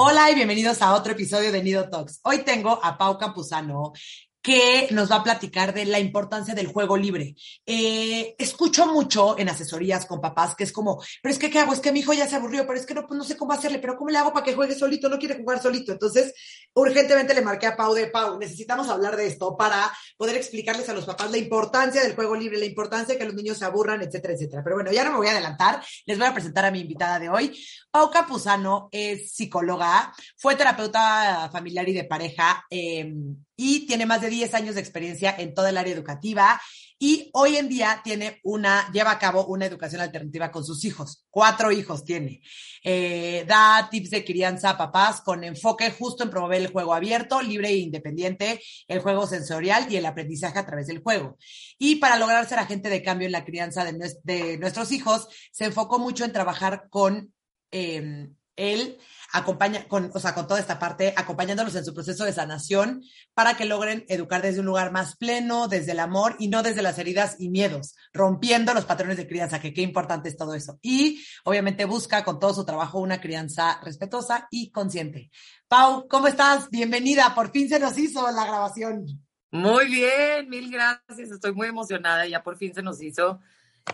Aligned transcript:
Hola 0.00 0.30
y 0.30 0.36
bienvenidos 0.36 0.80
a 0.80 0.94
otro 0.94 1.10
episodio 1.10 1.50
de 1.50 1.60
Nido 1.60 1.90
Talks. 1.90 2.20
Hoy 2.22 2.44
tengo 2.44 2.78
a 2.84 2.96
Pau 2.96 3.18
Campuzano, 3.18 3.92
que 4.42 4.88
nos 4.92 5.10
va 5.10 5.16
a 5.16 5.24
platicar 5.24 5.74
de 5.74 5.84
la 5.84 5.98
importancia 5.98 6.54
del 6.54 6.68
juego 6.68 6.96
libre. 6.96 7.34
Eh, 7.66 8.34
escucho 8.38 8.86
mucho 8.86 9.38
en 9.38 9.48
asesorías 9.48 10.06
con 10.06 10.20
papás 10.20 10.54
que 10.54 10.64
es 10.64 10.72
como, 10.72 11.02
pero 11.22 11.32
es 11.32 11.38
que 11.38 11.50
¿qué 11.50 11.58
hago? 11.58 11.72
Es 11.72 11.80
que 11.80 11.92
mi 11.92 12.00
hijo 12.00 12.12
ya 12.12 12.28
se 12.28 12.36
aburrió, 12.36 12.66
pero 12.66 12.78
es 12.78 12.86
que 12.86 12.94
no, 12.94 13.06
pues 13.06 13.18
no 13.18 13.24
sé 13.24 13.36
cómo 13.36 13.52
hacerle, 13.52 13.78
pero 13.78 13.96
¿cómo 13.96 14.10
le 14.10 14.18
hago 14.18 14.32
para 14.32 14.44
que 14.44 14.54
juegue 14.54 14.74
solito? 14.74 15.08
No 15.08 15.18
quiere 15.18 15.36
jugar 15.36 15.60
solito. 15.60 15.92
Entonces, 15.92 16.32
urgentemente 16.74 17.34
le 17.34 17.42
marqué 17.42 17.66
a 17.66 17.76
Pau 17.76 17.94
de 17.94 18.06
Pau, 18.06 18.38
necesitamos 18.38 18.88
hablar 18.88 19.16
de 19.16 19.26
esto 19.26 19.56
para 19.56 19.92
poder 20.16 20.36
explicarles 20.36 20.88
a 20.88 20.94
los 20.94 21.04
papás 21.04 21.30
la 21.30 21.38
importancia 21.38 22.02
del 22.02 22.14
juego 22.14 22.34
libre, 22.36 22.58
la 22.58 22.64
importancia 22.64 23.14
de 23.14 23.18
que 23.18 23.26
los 23.26 23.34
niños 23.34 23.58
se 23.58 23.64
aburran, 23.64 24.02
etcétera, 24.02 24.34
etcétera. 24.34 24.62
Pero 24.62 24.76
bueno, 24.76 24.92
ya 24.92 25.04
no 25.04 25.12
me 25.12 25.16
voy 25.18 25.28
a 25.28 25.32
adelantar, 25.32 25.82
les 26.06 26.18
voy 26.18 26.26
a 26.26 26.34
presentar 26.34 26.64
a 26.64 26.70
mi 26.70 26.80
invitada 26.80 27.18
de 27.18 27.28
hoy. 27.28 27.58
Pau 27.90 28.10
Campuzano 28.10 28.88
es 28.92 29.32
psicóloga, 29.32 30.12
fue 30.36 30.54
terapeuta 30.54 31.48
familiar 31.50 31.88
y 31.88 31.92
de 31.92 32.04
pareja. 32.04 32.64
Eh, 32.70 33.12
y 33.60 33.86
tiene 33.86 34.06
más 34.06 34.20
de 34.20 34.30
10 34.30 34.54
años 34.54 34.76
de 34.76 34.80
experiencia 34.80 35.34
en 35.36 35.52
toda 35.52 35.70
el 35.70 35.76
área 35.76 35.92
educativa 35.92 36.60
y 36.96 37.28
hoy 37.32 37.56
en 37.56 37.68
día 37.68 38.00
tiene 38.04 38.40
una, 38.44 38.90
lleva 38.92 39.10
a 39.10 39.18
cabo 39.18 39.46
una 39.46 39.66
educación 39.66 40.00
alternativa 40.00 40.50
con 40.52 40.64
sus 40.64 40.84
hijos. 40.84 41.24
Cuatro 41.28 41.72
hijos 41.72 42.04
tiene. 42.04 42.40
Eh, 42.84 43.44
da 43.48 43.88
tips 43.90 44.10
de 44.10 44.24
crianza 44.24 44.70
a 44.70 44.78
papás 44.78 45.20
con 45.22 45.42
enfoque 45.42 45.90
justo 45.90 46.22
en 46.22 46.30
promover 46.30 46.60
el 46.60 46.72
juego 46.72 46.94
abierto, 46.94 47.42
libre 47.42 47.68
e 47.70 47.78
independiente, 47.78 48.60
el 48.86 49.00
juego 49.00 49.26
sensorial 49.26 49.90
y 49.90 49.96
el 49.96 50.06
aprendizaje 50.06 50.58
a 50.58 50.66
través 50.66 50.86
del 50.86 51.00
juego. 51.00 51.36
Y 51.78 51.96
para 51.96 52.16
lograr 52.16 52.48
ser 52.48 52.60
agente 52.60 52.88
de 52.88 53.02
cambio 53.02 53.26
en 53.26 53.32
la 53.32 53.44
crianza 53.44 53.84
de, 53.84 54.58
nuestros 54.58 54.92
hijos, 54.92 55.28
se 55.50 55.64
enfocó 55.64 55.98
mucho 55.98 56.24
en 56.24 56.32
trabajar 56.32 56.88
con 56.90 57.32
eh, 57.72 58.28
el 58.56 58.98
acompaña 59.32 59.86
con, 59.88 60.10
o 60.14 60.18
sea, 60.18 60.34
con 60.34 60.46
toda 60.46 60.60
esta 60.60 60.78
parte, 60.78 61.12
acompañándolos 61.16 61.74
en 61.74 61.84
su 61.84 61.94
proceso 61.94 62.24
de 62.24 62.32
sanación 62.32 63.02
para 63.34 63.56
que 63.56 63.64
logren 63.64 64.04
educar 64.08 64.42
desde 64.42 64.60
un 64.60 64.66
lugar 64.66 64.92
más 64.92 65.16
pleno, 65.16 65.68
desde 65.68 65.92
el 65.92 66.00
amor 66.00 66.36
y 66.38 66.48
no 66.48 66.62
desde 66.62 66.82
las 66.82 66.98
heridas 66.98 67.36
y 67.38 67.50
miedos, 67.50 67.94
rompiendo 68.12 68.74
los 68.74 68.84
patrones 68.84 69.16
de 69.16 69.28
crianza, 69.28 69.60
que 69.60 69.74
qué 69.74 69.82
importante 69.82 70.28
es 70.28 70.36
todo 70.36 70.54
eso. 70.54 70.78
Y 70.82 71.22
obviamente 71.44 71.84
busca 71.84 72.24
con 72.24 72.38
todo 72.38 72.54
su 72.54 72.64
trabajo 72.64 73.00
una 73.00 73.20
crianza 73.20 73.80
respetuosa 73.82 74.48
y 74.50 74.70
consciente. 74.70 75.30
Pau, 75.68 76.08
¿cómo 76.08 76.26
estás? 76.26 76.70
Bienvenida, 76.70 77.34
por 77.34 77.50
fin 77.50 77.68
se 77.68 77.78
nos 77.78 77.98
hizo 77.98 78.30
la 78.30 78.46
grabación. 78.46 79.06
Muy 79.50 79.86
bien, 79.86 80.48
mil 80.48 80.70
gracias, 80.70 81.30
estoy 81.30 81.54
muy 81.54 81.68
emocionada, 81.68 82.26
ya 82.26 82.42
por 82.42 82.58
fin 82.58 82.74
se 82.74 82.82
nos 82.82 83.02
hizo, 83.02 83.40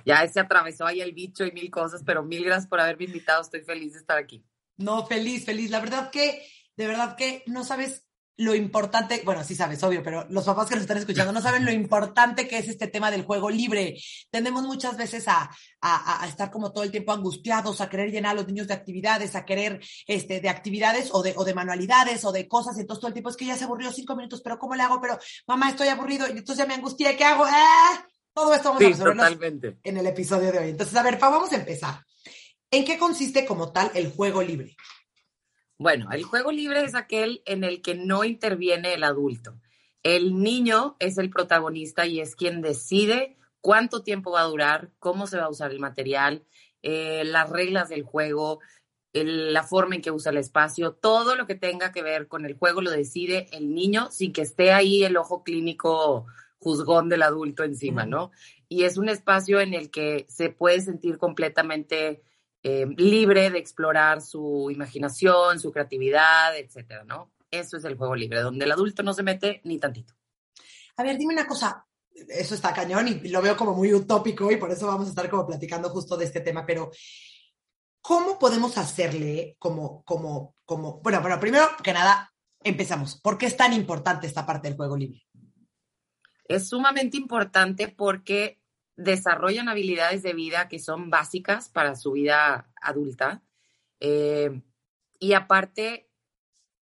ya 0.05 0.27
se 0.27 0.41
atravesó 0.41 0.85
ahí 0.85 1.01
el 1.01 1.13
bicho 1.13 1.45
y 1.45 1.53
mil 1.53 1.71
cosas, 1.71 2.03
pero 2.05 2.25
mil 2.25 2.45
gracias 2.45 2.67
por 2.67 2.81
haberme 2.81 3.05
invitado, 3.05 3.41
estoy 3.41 3.61
feliz 3.61 3.93
de 3.93 4.01
estar 4.01 4.19
aquí. 4.19 4.45
No, 4.77 5.07
feliz, 5.07 5.45
feliz. 5.45 5.71
La 5.71 5.81
verdad 5.81 6.11
que, 6.11 6.47
de 6.77 6.87
verdad 6.87 7.17
que 7.17 7.43
no 7.47 7.65
sabes 7.65 8.05
lo 8.37 8.55
importante, 8.55 9.23
bueno, 9.25 9.45
sí 9.45 9.55
sabes, 9.55 9.83
obvio, 9.85 10.03
pero 10.03 10.27
los 10.29 10.45
papás 10.45 10.69
que 10.69 10.75
nos 10.75 10.83
están 10.83 10.99
escuchando 10.99 11.33
no 11.33 11.41
saben 11.41 11.65
lo 11.65 11.71
importante 11.73 12.49
que 12.49 12.59
es 12.59 12.69
este 12.69 12.89
tema 12.89 13.11
del 13.11 13.23
juego 13.23 13.49
libre. 13.49 13.97
Tendemos 14.31 14.65
muchas 14.65 14.97
veces 14.97 15.29
a, 15.29 15.51
a, 15.81 16.23
a, 16.25 16.27
estar 16.27 16.51
como 16.51 16.73
todo 16.73 16.83
el 16.83 16.91
tiempo 16.91 17.13
angustiados, 17.13 17.81
a 17.81 17.89
querer 17.89 18.11
llenar 18.11 18.33
a 18.33 18.35
los 18.35 18.49
niños 18.49 18.67
de 18.67 18.75
actividades, 18.75 19.37
a 19.37 19.45
querer 19.45 19.81
este, 20.07 20.41
de 20.41 20.49
actividades 20.49 21.11
o 21.13 21.23
de, 21.23 21.35
o 21.37 21.45
de 21.45 21.55
manualidades 21.55 22.25
o 22.25 22.33
de 22.33 22.49
cosas, 22.49 22.77
entonces 22.79 23.01
todo 23.01 23.09
el 23.09 23.15
tiempo 23.15 23.31
es 23.31 23.37
que 23.37 23.47
ya 23.47 23.57
se 23.57 23.65
aburrió 23.65 23.93
cinco 23.93 24.17
minutos, 24.17 24.41
pero 24.43 24.59
¿cómo 24.59 24.75
le 24.75 24.83
hago? 24.83 25.01
Pero 25.01 25.19
mamá, 25.47 25.71
estoy 25.71 25.89
aburrido, 25.89 26.27
y 26.27 26.31
entonces 26.31 26.57
ya 26.57 26.67
me 26.67 26.75
angustié, 26.75 27.17
¿qué 27.17 27.25
hago? 27.25 27.45
¡Ah! 27.47 28.05
Todo 28.33 28.53
esto 28.53 28.71
vamos 28.71 28.81
sí, 28.81 28.87
a 28.87 28.89
resolverlo 28.89 29.77
en 29.85 29.97
el 29.97 30.07
episodio 30.09 30.51
de 30.51 30.59
hoy. 30.59 30.71
Entonces, 30.71 30.97
a 30.97 31.05
ver, 31.05 31.21
pa, 31.21 31.29
vamos 31.29 31.53
a 31.53 31.57
empezar. 31.57 32.05
¿En 32.75 32.85
qué 32.85 32.99
consiste 32.99 33.47
como 33.47 33.71
tal 33.71 33.93
el 33.95 34.11
juego 34.11 34.43
libre? 34.43 34.77
Bueno, 35.79 36.11
el 36.11 36.25
juego 36.25 36.51
libre 36.51 36.83
es 36.83 36.97
aquel 36.97 37.41
en 37.47 37.63
el 37.63 37.83
que 37.83 37.95
no 37.95 38.25
interviene 38.25 38.95
el 38.95 39.05
adulto. 39.05 39.61
El 40.03 40.43
niño 40.43 40.97
es 40.99 41.17
el 41.19 41.31
protagonista 41.31 42.05
y 42.05 42.19
es 42.19 42.35
quien 42.35 42.63
decide 42.63 43.37
cuánto 43.61 44.03
tiempo 44.03 44.33
va 44.33 44.41
a 44.41 44.47
durar, 44.47 44.91
cómo 44.99 45.29
se 45.29 45.37
va 45.37 45.45
a 45.45 45.51
usar 45.51 45.71
el 45.71 45.79
material, 45.79 46.45
eh, 46.83 47.23
las 47.25 47.49
reglas 47.49 47.91
del 47.91 48.03
juego, 48.03 48.59
el, 49.13 49.53
la 49.53 49.63
forma 49.63 49.95
en 49.95 50.03
que 50.03 50.11
usa 50.11 50.33
el 50.33 50.39
espacio, 50.39 50.95
todo 50.95 51.37
lo 51.37 51.47
que 51.47 51.55
tenga 51.55 51.93
que 51.93 52.03
ver 52.03 52.27
con 52.27 52.45
el 52.45 52.59
juego 52.59 52.81
lo 52.81 52.91
decide 52.91 53.47
el 53.53 53.73
niño 53.73 54.11
sin 54.11 54.33
que 54.33 54.43
esté 54.43 54.73
ahí 54.73 55.05
el 55.05 55.17
ojo 55.17 55.45
clínico 55.45 56.27
juzgón 56.59 57.09
del 57.09 57.23
adulto 57.23 57.63
encima, 57.63 58.05
¿no? 58.05 58.33
Y 58.69 58.83
es 58.83 58.97
un 58.97 59.09
espacio 59.09 59.61
en 59.61 59.75
el 59.75 59.93
que 59.93 60.27
se 60.29 60.51
puede 60.51 60.81
sentir 60.81 61.19
completamente 61.19 62.25
eh, 62.67 62.87
libre 62.97 63.51
de 63.51 63.59
explorar 63.59 64.23
su 64.23 64.71
imaginación, 64.71 65.61
su 65.61 65.71
creatividad, 65.71 66.57
etcétera, 66.57 67.05
¿no? 67.05 67.31
Eso 67.51 67.77
es 67.77 67.85
el 67.85 67.95
juego 67.95 68.17
libre, 68.17 68.41
donde 68.41 68.65
el 68.65 68.73
adulto 68.73 69.03
no 69.03 69.13
se 69.13 69.23
mete 69.23 69.61
ni 69.65 69.79
tantito. 69.79 70.15
A 70.97 71.03
ver, 71.03 71.19
dime 71.19 71.35
una 71.35 71.47
cosa, 71.47 71.87
eso 72.11 72.55
está 72.55 72.73
cañón 72.73 73.07
y 73.09 73.29
lo 73.29 73.43
veo 73.43 73.55
como 73.55 73.75
muy 73.75 73.93
utópico 73.93 74.51
y 74.51 74.57
por 74.57 74.71
eso 74.71 74.87
vamos 74.87 75.07
a 75.07 75.11
estar 75.11 75.29
como 75.29 75.47
platicando 75.47 75.91
justo 75.91 76.17
de 76.17 76.25
este 76.25 76.41
tema, 76.41 76.65
pero 76.65 76.91
¿cómo 78.01 78.39
podemos 78.39 78.79
hacerle 78.79 79.57
como, 79.59 80.03
como, 80.05 80.57
como, 80.65 81.03
bueno, 81.03 81.21
bueno, 81.21 81.39
primero 81.39 81.69
que 81.83 81.93
nada, 81.93 82.33
empezamos. 82.63 83.21
¿Por 83.21 83.37
qué 83.37 83.45
es 83.45 83.59
tan 83.59 83.75
importante 83.75 84.27
esta 84.27 84.47
parte 84.47 84.69
del 84.69 84.77
juego 84.79 84.97
libre? 84.97 85.23
Es 86.47 86.71
sumamente 86.71 87.19
importante 87.19 87.89
porque 87.89 88.59
desarrollan 88.97 89.69
habilidades 89.69 90.23
de 90.23 90.35
vida 90.35 90.69
que 90.69 90.79
son 90.79 91.11
básicas 91.11 91.69
para 91.69 91.97
su 91.97 92.13
vida 92.13 92.71
adulta. 92.81 93.43
Eh, 94.01 94.63
y 95.19 95.33
aparte, 95.33 96.09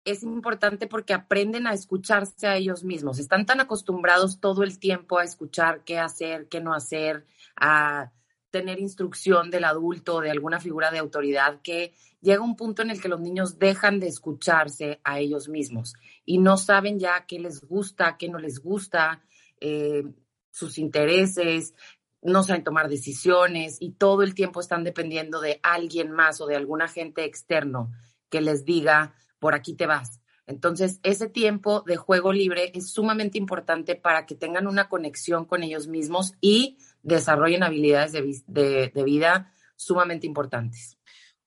es 0.05 0.23
importante 0.23 0.87
porque 0.87 1.13
aprenden 1.13 1.67
a 1.67 1.75
escucharse 1.75 2.47
a 2.47 2.57
ellos 2.57 2.83
mismos. 2.83 3.19
Están 3.19 3.45
tan 3.45 3.61
acostumbrados 3.61 4.41
todo 4.41 4.63
el 4.63 4.79
tiempo 4.79 5.19
a 5.19 5.25
escuchar 5.25 5.85
qué 5.85 5.99
hacer, 5.99 6.49
qué 6.49 6.61
no 6.61 6.73
hacer, 6.73 7.27
a 7.57 8.13
tener 8.51 8.81
instrucción 8.81 9.51
del 9.51 9.65
adulto 9.65 10.17
o 10.17 10.21
de 10.21 10.31
alguna 10.31 10.61
figura 10.61 10.91
de 10.91 10.99
autoridad 10.99 11.61
que 11.63 11.93
llega 12.21 12.43
un 12.43 12.57
punto 12.57 12.83
en 12.83 12.91
el 12.91 13.01
que 13.01 13.09
los 13.09 13.21
niños 13.21 13.59
dejan 13.59 14.01
de 14.01 14.09
escucharse 14.09 15.01
a 15.05 15.21
ellos 15.21 15.49
mismos 15.49 15.95
y 16.25 16.39
no 16.39 16.57
saben 16.57 16.99
ya 16.99 17.27
qué 17.27 17.39
les 17.39 17.61
gusta, 17.61 18.17
qué 18.17 18.29
no 18.29 18.39
les 18.39 18.61
gusta, 18.61 19.23
eh, 19.61 20.05
sus 20.51 20.79
intereses, 20.79 21.75
no 22.23 22.43
saben 22.43 22.65
tomar 22.65 22.89
decisiones 22.89 23.77
y 23.81 23.93
todo 23.93 24.23
el 24.23 24.35
tiempo 24.35 24.61
están 24.61 24.85
dependiendo 24.85 25.41
de 25.41 25.61
alguien 25.63 26.11
más 26.11 26.41
o 26.41 26.47
de 26.47 26.57
algún 26.57 26.83
agente 26.83 27.25
externo 27.25 27.93
que 28.29 28.41
les 28.41 28.65
diga, 28.65 29.15
por 29.39 29.55
aquí 29.55 29.75
te 29.75 29.87
vas. 29.87 30.21
Entonces, 30.47 30.99
ese 31.03 31.29
tiempo 31.29 31.83
de 31.83 31.97
juego 31.97 32.33
libre 32.33 32.73
es 32.75 32.91
sumamente 32.91 33.37
importante 33.37 33.97
para 33.97 34.25
que 34.25 34.35
tengan 34.35 34.67
una 34.67 34.89
conexión 34.89 35.45
con 35.45 35.63
ellos 35.63 35.89
mismos 35.89 36.33
y 36.41 36.79
desarrollen 37.03 37.63
habilidades 37.63 38.13
de, 38.13 38.43
de, 38.47 38.89
de 38.89 39.05
vida 39.05 39.53
sumamente 39.77 40.27
importantes. 40.27 40.99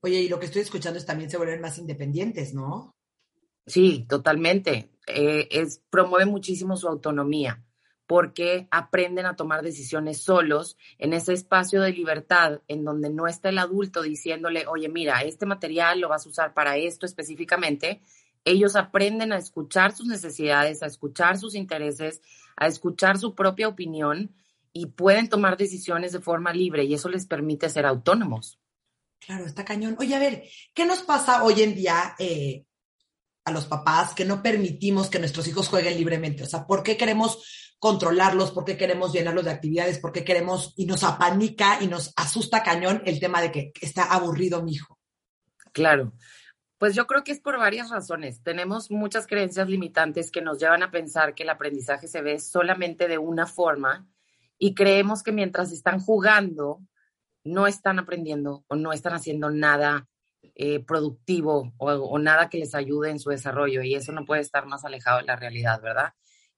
Oye, 0.02 0.22
y 0.22 0.30
lo 0.30 0.40
que 0.40 0.46
estoy 0.46 0.62
escuchando 0.62 1.00
es 1.00 1.06
también 1.06 1.30
se 1.30 1.38
vuelven 1.38 1.62
más 1.62 1.78
independientes, 1.78 2.54
¿no? 2.54 2.96
Sí, 3.66 4.06
totalmente. 4.08 4.92
Eh, 5.08 5.48
es, 5.52 5.82
promueve 5.90 6.26
muchísimo 6.26 6.78
su 6.78 6.88
autonomía 6.88 7.64
porque 8.12 8.68
aprenden 8.72 9.26
a 9.26 9.38
tomar 9.38 9.62
decisiones 9.62 10.22
solos 10.22 10.76
en 10.98 11.14
ese 11.14 11.32
espacio 11.32 11.82
de 11.82 11.94
libertad 11.94 12.60
en 12.68 12.84
donde 12.84 13.10
no 13.10 13.26
está 13.26 13.48
el 13.48 13.58
adulto 13.58 14.02
diciéndole, 14.02 14.68
oye, 14.68 14.90
mira, 14.90 15.22
este 15.22 15.46
material 15.46 16.02
lo 16.02 16.10
vas 16.10 16.26
a 16.26 16.30
usar 16.30 16.54
para 16.54 16.76
esto 16.76 17.06
específicamente. 17.06 18.02
Ellos 18.44 18.76
aprenden 18.76 19.32
a 19.32 19.38
escuchar 19.38 19.96
sus 19.96 20.08
necesidades, 20.08 20.84
a 20.84 20.88
escuchar 20.88 21.38
sus 21.38 21.56
intereses, 21.56 22.22
a 22.58 22.68
escuchar 22.68 23.18
su 23.18 23.34
propia 23.34 23.70
opinión 23.70 24.36
y 24.74 24.88
pueden 24.88 25.30
tomar 25.30 25.56
decisiones 25.56 26.12
de 26.12 26.20
forma 26.20 26.52
libre 26.52 26.84
y 26.84 26.94
eso 26.94 27.08
les 27.08 27.26
permite 27.26 27.70
ser 27.70 27.86
autónomos. 27.86 28.60
Claro, 29.22 29.46
está 29.46 29.64
cañón. 29.64 29.96
Oye, 30.00 30.16
a 30.16 30.20
ver, 30.20 30.44
¿qué 30.74 30.86
nos 30.86 31.00
pasa 31.00 31.46
hoy 31.46 31.62
en 31.62 31.76
día 31.76 32.14
eh, 32.20 32.66
a 33.46 33.52
los 33.52 33.68
papás 33.68 34.14
que 34.14 34.26
no 34.26 34.44
permitimos 34.44 35.10
que 35.10 35.20
nuestros 35.20 35.48
hijos 35.48 35.70
jueguen 35.70 35.96
libremente? 35.96 36.44
O 36.44 36.46
sea, 36.46 36.68
¿por 36.68 36.84
qué 36.84 36.98
queremos 36.98 37.61
controlarlos, 37.82 38.52
por 38.52 38.64
qué 38.64 38.78
queremos 38.78 39.12
llenarlos 39.12 39.46
de 39.46 39.50
actividades, 39.50 39.98
por 39.98 40.12
qué 40.12 40.24
queremos 40.24 40.72
y 40.78 40.86
nos 40.86 41.04
apanica 41.04 41.80
y 41.82 41.88
nos 41.88 42.14
asusta 42.16 42.62
cañón 42.62 43.02
el 43.08 43.20
tema 43.20 43.42
de 43.42 43.52
que 43.52 43.72
está 43.82 44.04
aburrido 44.04 44.62
mi 44.62 44.74
hijo. 44.74 45.00
Claro. 45.74 46.14
Pues 46.78 46.94
yo 46.94 47.08
creo 47.08 47.24
que 47.24 47.32
es 47.32 47.40
por 47.40 47.58
varias 47.58 47.90
razones. 47.90 48.44
Tenemos 48.44 48.92
muchas 48.92 49.26
creencias 49.26 49.68
limitantes 49.68 50.30
que 50.30 50.44
nos 50.44 50.60
llevan 50.60 50.84
a 50.84 50.92
pensar 50.92 51.34
que 51.34 51.42
el 51.42 51.50
aprendizaje 51.50 52.08
se 52.08 52.22
ve 52.22 52.38
solamente 52.38 53.08
de 53.08 53.18
una 53.18 53.48
forma 53.48 54.08
y 54.60 54.76
creemos 54.76 55.24
que 55.24 55.32
mientras 55.32 55.72
están 55.72 56.00
jugando 56.00 56.82
no 57.44 57.66
están 57.66 57.98
aprendiendo 57.98 58.64
o 58.68 58.76
no 58.76 58.94
están 58.94 59.14
haciendo 59.14 59.50
nada 59.50 60.08
eh, 60.54 60.82
productivo 60.82 61.74
o, 61.78 61.92
o, 61.92 62.20
nada 62.20 62.48
que 62.48 62.60
les 62.60 62.76
ayude 62.76 63.10
en 63.10 63.18
su 63.18 63.32
desarrollo 63.32 63.82
y 63.82 63.96
eso 63.96 64.12
no 64.12 64.24
puede 64.24 64.42
estar 64.42 64.68
más 64.68 64.86
alejado 64.86 65.18
de 65.18 65.26
la 65.26 65.36
realidad, 65.36 65.82
¿verdad? 65.82 66.14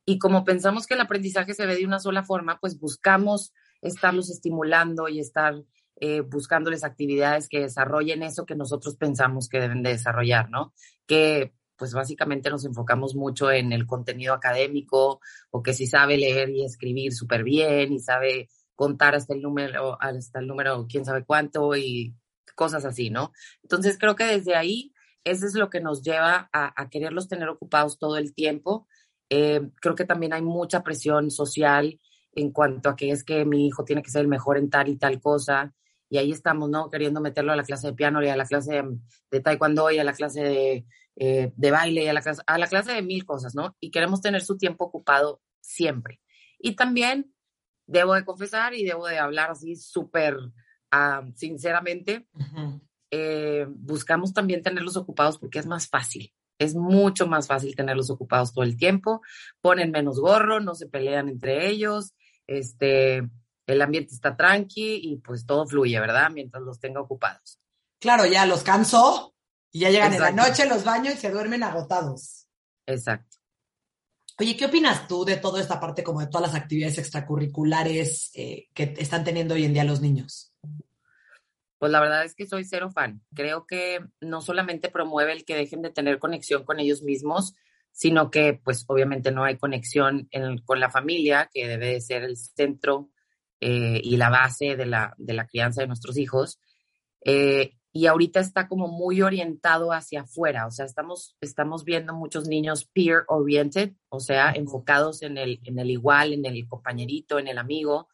Y 0.06 0.20
como 0.20 0.44
pensamos 0.44 0.86
que 0.86 0.96
el 0.96 1.02
aprendizaje 1.02 1.54
se 1.54 1.66
ve 1.66 1.76
de 1.76 1.86
una 1.86 2.00
sola 2.00 2.24
forma, 2.24 2.60
pues 2.60 2.80
buscamos 2.80 3.54
estarlos 3.82 4.30
estimulando 4.30 5.08
y 5.08 5.20
estar 5.20 5.56
eh, 5.98 6.22
buscándoles 6.22 6.84
actividades 6.84 7.48
que 7.48 7.62
desarrollen 7.62 8.24
eso 8.24 8.46
que 8.46 8.56
nosotros 8.56 8.96
pensamos 8.98 9.48
que 9.48 9.60
deben 9.60 9.84
de 9.84 9.92
desarrollar, 9.92 10.50
¿no? 10.50 10.74
Que 11.06 11.54
pues 11.78 11.94
básicamente 11.94 12.50
nos 12.50 12.66
enfocamos 12.66 13.16
mucho 13.16 13.52
en 13.52 13.74
el 13.74 13.86
contenido 13.86 14.34
académico 14.34 15.20
o 15.52 15.64
que 15.64 15.74
si 15.74 15.88
sabe 15.88 16.18
leer 16.18 16.50
y 16.50 16.64
escribir 16.64 17.14
súper 17.14 17.44
bien 17.44 17.94
y 17.94 18.00
sabe 18.00 18.50
contar 18.76 19.16
hasta 19.16 19.34
el 19.34 19.42
número, 19.42 19.98
hasta 20.02 20.40
el 20.40 20.48
número 20.48 20.88
quién 20.90 21.06
sabe 21.06 21.26
cuánto 21.26 21.76
y 21.76 22.16
cosas 22.56 22.86
así, 22.86 23.10
¿no? 23.10 23.32
Entonces 23.62 23.98
creo 24.00 24.16
que 24.16 24.26
desde 24.26 24.56
ahí 24.56 24.94
eso 25.24 25.46
es 25.46 25.56
lo 25.56 25.70
que 25.70 25.80
nos 25.80 26.04
lleva 26.04 26.50
a, 26.52 26.82
a 26.82 26.90
quererlos 26.90 27.28
tener 27.28 27.50
ocupados 27.50 27.98
todo 27.98 28.18
el 28.18 28.34
tiempo. 28.34 28.88
Eh, 29.30 29.62
creo 29.82 29.96
que 29.96 30.06
también 30.06 30.34
hay 30.34 30.42
mucha 30.42 30.84
presión 30.84 31.32
social 31.32 32.00
en 32.34 32.52
cuanto 32.52 32.90
a 32.90 32.96
que 32.96 33.10
es 33.12 33.24
que 33.24 33.46
mi 33.46 33.68
hijo 33.68 33.84
tiene 33.84 34.02
que 34.04 34.12
ser 34.12 34.22
el 34.22 34.28
mejor 34.28 34.58
en 34.58 34.70
tal 34.70 34.90
y 34.90 34.98
tal 34.98 35.20
cosa 35.22 35.74
y 36.10 36.18
ahí 36.18 36.32
estamos, 36.32 36.70
¿no? 36.70 36.90
Queriendo 36.90 37.22
meterlo 37.22 37.54
a 37.54 37.56
la 37.56 37.64
clase 37.64 37.88
de 37.88 37.94
piano 37.94 38.24
y 38.24 38.30
a 38.30 38.38
la 38.38 38.46
clase 38.46 38.84
de, 39.32 39.40
taekwondo 39.40 39.90
y 39.90 39.98
a 39.98 40.04
la 40.04 40.14
clase 40.14 40.44
de, 40.44 40.86
eh, 41.16 41.52
de 41.56 41.72
baile 41.72 42.04
y 42.04 42.08
a 42.08 42.14
la, 42.14 42.22
clase, 42.22 42.44
a 42.46 42.58
la 42.60 42.68
clase 42.68 42.94
de 42.94 43.02
mil 43.02 43.26
cosas, 43.26 43.56
¿no? 43.56 43.76
Y 43.80 43.90
queremos 43.90 44.22
tener 44.22 44.44
su 44.44 44.56
tiempo 44.58 44.86
ocupado 44.86 45.42
siempre. 45.60 46.22
Y 46.60 46.76
también 46.76 47.34
debo 47.88 48.14
de 48.14 48.26
confesar 48.26 48.76
y 48.76 48.84
debo 48.84 49.08
de 49.08 49.18
hablar 49.18 49.52
así 49.52 49.76
súper 49.76 50.36
uh, 50.38 51.32
sinceramente, 51.36 52.28
eh, 53.10 53.66
buscamos 53.70 54.34
también 54.34 54.62
tenerlos 54.62 54.98
ocupados 54.98 55.40
porque 55.40 55.60
es 55.60 55.66
más 55.66 55.88
fácil. 55.88 56.32
Es 56.58 56.76
mucho 56.76 57.28
más 57.28 57.48
fácil 57.48 57.76
tenerlos 57.76 58.10
ocupados 58.10 58.54
todo 58.54 58.64
el 58.64 58.78
tiempo. 58.78 59.22
Ponen 59.62 59.92
menos 59.92 60.20
gorro, 60.20 60.60
no 60.60 60.76
se 60.76 60.88
pelean 60.88 61.30
entre 61.30 61.68
ellos. 61.68 62.14
Este, 62.48 63.30
el 63.68 63.82
ambiente 63.82 64.14
está 64.14 64.36
tranqui 64.36 65.00
y 65.04 65.18
pues 65.18 65.46
todo 65.46 65.66
fluye, 65.66 66.00
¿verdad? 66.00 66.30
Mientras 66.32 66.64
los 66.64 66.80
tenga 66.80 67.02
ocupados. 67.02 67.60
Claro, 68.00 68.26
ya 68.26 68.46
los 68.46 68.64
cansó 68.64 69.34
y 69.72 69.82
ya 69.82 69.90
llegan 69.90 70.14
en 70.14 70.22
la 70.22 70.32
noche, 70.32 70.68
los 70.68 70.84
baños 70.84 71.16
y 71.16 71.18
se 71.18 71.32
duermen 71.32 71.64
agotados. 71.64 72.48
Exacto. 72.86 73.38
Oye, 74.40 74.58
¿qué 74.58 74.66
opinas 74.66 75.08
tú 75.08 75.26
de 75.26 75.38
toda 75.38 75.62
esta 75.62 75.80
parte 75.80 76.04
como 76.04 76.20
de 76.20 76.28
todas 76.28 76.52
las 76.52 76.62
actividades 76.62 76.98
extracurriculares 76.98 78.32
eh, 78.34 78.68
que 78.74 78.96
están 78.98 79.24
teniendo 79.24 79.54
hoy 79.54 79.66
en 79.66 79.74
día 79.74 79.84
los 79.84 80.02
niños? 80.02 80.53
Pues 81.84 81.92
la 81.92 82.00
verdad 82.00 82.24
es 82.24 82.34
que 82.34 82.48
soy 82.48 82.64
cero 82.64 82.90
fan. 82.90 83.22
Creo 83.36 83.68
que 83.68 84.00
no 84.22 84.40
solamente 84.40 84.88
promueve 84.88 85.34
el 85.34 85.44
que 85.44 85.58
dejen 85.58 85.82
de 85.82 85.90
tener 85.90 86.18
conexión 86.18 86.64
con 86.64 86.80
ellos 86.80 87.04
mismos, 87.04 87.56
sino 87.92 88.32
que 88.32 88.54
pues 88.54 88.86
obviamente 88.88 89.34
no 89.34 89.44
hay 89.44 89.58
conexión 89.58 90.30
con 90.64 90.80
la 90.80 90.90
familia, 90.90 91.50
que 91.54 91.68
debe 91.68 91.88
de 91.88 92.00
ser 92.00 92.24
el 92.24 92.38
centro 92.38 93.10
eh, 93.60 94.00
y 94.02 94.16
la 94.16 94.30
base 94.30 94.78
de 94.78 94.86
la, 94.86 95.14
de 95.18 95.34
la, 95.34 95.46
crianza 95.46 95.82
de 95.82 95.88
nuestros 95.88 96.16
hijos. 96.18 96.58
Eh, 97.26 97.74
y 97.92 98.06
ahorita 98.06 98.40
está 98.40 98.70
como 98.70 98.88
muy 98.88 99.22
orientado 99.22 99.92
hacia 99.92 100.22
afuera, 100.22 100.68
o 100.68 100.72
sea, 100.72 100.86
estamos, 100.86 101.36
estamos 101.42 101.84
viendo 101.84 102.14
muchos 102.14 102.48
niños 102.48 102.86
peer 102.86 103.26
oriented, 103.28 103.92
o 104.08 104.22
sea, 104.22 104.54
enfocados 104.54 105.22
en 105.22 105.38
el, 105.38 105.60
en 105.66 105.80
el 105.80 105.92
igual, 105.92 106.32
en 106.32 106.46
el 106.46 106.66
compañerito, 106.66 107.40
en 107.40 107.50
el 107.50 107.58
amigo, 107.58 108.08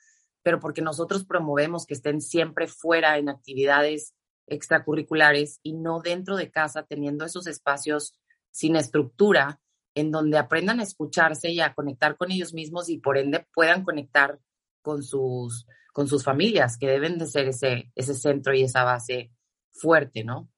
pero 0.43 0.59
porque 0.59 0.81
nosotros 0.81 1.25
promovemos 1.25 1.85
que 1.85 1.93
estén 1.93 2.21
siempre 2.21 2.67
fuera 2.67 3.17
en 3.17 3.29
actividades 3.29 4.13
extracurriculares 4.47 5.59
y 5.63 5.73
no 5.73 6.01
dentro 6.01 6.35
de 6.35 6.51
casa, 6.51 6.83
teniendo 6.83 7.25
esos 7.25 7.47
espacios 7.47 8.19
sin 8.51 8.75
estructura, 8.75 9.59
en 9.95 10.11
donde 10.11 10.37
aprendan 10.37 10.79
a 10.79 10.83
escucharse 10.83 11.51
y 11.51 11.59
a 11.59 11.73
conectar 11.73 12.17
con 12.17 12.31
ellos 12.31 12.53
mismos 12.53 12.89
y 12.89 12.99
por 12.99 13.17
ende 13.17 13.45
puedan 13.53 13.83
conectar 13.83 14.39
con 14.81 15.03
sus, 15.03 15.67
con 15.93 16.07
sus 16.07 16.23
familias, 16.23 16.77
que 16.77 16.87
deben 16.87 17.17
de 17.17 17.27
ser 17.27 17.47
ese, 17.47 17.91
ese 17.95 18.13
centro 18.13 18.53
y 18.53 18.63
esa 18.63 18.83
base 18.83 19.31
fuerte, 19.71 20.23
¿no? 20.23 20.49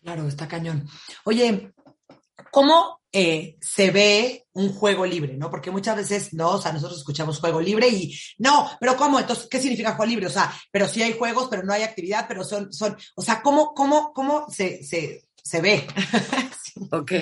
Claro, 0.00 0.26
está 0.26 0.46
cañón. 0.46 0.86
Oye, 1.24 1.72
¿cómo 2.50 3.00
eh, 3.12 3.56
se 3.60 3.90
ve 3.90 4.46
un 4.52 4.72
juego 4.72 5.06
libre, 5.06 5.36
no? 5.36 5.50
Porque 5.50 5.70
muchas 5.70 5.96
veces, 5.96 6.34
no, 6.34 6.50
o 6.50 6.60
sea, 6.60 6.72
nosotros 6.72 6.98
escuchamos 6.98 7.40
juego 7.40 7.60
libre 7.60 7.88
y, 7.88 8.18
no, 8.38 8.70
pero 8.80 8.96
¿cómo? 8.96 9.18
Entonces, 9.18 9.46
¿qué 9.50 9.60
significa 9.60 9.94
juego 9.94 10.10
libre? 10.10 10.26
O 10.26 10.30
sea, 10.30 10.52
pero 10.70 10.86
sí 10.86 11.02
hay 11.02 11.16
juegos, 11.16 11.48
pero 11.48 11.62
no 11.62 11.72
hay 11.72 11.82
actividad, 11.82 12.26
pero 12.28 12.44
son, 12.44 12.72
son, 12.72 12.96
o 13.14 13.22
sea, 13.22 13.42
¿cómo, 13.42 13.74
cómo, 13.74 14.12
cómo 14.12 14.46
se, 14.50 14.82
se, 14.84 15.28
se 15.42 15.60
ve? 15.60 15.86
ok, 16.92 17.12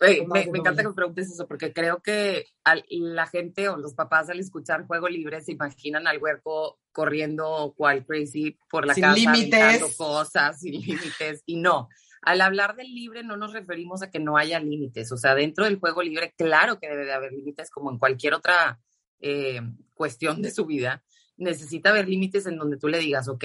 me, 0.00 0.40
encanta 0.42 0.82
que 0.82 0.88
me 0.88 0.94
preguntes 0.94 1.30
eso, 1.30 1.46
porque 1.46 1.72
creo 1.72 2.00
que 2.02 2.46
la 2.90 3.26
gente 3.26 3.68
o 3.68 3.76
los 3.76 3.94
papás 3.94 4.28
al 4.28 4.40
escuchar 4.40 4.86
juego 4.86 5.08
libre 5.08 5.40
se 5.40 5.52
imaginan 5.52 6.06
al 6.06 6.22
huerco 6.22 6.78
corriendo 6.92 7.74
cual 7.76 8.04
crazy 8.04 8.58
por 8.68 8.86
la 8.86 8.94
sin 8.94 9.02
casa, 9.02 9.14
límites. 9.14 9.96
cosas 9.96 10.60
sin 10.60 10.72
límites, 10.80 11.42
y 11.46 11.56
no. 11.56 11.88
Al 12.24 12.40
hablar 12.40 12.74
del 12.76 12.94
libre 12.94 13.22
no 13.22 13.36
nos 13.36 13.52
referimos 13.52 14.02
a 14.02 14.10
que 14.10 14.18
no 14.18 14.36
haya 14.36 14.58
límites, 14.60 15.12
o 15.12 15.16
sea, 15.16 15.34
dentro 15.34 15.64
del 15.64 15.78
juego 15.78 16.02
libre, 16.02 16.34
claro 16.36 16.78
que 16.78 16.88
debe 16.88 17.04
de 17.04 17.12
haber 17.12 17.32
límites 17.32 17.70
como 17.70 17.90
en 17.90 17.98
cualquier 17.98 18.34
otra 18.34 18.80
eh, 19.20 19.60
cuestión 19.94 20.40
de 20.40 20.50
su 20.50 20.64
vida, 20.66 21.04
necesita 21.36 21.90
haber 21.90 22.08
límites 22.08 22.46
en 22.46 22.56
donde 22.56 22.78
tú 22.78 22.88
le 22.88 22.98
digas, 22.98 23.28
ok, 23.28 23.44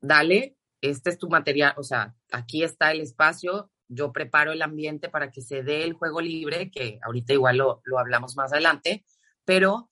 dale, 0.00 0.56
este 0.80 1.10
es 1.10 1.18
tu 1.18 1.28
material, 1.28 1.74
o 1.76 1.82
sea, 1.82 2.14
aquí 2.32 2.62
está 2.62 2.90
el 2.90 3.00
espacio, 3.00 3.70
yo 3.88 4.12
preparo 4.12 4.52
el 4.52 4.62
ambiente 4.62 5.08
para 5.08 5.30
que 5.30 5.42
se 5.42 5.62
dé 5.62 5.84
el 5.84 5.92
juego 5.92 6.20
libre, 6.20 6.70
que 6.70 6.98
ahorita 7.02 7.32
igual 7.32 7.58
lo, 7.58 7.80
lo 7.84 7.98
hablamos 7.98 8.36
más 8.36 8.52
adelante, 8.52 9.04
pero 9.44 9.90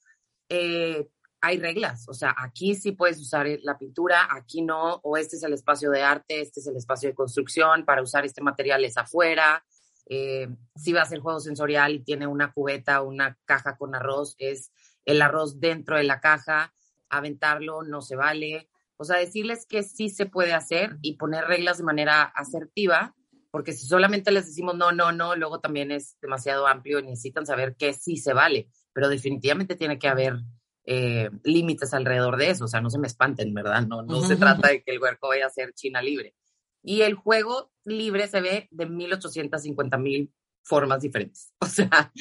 eh, 0.48 1.08
hay 1.42 1.58
reglas, 1.58 2.08
o 2.08 2.14
sea, 2.14 2.34
aquí 2.38 2.74
sí 2.74 2.92
puedes 2.92 3.20
usar 3.20 3.46
la 3.62 3.76
pintura, 3.76 4.28
aquí 4.30 4.62
no, 4.62 5.00
o 5.02 5.16
este 5.16 5.36
es 5.36 5.42
el 5.42 5.52
espacio 5.52 5.90
de 5.90 6.02
arte, 6.02 6.40
este 6.40 6.60
es 6.60 6.66
el 6.68 6.76
espacio 6.76 7.08
de 7.08 7.14
construcción, 7.14 7.84
para 7.84 8.00
usar 8.00 8.24
este 8.24 8.42
material 8.42 8.84
es 8.84 8.96
afuera, 8.96 9.64
eh, 10.08 10.48
si 10.76 10.92
va 10.92 11.02
a 11.02 11.06
ser 11.06 11.18
juego 11.18 11.40
sensorial 11.40 11.94
y 11.94 12.04
tiene 12.04 12.26
una 12.28 12.52
cubeta, 12.52 13.02
una 13.02 13.36
caja 13.44 13.76
con 13.76 13.94
arroz, 13.94 14.36
es 14.38 14.72
el 15.04 15.20
arroz 15.20 15.58
dentro 15.58 15.96
de 15.96 16.04
la 16.04 16.20
caja, 16.20 16.72
aventarlo 17.10 17.82
no 17.82 18.02
se 18.02 18.14
vale, 18.14 18.70
o 18.96 19.04
sea, 19.04 19.18
decirles 19.18 19.66
que 19.66 19.82
sí 19.82 20.10
se 20.10 20.26
puede 20.26 20.52
hacer 20.52 20.96
y 21.02 21.16
poner 21.16 21.44
reglas 21.44 21.78
de 21.78 21.84
manera 21.84 22.22
asertiva 22.22 23.16
porque 23.52 23.74
si 23.74 23.86
solamente 23.86 24.32
les 24.32 24.46
decimos 24.46 24.76
no, 24.76 24.92
no, 24.92 25.12
no, 25.12 25.36
luego 25.36 25.60
también 25.60 25.90
es 25.92 26.16
demasiado 26.22 26.66
amplio 26.66 26.98
y 26.98 27.02
necesitan 27.02 27.44
saber 27.44 27.76
qué 27.76 27.92
sí 27.92 28.16
se 28.16 28.32
vale, 28.32 28.70
pero 28.94 29.10
definitivamente 29.10 29.76
tiene 29.76 29.98
que 29.98 30.08
haber 30.08 30.38
eh, 30.84 31.30
límites 31.44 31.94
alrededor 31.94 32.36
de 32.36 32.50
eso, 32.50 32.64
o 32.64 32.68
sea, 32.68 32.80
no 32.80 32.90
se 32.90 32.98
me 32.98 33.06
espanten, 33.06 33.52
¿verdad? 33.54 33.86
No, 33.86 34.02
no 34.02 34.22
se 34.22 34.36
trata 34.36 34.68
de 34.68 34.82
que 34.82 34.92
el 34.92 35.00
huerco 35.00 35.28
vaya 35.28 35.46
a 35.46 35.50
ser 35.50 35.72
China 35.74 36.02
libre. 36.02 36.34
Y 36.82 37.02
el 37.02 37.14
juego 37.14 37.70
libre 37.84 38.26
se 38.26 38.40
ve 38.40 38.68
de 38.70 38.86
1850 38.86 39.98
mil 39.98 40.32
formas 40.62 41.00
diferentes. 41.00 41.52
O 41.60 41.66
sea, 41.66 42.12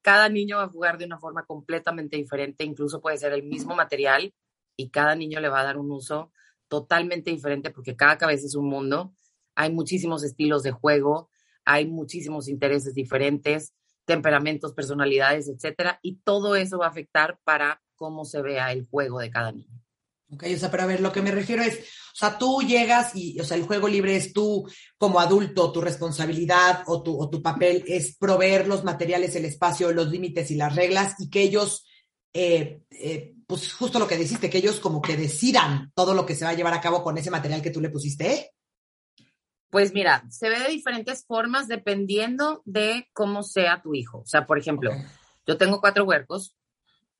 cada 0.00 0.28
niño 0.28 0.58
va 0.58 0.64
a 0.64 0.68
jugar 0.68 0.98
de 0.98 1.04
una 1.04 1.18
forma 1.18 1.44
completamente 1.44 2.16
diferente, 2.16 2.64
incluso 2.64 3.00
puede 3.00 3.18
ser 3.18 3.32
el 3.32 3.42
mismo 3.42 3.74
material 3.74 4.32
y 4.76 4.90
cada 4.90 5.14
niño 5.14 5.40
le 5.40 5.48
va 5.48 5.60
a 5.60 5.64
dar 5.64 5.76
un 5.76 5.90
uso 5.90 6.32
totalmente 6.68 7.30
diferente 7.30 7.70
porque 7.70 7.96
cada 7.96 8.16
cabeza 8.16 8.46
es 8.46 8.54
un 8.54 8.68
mundo 8.68 9.14
hay 9.60 9.72
muchísimos 9.72 10.24
estilos 10.24 10.62
de 10.62 10.70
juego, 10.70 11.28
hay 11.64 11.86
muchísimos 11.86 12.48
intereses 12.48 12.94
diferentes, 12.94 13.74
temperamentos, 14.04 14.74
personalidades, 14.74 15.48
etcétera, 15.48 15.98
y 16.02 16.16
todo 16.16 16.56
eso 16.56 16.78
va 16.78 16.86
a 16.86 16.90
afectar 16.90 17.38
para 17.44 17.82
cómo 17.96 18.24
se 18.24 18.42
vea 18.42 18.72
el 18.72 18.86
juego 18.86 19.20
de 19.20 19.30
cada 19.30 19.52
niño. 19.52 19.80
Ok, 20.32 20.44
o 20.54 20.58
sea, 20.58 20.70
pero 20.70 20.84
a 20.84 20.86
ver, 20.86 21.00
lo 21.00 21.12
que 21.12 21.22
me 21.22 21.32
refiero 21.32 21.62
es, 21.62 21.74
o 21.78 22.16
sea, 22.16 22.38
tú 22.38 22.62
llegas 22.62 23.16
y, 23.16 23.38
o 23.40 23.44
sea, 23.44 23.56
el 23.56 23.64
juego 23.64 23.88
libre 23.88 24.14
es 24.14 24.32
tú 24.32 24.64
como 24.96 25.18
adulto, 25.18 25.72
tu 25.72 25.80
responsabilidad 25.80 26.84
o 26.86 27.02
tu, 27.02 27.20
o 27.20 27.28
tu 27.28 27.42
papel 27.42 27.82
es 27.86 28.16
proveer 28.16 28.68
los 28.68 28.84
materiales, 28.84 29.34
el 29.34 29.44
espacio, 29.44 29.92
los 29.92 30.08
límites 30.08 30.50
y 30.52 30.54
las 30.54 30.76
reglas 30.76 31.16
y 31.18 31.28
que 31.28 31.42
ellos, 31.42 31.84
eh, 32.32 32.80
eh, 32.90 33.34
pues 33.44 33.72
justo 33.72 33.98
lo 33.98 34.06
que 34.06 34.16
dijiste, 34.16 34.48
que 34.48 34.58
ellos 34.58 34.78
como 34.78 35.02
que 35.02 35.16
decidan 35.16 35.90
todo 35.96 36.14
lo 36.14 36.24
que 36.24 36.36
se 36.36 36.44
va 36.44 36.52
a 36.52 36.54
llevar 36.54 36.74
a 36.74 36.80
cabo 36.80 37.02
con 37.02 37.18
ese 37.18 37.32
material 37.32 37.60
que 37.60 37.70
tú 37.70 37.80
le 37.80 37.90
pusiste. 37.90 38.52
Pues 39.70 39.94
mira, 39.94 40.24
se 40.28 40.48
ve 40.48 40.58
de 40.58 40.68
diferentes 40.68 41.24
formas 41.24 41.68
dependiendo 41.68 42.62
de 42.64 43.08
cómo 43.12 43.44
sea 43.44 43.80
tu 43.82 43.94
hijo. 43.94 44.18
O 44.18 44.26
sea, 44.26 44.44
por 44.46 44.58
ejemplo, 44.58 44.90
yo 45.46 45.56
tengo 45.56 45.80
cuatro 45.80 46.04
huercos. 46.04 46.56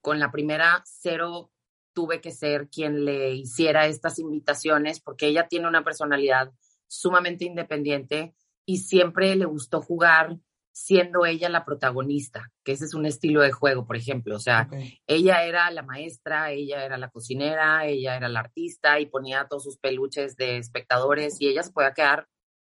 Con 0.00 0.18
la 0.18 0.32
primera 0.32 0.82
cero 0.84 1.52
tuve 1.92 2.20
que 2.20 2.32
ser 2.32 2.68
quien 2.68 3.04
le 3.04 3.34
hiciera 3.34 3.86
estas 3.86 4.18
invitaciones 4.18 5.00
porque 5.00 5.26
ella 5.26 5.46
tiene 5.46 5.68
una 5.68 5.84
personalidad 5.84 6.52
sumamente 6.88 7.44
independiente 7.44 8.34
y 8.64 8.78
siempre 8.78 9.36
le 9.36 9.44
gustó 9.44 9.80
jugar 9.80 10.38
siendo 10.72 11.26
ella 11.26 11.48
la 11.48 11.64
protagonista, 11.64 12.50
que 12.64 12.72
ese 12.72 12.84
es 12.84 12.94
un 12.94 13.04
estilo 13.04 13.42
de 13.42 13.52
juego, 13.52 13.86
por 13.86 13.96
ejemplo. 13.96 14.36
O 14.36 14.40
sea, 14.40 14.68
ella 15.06 15.44
era 15.44 15.70
la 15.70 15.82
maestra, 15.82 16.52
ella 16.52 16.84
era 16.84 16.96
la 16.96 17.10
cocinera, 17.10 17.86
ella 17.86 18.16
era 18.16 18.28
la 18.28 18.40
artista 18.40 18.98
y 18.98 19.06
ponía 19.06 19.46
todos 19.48 19.64
sus 19.64 19.78
peluches 19.78 20.36
de 20.36 20.56
espectadores 20.58 21.40
y 21.40 21.48
ella 21.48 21.62
se 21.62 21.72
podía 21.72 21.92
quedar 21.92 22.28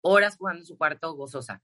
horas 0.07 0.37
jugando 0.37 0.61
en 0.61 0.65
su 0.65 0.77
cuarto 0.77 1.13
gozosa. 1.13 1.61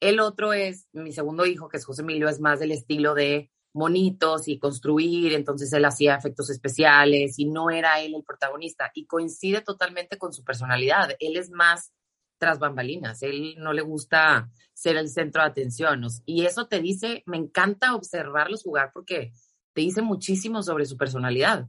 El 0.00 0.18
otro 0.20 0.52
es 0.52 0.88
mi 0.92 1.12
segundo 1.12 1.46
hijo, 1.46 1.68
que 1.68 1.76
es 1.76 1.84
José 1.84 2.02
Emilio, 2.02 2.28
es 2.28 2.40
más 2.40 2.58
del 2.58 2.72
estilo 2.72 3.14
de 3.14 3.50
monitos 3.72 4.48
y 4.48 4.58
construir, 4.58 5.32
entonces 5.32 5.72
él 5.72 5.84
hacía 5.84 6.14
efectos 6.14 6.50
especiales 6.50 7.38
y 7.38 7.46
no 7.46 7.70
era 7.70 8.00
él 8.00 8.14
el 8.14 8.24
protagonista 8.24 8.90
y 8.94 9.06
coincide 9.06 9.62
totalmente 9.62 10.18
con 10.18 10.32
su 10.32 10.44
personalidad. 10.44 11.10
Él 11.20 11.36
es 11.36 11.50
más 11.50 11.92
tras 12.38 12.58
bambalinas, 12.58 13.22
él 13.22 13.54
no 13.58 13.72
le 13.72 13.82
gusta 13.82 14.50
ser 14.74 14.96
el 14.96 15.08
centro 15.08 15.42
de 15.42 15.48
atención 15.48 16.04
y 16.26 16.44
eso 16.44 16.66
te 16.66 16.80
dice, 16.80 17.22
me 17.26 17.36
encanta 17.36 17.94
observarlos 17.94 18.64
jugar 18.64 18.90
porque 18.92 19.32
te 19.72 19.80
dice 19.80 20.02
muchísimo 20.02 20.62
sobre 20.62 20.86
su 20.86 20.96
personalidad. 20.96 21.68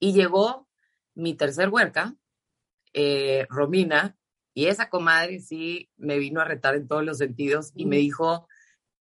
Y 0.00 0.12
llegó 0.12 0.68
mi 1.14 1.34
tercer 1.34 1.68
huerca, 1.68 2.16
eh, 2.94 3.46
Romina, 3.50 4.16
y 4.58 4.66
esa 4.66 4.90
comadre 4.90 5.38
sí 5.38 5.88
me 5.96 6.18
vino 6.18 6.40
a 6.40 6.44
retar 6.44 6.74
en 6.74 6.88
todos 6.88 7.04
los 7.04 7.18
sentidos 7.18 7.70
y 7.76 7.86
me 7.86 7.98
dijo, 7.98 8.48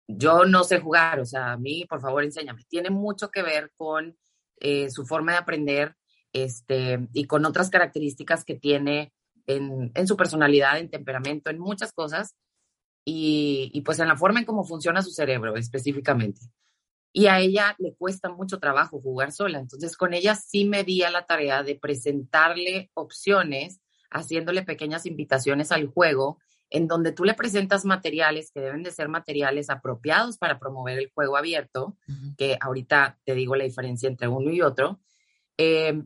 yo 0.08 0.46
no 0.46 0.64
sé 0.64 0.80
jugar, 0.80 1.20
o 1.20 1.26
sea, 1.28 1.52
a 1.52 1.58
mí, 1.58 1.86
por 1.88 2.02
favor, 2.02 2.24
enséñame. 2.24 2.64
Tiene 2.68 2.90
mucho 2.90 3.30
que 3.30 3.44
ver 3.44 3.72
con 3.78 4.18
eh, 4.60 4.90
su 4.90 5.06
forma 5.06 5.34
de 5.34 5.38
aprender 5.38 5.96
este, 6.34 7.08
y 7.14 7.28
con 7.28 7.46
otras 7.46 7.70
características 7.70 8.44
que 8.44 8.56
tiene 8.56 9.14
en, 9.46 9.92
en 9.94 10.08
su 10.08 10.18
personalidad, 10.18 10.80
en 10.80 10.90
temperamento, 10.90 11.52
en 11.52 11.60
muchas 11.60 11.94
cosas 11.94 12.36
y, 13.06 13.70
y, 13.72 13.82
pues 13.82 14.00
en 14.00 14.08
la 14.08 14.18
forma 14.18 14.40
en 14.40 14.46
cómo 14.48 14.64
funciona 14.64 15.04
su 15.04 15.12
cerebro 15.12 15.56
específicamente. 15.58 16.42
Y 17.14 17.28
a 17.28 17.40
ella 17.40 17.76
le 17.78 17.94
cuesta 17.94 18.30
mucho 18.30 18.58
trabajo 18.58 19.00
jugar 19.00 19.32
sola, 19.32 19.60
entonces 19.60 19.96
con 19.96 20.16
ella 20.16 20.34
sí 20.34 20.66
me 20.66 20.84
di 20.84 21.04
a 21.04 21.12
la 21.12 21.28
tarea 21.28 21.62
de 21.62 21.76
presentarle 21.76 22.90
opciones, 22.96 23.80
haciéndole 24.12 24.64
pequeñas 24.64 25.06
invitaciones 25.06 25.72
al 25.72 25.88
juego 25.88 26.40
en 26.70 26.88
donde 26.88 27.12
tú 27.12 27.24
le 27.24 27.34
presentas 27.34 27.86
materiales 27.86 28.52
que 28.52 28.60
deben 28.60 28.84
de 28.84 28.92
ser 28.92 29.08
materiales 29.08 29.70
apropiados 29.70 30.38
para 30.38 30.60
promover 30.60 30.98
el 30.98 31.12
juego 31.14 31.38
abierto, 31.38 31.98
que 32.38 32.58
ahorita 32.60 33.20
te 33.24 33.36
digo 33.36 33.56
la 33.56 33.64
diferencia 33.64 34.10
entre 34.10 34.28
uno 34.28 34.52
y 34.52 34.62
otro, 34.62 35.00
eh, 35.58 36.04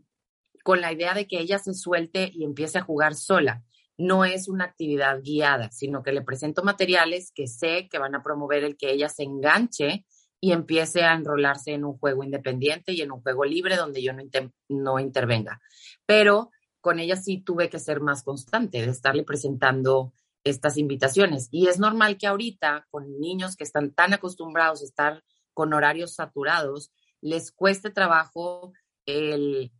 con 0.63 0.82
la 0.82 0.91
idea 0.91 1.13
de 1.13 1.27
que 1.27 1.39
ella 1.39 1.60
se 1.60 1.74
suelte 1.74 2.29
y 2.34 2.44
empiece 2.44 2.77
a 2.77 2.84
jugar 2.84 3.15
sola. 3.15 3.63
No 3.98 4.25
es 4.25 4.48
una 4.48 4.65
actividad 4.65 5.22
guiada, 5.22 5.72
sino 5.72 6.03
que 6.03 6.12
le 6.12 6.22
presento 6.22 6.63
materiales 6.63 7.32
que 7.34 7.48
sé 7.48 7.88
que 7.89 7.98
van 7.98 8.15
a 8.15 8.24
promover 8.24 8.63
el 8.63 8.77
que 8.77 8.91
ella 8.91 9.10
se 9.10 9.24
enganche 9.24 10.06
y 10.41 10.51
empiece 10.51 11.03
a 11.03 11.13
enrolarse 11.13 11.74
en 11.74 11.84
un 11.84 11.98
juego 11.98 12.24
independiente 12.24 12.94
y 12.94 13.01
en 13.01 13.12
un 13.12 13.22
juego 13.22 13.44
libre 13.44 13.75
donde 13.75 14.01
yo 14.01 14.13
no, 14.13 14.24
no 14.70 15.00
intervenga. 15.00 15.60
Pero 16.06 16.51
con 16.81 17.00
ella 17.00 17.15
sí 17.15 17.41
tuve 17.41 17.69
que 17.69 17.79
ser 17.79 18.01
más 18.01 18.24
constante, 18.24 18.81
de 18.81 18.91
estarle 18.91 19.24
presentando 19.24 20.13
estas 20.43 20.77
invitaciones. 20.77 21.48
Y 21.51 21.67
es 21.67 21.79
normal 21.79 22.17
que 22.17 22.27
ahorita, 22.27 22.88
con 22.89 23.19
niños 23.19 23.55
que 23.55 23.63
están 23.63 23.93
tan 23.93 24.13
acostumbrados 24.13 24.81
a 24.81 24.86
estar 24.86 25.24
con 25.53 25.74
horarios 25.74 26.15
saturados, 26.15 26.91
les 27.21 27.51
cueste 27.51 27.89
trabajo 27.89 28.71
el, 29.05 29.71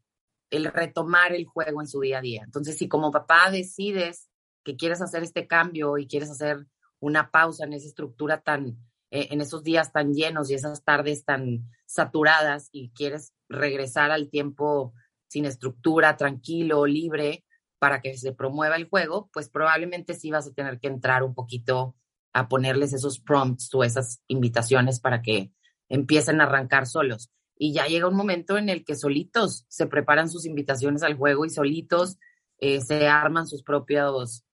el 0.50 0.66
retomar 0.66 1.34
el 1.34 1.46
juego 1.46 1.82
en 1.82 1.88
su 1.88 2.02
día 2.02 2.20
a 2.20 2.22
día. 2.22 2.42
Entonces, 2.44 2.78
si 2.78 2.88
como 2.88 3.12
papá 3.12 3.50
decides 3.52 4.30
que 4.64 4.76
quieres 4.76 5.02
hacer 5.02 5.24
este 5.24 5.48
cambio 5.48 5.98
y 5.98 6.08
quieres 6.08 6.30
hacer 6.30 6.68
una 7.00 7.32
pausa 7.32 7.64
en 7.66 7.74
esa 7.74 7.88
estructura 7.88 8.42
tan, 8.42 8.78
eh, 9.12 9.30
en 9.32 9.42
esos 9.42 9.64
días 9.64 9.94
tan 9.94 10.14
llenos 10.14 10.50
y 10.50 10.56
esas 10.56 10.84
tardes 10.84 11.24
tan 11.24 11.70
saturadas 11.86 12.70
y 12.72 12.92
quieres 12.92 13.34
regresar 13.48 14.12
al 14.12 14.30
tiempo 14.30 14.94
sin 15.30 15.46
estructura, 15.46 16.18
tranquilo, 16.18 16.86
libre, 16.86 17.46
para 17.80 18.02
que 18.02 18.18
se 18.18 18.34
promueva 18.34 18.76
el 18.76 18.90
juego, 18.90 19.30
pues 19.32 19.50
probablemente 19.50 20.14
sí 20.14 20.30
vas 20.30 20.48
a 20.48 20.54
tener 20.54 20.80
que 20.80 20.88
entrar 20.88 21.24
un 21.24 21.34
poquito 21.34 21.96
a 22.34 22.50
ponerles 22.50 22.94
esos 22.94 23.20
prompts 23.20 23.74
o 23.74 23.84
esas 23.84 24.22
invitaciones 24.28 25.00
para 25.00 25.22
que 25.22 25.52
empiecen 25.88 26.42
a 26.42 26.44
arrancar 26.44 26.86
solos. 26.86 27.32
Y 27.58 27.74
ya 27.74 27.88
llega 27.88 28.08
un 28.08 28.16
momento 28.16 28.58
en 28.58 28.70
el 28.70 28.84
que 28.84 28.96
solitos 28.96 29.66
se 29.70 29.88
preparan 29.88 30.30
sus 30.30 30.46
invitaciones 30.46 31.04
al 31.04 31.16
juego 31.16 31.46
y 31.46 31.50
solitos 31.50 32.18
eh, 32.60 32.82
se 32.82 33.08
arman 33.08 33.48
sus 33.48 33.64
propios, 33.64 34.44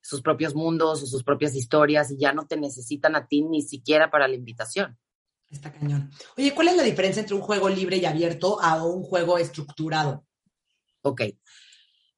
sus 0.00 0.20
propios 0.20 0.54
mundos 0.54 1.02
o 1.02 1.06
sus 1.06 1.22
propias 1.22 1.54
historias 1.54 2.10
y 2.10 2.18
ya 2.18 2.32
no 2.32 2.46
te 2.46 2.56
necesitan 2.56 3.16
a 3.16 3.26
ti 3.26 3.42
ni 3.42 3.62
siquiera 3.62 4.10
para 4.10 4.28
la 4.28 4.34
invitación. 4.34 4.98
Está 5.52 5.72
cañón. 5.72 6.10
Oye, 6.36 6.52
¿cuál 6.54 6.68
es 6.68 6.76
la 6.76 6.82
diferencia 6.82 7.20
entre 7.20 7.36
un 7.36 7.42
juego 7.42 7.68
libre 7.68 7.98
y 7.98 8.06
abierto 8.06 8.60
a 8.60 8.84
un 8.84 9.02
juego 9.02 9.38
estructurado? 9.38 10.26
Ok, 11.02 11.22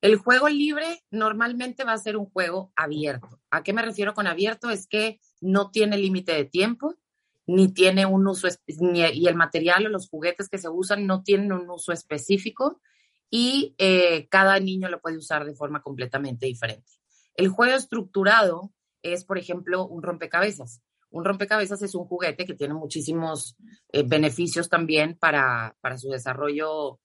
el 0.05 0.17
juego 0.17 0.51
libre 0.51 1.03
normalmente 1.11 1.83
va 1.83 1.95
a 1.95 1.99
ser 1.99 2.19
un 2.19 2.27
juego 2.27 2.75
abierto. 2.77 3.41
¿A 3.51 3.63
qué 3.63 3.73
me 3.73 3.81
refiero 3.81 4.13
con 4.13 4.27
abierto? 4.27 4.69
Es 4.69 4.87
que 4.87 5.19
no 5.41 5.71
tiene 5.71 5.97
límite 5.97 6.33
de 6.33 6.45
tiempo, 6.45 6.97
ni 7.47 7.73
tiene 7.73 8.05
un 8.05 8.29
uso, 8.29 8.47
y 8.67 9.27
el 9.27 9.35
material 9.35 9.87
o 9.87 9.89
los 9.89 10.11
juguetes 10.11 10.51
que 10.51 10.59
se 10.59 10.69
usan 10.69 11.07
no 11.07 11.23
tienen 11.23 11.53
un 11.53 11.71
uso 11.71 11.91
específico 11.91 12.83
y 13.31 13.75
eh, 13.79 14.29
cada 14.29 14.61
niño 14.61 14.91
lo 14.91 15.01
puede 15.01 15.17
usar 15.17 15.47
de 15.47 15.55
forma 15.55 15.81
completamente 15.81 16.45
diferente. 16.45 16.93
El 17.35 17.49
juego 17.49 17.75
estructurado 17.75 18.75
es, 19.03 19.25
por 19.25 19.39
ejemplo, 19.39 19.87
un 19.87 20.03
rompecabezas. 20.03 20.83
Un 21.15 21.25
rompecabezas 21.25 21.81
es 21.81 21.95
un 21.95 22.07
juguete 22.07 22.45
que 22.45 22.55
tiene 22.55 22.75
muchísimos 22.75 23.57
eh, 23.93 24.03
beneficios 24.05 24.69
también 24.69 25.17
para, 25.17 25.77
para 25.81 25.97
su 25.97 26.09
desarrollo 26.09 26.99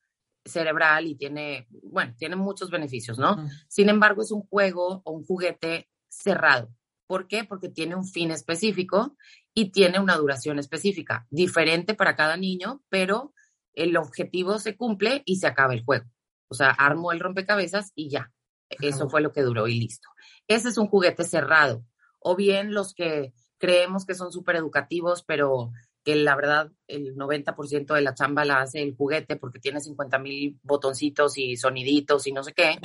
cerebral 0.43 1.05
y 1.05 1.13
tiene, 1.13 1.67
bueno, 1.83 2.15
tiene 2.17 2.35
muchos 2.35 2.71
beneficios, 2.71 3.19
¿no? 3.19 3.37
Sin 3.67 3.87
embargo, 3.87 4.23
es 4.23 4.31
un 4.31 4.41
juego 4.47 5.03
o 5.05 5.11
un 5.11 5.23
juguete 5.23 5.91
cerrado. 6.07 6.73
¿Por 7.05 7.27
qué? 7.27 7.43
Porque 7.43 7.69
tiene 7.69 7.95
un 7.95 8.03
fin 8.03 8.31
específico 8.31 9.15
y 9.53 9.69
tiene 9.69 9.99
una 9.99 10.17
duración 10.17 10.57
específica, 10.57 11.27
diferente 11.29 11.93
para 11.93 12.15
cada 12.15 12.35
niño, 12.35 12.81
pero 12.89 13.35
el 13.73 13.95
objetivo 13.95 14.57
se 14.57 14.75
cumple 14.75 15.21
y 15.23 15.35
se 15.35 15.45
acaba 15.45 15.75
el 15.75 15.83
juego. 15.83 16.09
O 16.47 16.55
sea, 16.55 16.71
armó 16.71 17.11
el 17.11 17.19
rompecabezas 17.19 17.91
y 17.93 18.09
ya. 18.09 18.31
Eso 18.69 19.07
fue 19.07 19.21
lo 19.21 19.31
que 19.31 19.43
duró 19.43 19.67
y 19.67 19.79
listo. 19.79 20.09
Ese 20.47 20.69
es 20.69 20.79
un 20.79 20.87
juguete 20.87 21.25
cerrado. 21.25 21.85
O 22.17 22.35
bien 22.35 22.73
los 22.73 22.95
que 22.95 23.33
creemos 23.59 24.05
que 24.05 24.15
son 24.15 24.31
súper 24.31 24.55
educativos, 24.55 25.23
pero 25.23 25.71
que 26.03 26.15
la 26.15 26.35
verdad 26.35 26.71
el 26.87 27.15
90% 27.15 27.93
de 27.93 28.01
la 28.01 28.15
chamba 28.15 28.45
la 28.45 28.61
hace 28.61 28.81
el 28.81 28.95
juguete 28.95 29.35
porque 29.35 29.59
tiene 29.59 29.81
50 29.81 30.17
mil 30.17 30.59
botoncitos 30.63 31.37
y 31.37 31.57
soniditos 31.57 32.25
y 32.25 32.31
no 32.31 32.43
sé 32.43 32.53
qué. 32.53 32.79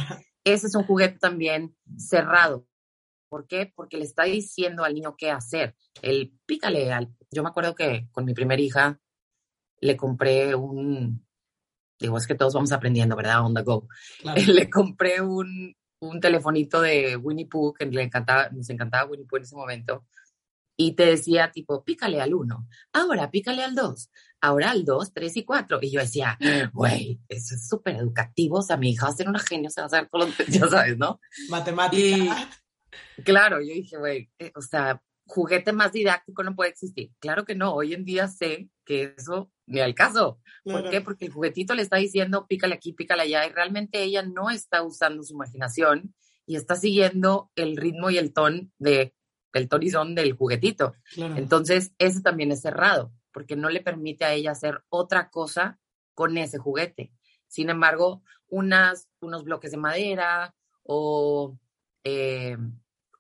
Ese 0.45 0.67
es 0.67 0.75
un 0.75 0.85
juguete 0.85 1.19
también 1.19 1.77
cerrado. 1.97 2.67
¿Por 3.29 3.47
qué? 3.47 3.73
Porque 3.75 3.97
le 3.97 4.05
está 4.05 4.25
diciendo 4.25 4.85
al 4.85 4.95
niño 4.95 5.17
qué 5.17 5.31
hacer. 5.31 5.75
El 6.03 6.33
pícale 6.45 6.93
al... 6.93 7.15
Yo 7.31 7.43
me 7.43 7.49
acuerdo 7.49 7.75
que 7.75 8.09
con 8.13 8.25
mi 8.25 8.35
primera 8.35 8.61
hija 8.61 9.01
le 9.81 9.97
compré 9.97 10.55
un... 10.55 11.25
Digo, 11.99 12.19
es 12.19 12.27
que 12.27 12.35
todos 12.35 12.55
vamos 12.55 12.73
aprendiendo, 12.73 13.17
¿verdad? 13.17 13.45
On 13.45 13.55
the 13.55 13.63
go. 13.63 13.89
Le 14.47 14.69
compré 14.69 15.21
un, 15.21 15.75
un 16.01 16.21
telefonito 16.21 16.81
de 16.81 17.17
Winnie 17.17 17.47
Pooh, 17.47 17.73
que 17.73 17.87
le 17.87 18.03
encantaba, 18.03 18.51
nos 18.51 18.69
encantaba 18.69 19.09
Winnie 19.09 19.27
Pooh 19.27 19.37
en 19.37 19.43
ese 19.45 19.55
momento 19.55 20.05
y 20.77 20.93
te 20.93 21.07
decía 21.07 21.51
tipo, 21.53 21.85
pícale 21.85 22.21
al 22.21 22.35
uno, 22.35 22.67
ahora 22.93 23.31
pícale 23.31 23.63
al 23.63 23.75
dos, 23.75 24.11
ahora 24.41 24.71
al 24.71 24.85
dos, 24.85 25.13
tres 25.13 25.37
y 25.37 25.45
cuatro. 25.45 25.79
Y 25.81 25.91
yo 25.91 26.01
decía, 26.01 26.39
güey, 26.73 27.21
eso 27.29 27.55
es 27.55 27.69
súper 27.69 27.97
educativo, 27.97 28.59
o 28.59 28.63
sea, 28.63 28.77
mi 28.77 28.91
hija 28.91 29.07
va 29.07 29.13
a 29.13 29.17
ser 29.17 29.29
una 29.29 29.39
genio, 29.39 29.71
se 29.71 29.81
va 29.81 29.85
a 29.85 29.87
hacer 29.87 30.09
con 30.09 30.21
los, 30.21 30.37
ya 30.49 30.69
sabes, 30.69 30.99
¿no? 30.99 31.21
Matemática. 31.49 32.51
claro, 33.25 33.61
yo 33.61 33.75
dije, 33.75 33.97
güey, 33.97 34.31
eh, 34.39 34.53
o 34.55 34.61
sea, 34.61 35.01
juguete 35.27 35.73
más 35.73 35.93
didáctico 35.93 36.43
no 36.43 36.55
puede 36.55 36.71
existir. 36.71 37.11
Claro 37.19 37.45
que 37.45 37.55
no, 37.55 37.75
hoy 37.75 37.95
en 37.95 38.05
día 38.05 38.29
sé 38.29 38.69
que 38.85 39.15
eso 39.17 39.51
ni 39.67 39.81
al 39.81 39.95
caso. 39.95 40.41
¿Por 40.65 40.91
qué? 40.91 41.01
Porque 41.01 41.27
el 41.27 41.33
juguetito 41.33 41.75
le 41.75 41.83
está 41.83 41.97
diciendo 41.97 42.47
pícale 42.47 42.75
aquí, 42.75 42.93
pícale 42.93 43.23
allá, 43.23 43.47
y 43.47 43.51
realmente 43.51 44.03
ella 44.03 44.23
no 44.23 44.51
está 44.51 44.83
usando 44.83 45.23
su 45.23 45.35
imaginación 45.35 46.15
y 46.47 46.57
está 46.57 46.77
siguiendo 46.77 47.51
el 47.55 47.77
ritmo 47.77 48.11
y 48.11 48.19
el 48.19 48.33
ton 48.33 48.73
de 48.79 49.15
el 49.55 49.69
torizón 49.69 50.15
del 50.15 50.35
juguetito. 50.35 50.95
Entonces, 51.17 51.93
ese 51.99 52.21
también 52.21 52.53
es 52.53 52.61
cerrado, 52.61 53.13
porque 53.33 53.57
no 53.57 53.71
le 53.71 53.81
permite 53.81 54.25
a 54.25 54.33
ella 54.33 54.51
hacer 54.51 54.83
otra 54.89 55.31
cosa 55.31 55.79
con 56.15 56.37
ese 56.37 56.59
juguete. 56.59 57.13
Sin 57.47 57.71
embargo, 57.71 58.23
unas, 58.49 59.09
unos 59.21 59.45
bloques 59.45 59.71
de 59.71 59.77
madera 59.77 60.55
o 60.83 61.57
eh, 62.03 62.57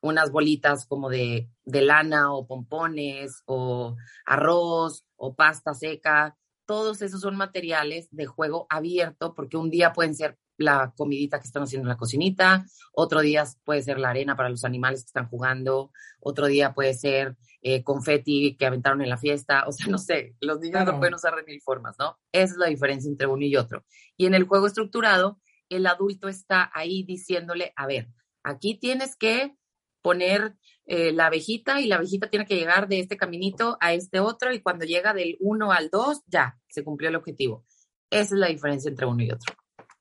unas 0.01 0.31
bolitas 0.31 0.87
como 0.87 1.09
de, 1.09 1.49
de 1.65 1.83
lana 1.83 2.33
o 2.33 2.47
pompones 2.47 3.43
o 3.47 3.97
arroz 4.27 5.05
o 5.17 5.35
pasta 5.35 5.73
seca, 5.73 6.37
todos 6.67 7.03
esos 7.03 7.21
son 7.21 7.37
materiales 7.37 8.09
de 8.11 8.27
juego 8.27 8.67
abierto 8.69 9.35
porque 9.35 9.57
un 9.57 9.71
día 9.71 9.93
pueden 9.93 10.15
ser 10.15 10.39
la 10.57 10.93
comidita 10.97 11.39
que 11.39 11.47
están 11.47 11.65
haciendo 11.65 11.87
en 11.87 11.91
la 11.91 11.97
cocinita, 11.97 12.65
otro 12.93 13.21
día 13.21 13.45
puede 13.65 13.83
ser 13.83 13.99
la 13.99 14.11
arena 14.11 14.37
para 14.37 14.49
los 14.49 14.65
animales 14.65 15.03
que 15.03 15.09
están 15.09 15.29
jugando, 15.29 15.91
otro 16.21 16.47
día 16.47 16.75
puede 16.75 16.95
ser 16.95 17.37
eh, 17.63 17.83
confeti 17.83 18.57
que 18.57 18.67
aventaron 18.67 19.03
en 19.03 19.09
la 19.09 19.17
fiesta, 19.17 19.65
o 19.67 19.73
sea, 19.73 19.87
no 19.89 19.99
sé, 19.99 20.37
los 20.41 20.61
niños 20.61 20.85
lo 20.85 20.99
pueden 20.99 21.15
usar 21.15 21.35
de 21.35 21.45
mil 21.45 21.61
formas, 21.61 21.97
¿no? 21.99 22.19
Esa 22.33 22.53
es 22.53 22.59
la 22.59 22.67
diferencia 22.67 23.09
entre 23.09 23.27
uno 23.27 23.45
y 23.45 23.57
otro. 23.57 23.85
Y 24.17 24.27
en 24.27 24.35
el 24.35 24.45
juego 24.45 24.67
estructurado, 24.67 25.41
el 25.69 25.87
adulto 25.87 26.29
está 26.29 26.71
ahí 26.75 27.05
diciéndole, 27.05 27.73
a 27.77 27.87
ver, 27.87 28.09
aquí 28.43 28.79
tienes 28.79 29.17
que 29.17 29.57
poner 30.03 30.55
eh, 30.85 31.13
la 31.13 31.27
abejita 31.27 31.81
y 31.81 31.87
la 31.87 31.97
abejita 31.97 32.29
tiene 32.29 32.45
que 32.45 32.57
llegar 32.57 32.89
de 32.89 33.01
este 33.01 33.17
caminito 33.17 33.79
a 33.81 33.95
este 33.95 34.21
otro 34.21 34.53
y 34.53 34.61
cuando 34.61 34.85
llega 34.85 35.15
del 35.15 35.39
1 35.41 35.73
al 35.73 35.89
2, 35.89 36.25
ya, 36.27 36.59
se 36.69 36.85
cumplió 36.85 37.09
el 37.09 37.17
objetivo. 37.17 37.65
Esa 38.11 38.35
es 38.35 38.41
la 38.41 38.49
diferencia 38.49 38.91
entre 38.91 39.07
uno 39.07 39.23
y 39.23 39.31
otro. 39.31 39.55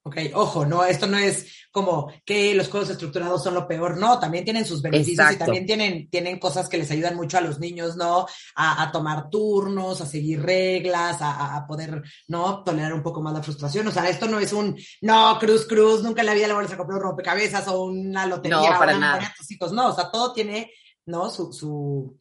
Ok, 0.05 0.17
ojo, 0.33 0.65
no, 0.65 0.83
esto 0.83 1.07
no 1.07 1.17
es 1.17 1.48
como 1.72 2.12
que 2.25 2.53
los 2.55 2.67
juegos 2.67 2.89
estructurados 2.89 3.41
son 3.41 3.53
lo 3.53 3.65
peor, 3.65 3.98
no, 3.98 4.19
también 4.19 4.43
tienen 4.43 4.65
sus 4.65 4.81
beneficios 4.81 5.31
y 5.31 5.38
también 5.38 5.65
tienen, 5.65 6.10
tienen 6.10 6.39
cosas 6.39 6.67
que 6.67 6.77
les 6.77 6.91
ayudan 6.91 7.15
mucho 7.15 7.38
a 7.38 7.41
los 7.41 7.57
niños, 7.57 7.95
¿no? 7.95 8.25
A, 8.53 8.91
tomar 8.91 9.29
turnos, 9.29 10.01
a 10.01 10.05
seguir 10.05 10.43
reglas, 10.43 11.19
a, 11.22 11.65
poder, 11.65 12.03
¿no? 12.27 12.65
Tolerar 12.65 12.93
un 12.93 13.01
poco 13.01 13.22
más 13.22 13.33
la 13.33 13.41
frustración. 13.41 13.88
O 13.88 13.91
sea, 13.91 14.10
esto 14.10 14.27
no 14.27 14.39
es 14.39 14.51
un, 14.51 14.77
no, 15.01 15.39
cruz, 15.39 15.65
cruz, 15.65 16.03
nunca 16.03 16.19
en 16.19 16.27
la 16.27 16.33
vida 16.33 16.48
le 16.48 16.53
vuelves 16.53 16.74
a 16.74 16.77
comprar 16.77 16.98
un 16.98 17.05
rompecabezas 17.05 17.65
o 17.69 17.86
una 17.86 18.25
lotería 18.25 18.72
no, 18.72 18.79
para 18.79 18.98
o 18.98 19.00
nada. 19.00 19.33
tus 19.38 19.50
hijos, 19.51 19.72
no, 19.72 19.88
o 19.88 19.95
sea, 19.95 20.12
todo 20.12 20.33
tiene, 20.33 20.69
¿no? 21.05 21.29
Su, 21.29 21.53
su, 21.53 22.19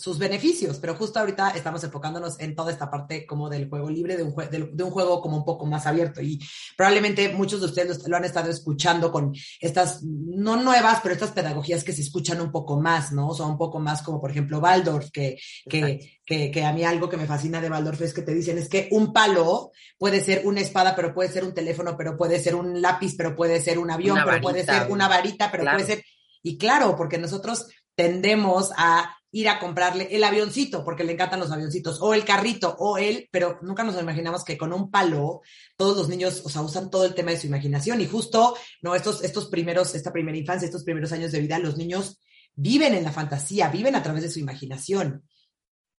sus 0.00 0.18
beneficios, 0.18 0.78
pero 0.78 0.94
justo 0.94 1.18
ahorita 1.18 1.50
estamos 1.50 1.84
enfocándonos 1.84 2.40
en 2.40 2.54
toda 2.54 2.72
esta 2.72 2.90
parte 2.90 3.26
como 3.26 3.50
del 3.50 3.68
juego 3.68 3.90
libre, 3.90 4.16
de 4.16 4.22
un, 4.22 4.34
de, 4.34 4.82
un 4.82 4.90
juego 4.90 5.20
como 5.20 5.36
un 5.36 5.44
poco 5.44 5.66
más 5.66 5.86
abierto. 5.86 6.22
Y 6.22 6.40
probablemente 6.74 7.28
muchos 7.34 7.60
de 7.60 7.66
ustedes 7.66 8.08
lo, 8.08 8.16
han 8.16 8.24
estado 8.24 8.50
escuchando 8.50 9.12
con 9.12 9.34
estas, 9.60 10.02
no 10.02 10.56
nuevas, 10.56 11.00
pero 11.02 11.14
estas 11.14 11.32
pedagogías 11.32 11.84
que 11.84 11.92
se 11.92 12.00
escuchan 12.00 12.40
un 12.40 12.50
poco 12.50 12.80
más, 12.80 13.12
¿no? 13.12 13.28
O 13.28 13.34
sea, 13.34 13.44
un 13.44 13.58
poco 13.58 13.78
más 13.78 14.02
como 14.02 14.20
por 14.20 14.30
ejemplo 14.30 14.58
Waldorf, 14.58 15.10
que, 15.10 15.38
que, 15.68 16.18
que, 16.24 16.50
que, 16.50 16.64
a 16.64 16.72
mí 16.72 16.82
algo 16.82 17.10
que 17.10 17.18
me 17.18 17.26
fascina 17.26 17.60
de 17.60 17.68
Waldorf 17.68 18.00
es 18.00 18.14
que 18.14 18.22
te 18.22 18.34
dicen 18.34 18.56
es 18.56 18.70
que 18.70 18.88
un 18.92 19.12
palo 19.12 19.70
puede 19.98 20.22
ser 20.22 20.46
una 20.46 20.60
espada, 20.60 20.96
pero 20.96 21.12
puede 21.12 21.28
ser 21.28 21.44
un 21.44 21.52
teléfono, 21.52 21.94
pero 21.98 22.16
puede 22.16 22.40
ser 22.40 22.54
un 22.54 22.80
lápiz, 22.80 23.14
pero 23.18 23.36
puede 23.36 23.60
ser 23.60 23.78
un 23.78 23.90
avión, 23.90 24.18
pero 24.24 24.40
puede 24.40 24.64
ser 24.64 24.90
una 24.90 25.08
varita, 25.08 25.50
pero 25.50 25.64
puede 25.64 25.84
ser... 25.84 26.04
Y 26.42 26.56
claro, 26.56 26.96
porque 26.96 27.18
nosotros 27.18 27.66
tendemos 27.94 28.70
a 28.78 29.14
ir 29.32 29.48
a 29.48 29.60
comprarle 29.60 30.08
el 30.10 30.24
avioncito, 30.24 30.84
porque 30.84 31.04
le 31.04 31.12
encantan 31.12 31.40
los 31.40 31.52
avioncitos, 31.52 31.98
o 32.00 32.14
el 32.14 32.24
carrito, 32.24 32.74
o 32.78 32.98
él, 32.98 33.28
pero 33.30 33.58
nunca 33.62 33.84
nos 33.84 34.00
imaginamos 34.00 34.44
que 34.44 34.58
con 34.58 34.72
un 34.72 34.90
palo 34.90 35.42
todos 35.76 35.96
los 35.96 36.08
niños, 36.08 36.42
o 36.44 36.48
sea, 36.48 36.62
usan 36.62 36.90
todo 36.90 37.04
el 37.04 37.14
tema 37.14 37.30
de 37.30 37.38
su 37.38 37.46
imaginación 37.46 38.00
y 38.00 38.06
justo, 38.06 38.56
no, 38.82 38.94
estos, 38.94 39.22
estos 39.22 39.46
primeros, 39.46 39.94
esta 39.94 40.12
primera 40.12 40.36
infancia, 40.36 40.66
estos 40.66 40.84
primeros 40.84 41.12
años 41.12 41.32
de 41.32 41.40
vida, 41.40 41.58
los 41.58 41.76
niños 41.76 42.20
viven 42.54 42.94
en 42.94 43.04
la 43.04 43.12
fantasía, 43.12 43.68
viven 43.68 43.94
a 43.94 44.02
través 44.02 44.22
de 44.22 44.30
su 44.30 44.40
imaginación. 44.40 45.24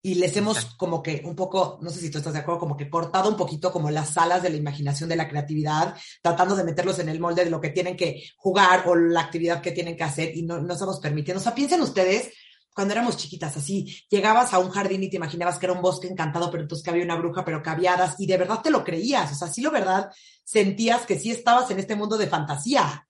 Y 0.04 0.16
les 0.16 0.36
hemos 0.36 0.66
como 0.78 1.04
que 1.04 1.22
un 1.24 1.36
poco, 1.36 1.78
no 1.84 1.92
sé 1.92 2.00
si 2.00 2.10
tú 2.10 2.18
estás 2.18 2.34
de 2.34 2.40
acuerdo, 2.40 2.62
como 2.62 2.76
que 2.76 2.90
cortado 2.90 3.30
un 3.30 3.38
poquito 3.38 3.72
como 3.72 3.92
las 3.92 4.10
salas 4.10 4.42
de 4.42 4.50
la 4.50 4.58
imaginación, 4.58 5.08
de 5.08 5.16
la 5.16 5.30
creatividad, 5.30 5.96
tratando 6.24 6.56
de 6.56 6.64
meterlos 6.64 6.98
en 6.98 7.10
el 7.10 7.20
molde 7.20 7.44
de 7.44 7.52
lo 7.52 7.62
que 7.62 7.70
tienen 7.70 7.96
que 7.96 8.24
jugar 8.36 8.88
o 8.88 8.96
la 8.96 9.22
actividad 9.22 9.62
que 9.62 9.72
tienen 9.72 9.96
que 9.96 10.04
hacer 10.04 10.36
y 10.36 10.42
no, 10.42 10.60
no 10.60 10.74
estamos 10.74 11.00
permitiendo. 11.00 11.40
O 11.40 11.44
sea, 11.44 11.54
piensen 11.54 11.82
ustedes 11.82 12.32
cuando 12.74 12.94
éramos 12.94 13.18
chiquitas, 13.18 13.58
así, 13.58 13.94
llegabas 14.10 14.54
a 14.54 14.60
un 14.60 14.70
jardín 14.70 15.04
y 15.04 15.10
te 15.10 15.18
imaginabas 15.18 15.58
que 15.58 15.66
era 15.66 15.74
un 15.74 15.82
bosque 15.82 16.08
encantado, 16.08 16.50
pero 16.50 16.64
entonces 16.64 16.84
que 16.84 16.90
había 16.90 17.04
una 17.04 17.16
bruja, 17.16 17.44
pero 17.44 17.62
hadas, 17.66 18.16
y 18.20 18.26
de 18.26 18.38
verdad 18.38 18.62
te 18.62 18.72
lo 18.72 18.84
creías, 18.84 19.32
o 19.32 19.36
sea, 19.36 19.48
sí 19.48 19.62
lo 19.62 19.72
verdad 19.72 20.12
sentías 20.44 21.06
que 21.06 21.20
sí 21.20 21.32
estabas 21.32 21.70
en 21.72 21.80
este 21.80 21.96
mundo 21.96 22.18
de 22.18 22.28
fantasía. 22.28 23.08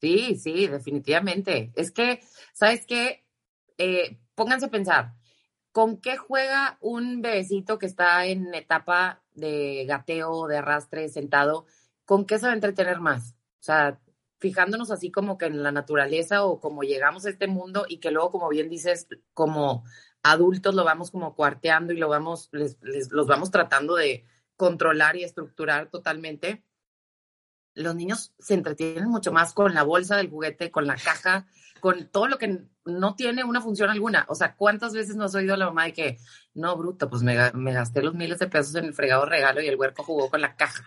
Sí, 0.00 0.36
sí, 0.36 0.66
definitivamente. 0.66 1.72
Es 1.76 1.92
que, 1.92 2.20
¿sabes 2.52 2.86
qué? 2.86 3.24
Eh, 3.78 4.18
pónganse 4.34 4.66
a 4.66 4.70
pensar, 4.70 5.14
¿con 5.70 5.98
qué 5.98 6.16
juega 6.16 6.76
un 6.80 7.22
bebecito 7.22 7.78
que 7.78 7.86
está 7.86 8.26
en 8.26 8.52
etapa 8.54 9.22
de 9.34 9.84
gateo, 9.86 10.46
de 10.48 10.58
arrastre, 10.58 11.08
sentado? 11.08 11.66
¿Con 12.04 12.24
qué 12.24 12.38
se 12.38 12.46
va 12.46 12.52
a 12.52 12.56
entretener 12.56 13.00
más? 13.00 13.34
O 13.60 13.64
sea, 13.64 14.00
fijándonos 14.42 14.90
así 14.90 15.12
como 15.12 15.38
que 15.38 15.46
en 15.46 15.62
la 15.62 15.70
naturaleza 15.70 16.44
o 16.44 16.58
como 16.58 16.82
llegamos 16.82 17.24
a 17.24 17.30
este 17.30 17.46
mundo 17.46 17.86
y 17.88 17.98
que 17.98 18.10
luego, 18.10 18.32
como 18.32 18.48
bien 18.48 18.68
dices, 18.68 19.06
como 19.34 19.84
adultos 20.24 20.74
lo 20.74 20.82
vamos 20.82 21.12
como 21.12 21.36
cuarteando 21.36 21.92
y 21.92 21.96
lo 21.96 22.08
vamos, 22.08 22.50
los 22.50 23.26
vamos 23.28 23.52
tratando 23.52 23.94
de 23.94 24.26
controlar 24.56 25.14
y 25.14 25.22
estructurar 25.22 25.90
totalmente. 25.90 26.64
Los 27.74 27.94
niños 27.94 28.34
se 28.40 28.54
entretienen 28.54 29.08
mucho 29.08 29.30
más 29.30 29.54
con 29.54 29.74
la 29.74 29.84
bolsa 29.84 30.16
del 30.16 30.28
juguete, 30.28 30.72
con 30.72 30.88
la 30.88 30.96
caja, 30.96 31.46
con 31.78 32.08
todo 32.08 32.26
lo 32.26 32.36
que 32.36 32.64
no 32.84 33.14
tiene 33.14 33.44
una 33.44 33.60
función 33.60 33.90
alguna. 33.90 34.26
O 34.28 34.34
sea, 34.34 34.56
¿cuántas 34.56 34.92
veces 34.92 35.14
nos 35.14 35.36
ha 35.36 35.38
oído 35.38 35.56
la 35.56 35.66
mamá 35.66 35.84
de 35.84 35.92
que, 35.92 36.18
no, 36.54 36.76
bruto, 36.76 37.08
pues 37.08 37.22
me, 37.22 37.52
me 37.52 37.72
gasté 37.72 38.02
los 38.02 38.14
miles 38.14 38.40
de 38.40 38.48
pesos 38.48 38.74
en 38.74 38.86
el 38.86 38.92
fregado 38.92 39.24
regalo 39.24 39.62
y 39.62 39.68
el 39.68 39.76
huerco 39.76 40.02
jugó 40.02 40.28
con 40.28 40.40
la 40.40 40.56
caja? 40.56 40.84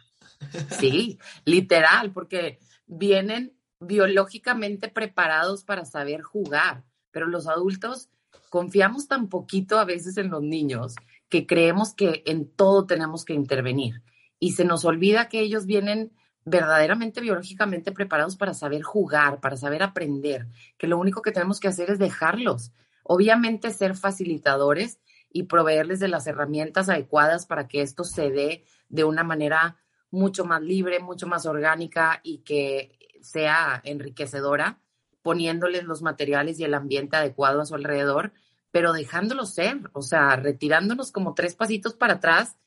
Sí, 0.77 1.17
literal, 1.45 2.11
porque 2.11 2.59
vienen 2.87 3.57
biológicamente 3.79 4.87
preparados 4.87 5.63
para 5.63 5.85
saber 5.85 6.21
jugar, 6.21 6.83
pero 7.11 7.27
los 7.27 7.47
adultos 7.47 8.09
confiamos 8.49 9.07
tan 9.07 9.29
poquito 9.29 9.79
a 9.79 9.85
veces 9.85 10.17
en 10.17 10.29
los 10.29 10.41
niños 10.41 10.95
que 11.29 11.45
creemos 11.45 11.93
que 11.93 12.23
en 12.25 12.49
todo 12.49 12.85
tenemos 12.85 13.25
que 13.25 13.33
intervenir 13.33 14.01
y 14.39 14.53
se 14.53 14.65
nos 14.65 14.85
olvida 14.85 15.29
que 15.29 15.39
ellos 15.39 15.65
vienen 15.65 16.11
verdaderamente 16.45 17.21
biológicamente 17.21 17.91
preparados 17.91 18.35
para 18.35 18.53
saber 18.53 18.83
jugar, 18.83 19.39
para 19.39 19.57
saber 19.57 19.81
aprender, 19.81 20.47
que 20.77 20.87
lo 20.87 20.99
único 20.99 21.21
que 21.21 21.31
tenemos 21.31 21.59
que 21.59 21.67
hacer 21.67 21.89
es 21.89 21.97
dejarlos. 21.97 22.71
Obviamente 23.03 23.71
ser 23.71 23.95
facilitadores 23.95 24.99
y 25.31 25.43
proveerles 25.43 25.99
de 25.99 26.07
las 26.07 26.27
herramientas 26.27 26.87
adecuadas 26.87 27.45
para 27.45 27.67
que 27.67 27.81
esto 27.81 28.03
se 28.03 28.29
dé 28.29 28.63
de 28.89 29.03
una 29.03 29.23
manera 29.23 29.77
mucho 30.15 30.45
más 30.45 30.61
libre, 30.61 30.99
mucho 30.99 31.27
más 31.27 31.45
orgánica 31.45 32.21
y 32.23 32.39
que 32.39 32.97
sea 33.21 33.81
enriquecedora, 33.83 34.79
poniéndoles 35.21 35.83
los 35.83 36.01
materiales 36.01 36.59
y 36.59 36.63
el 36.63 36.73
ambiente 36.73 37.17
adecuado 37.17 37.61
a 37.61 37.65
su 37.65 37.75
alrededor, 37.75 38.33
pero 38.71 38.93
dejándolos 38.93 39.53
ser, 39.53 39.89
o 39.93 40.01
sea, 40.01 40.35
retirándonos 40.35 41.11
como 41.11 41.33
tres 41.33 41.55
pasitos 41.55 41.93
para 41.93 42.15
atrás 42.15 42.57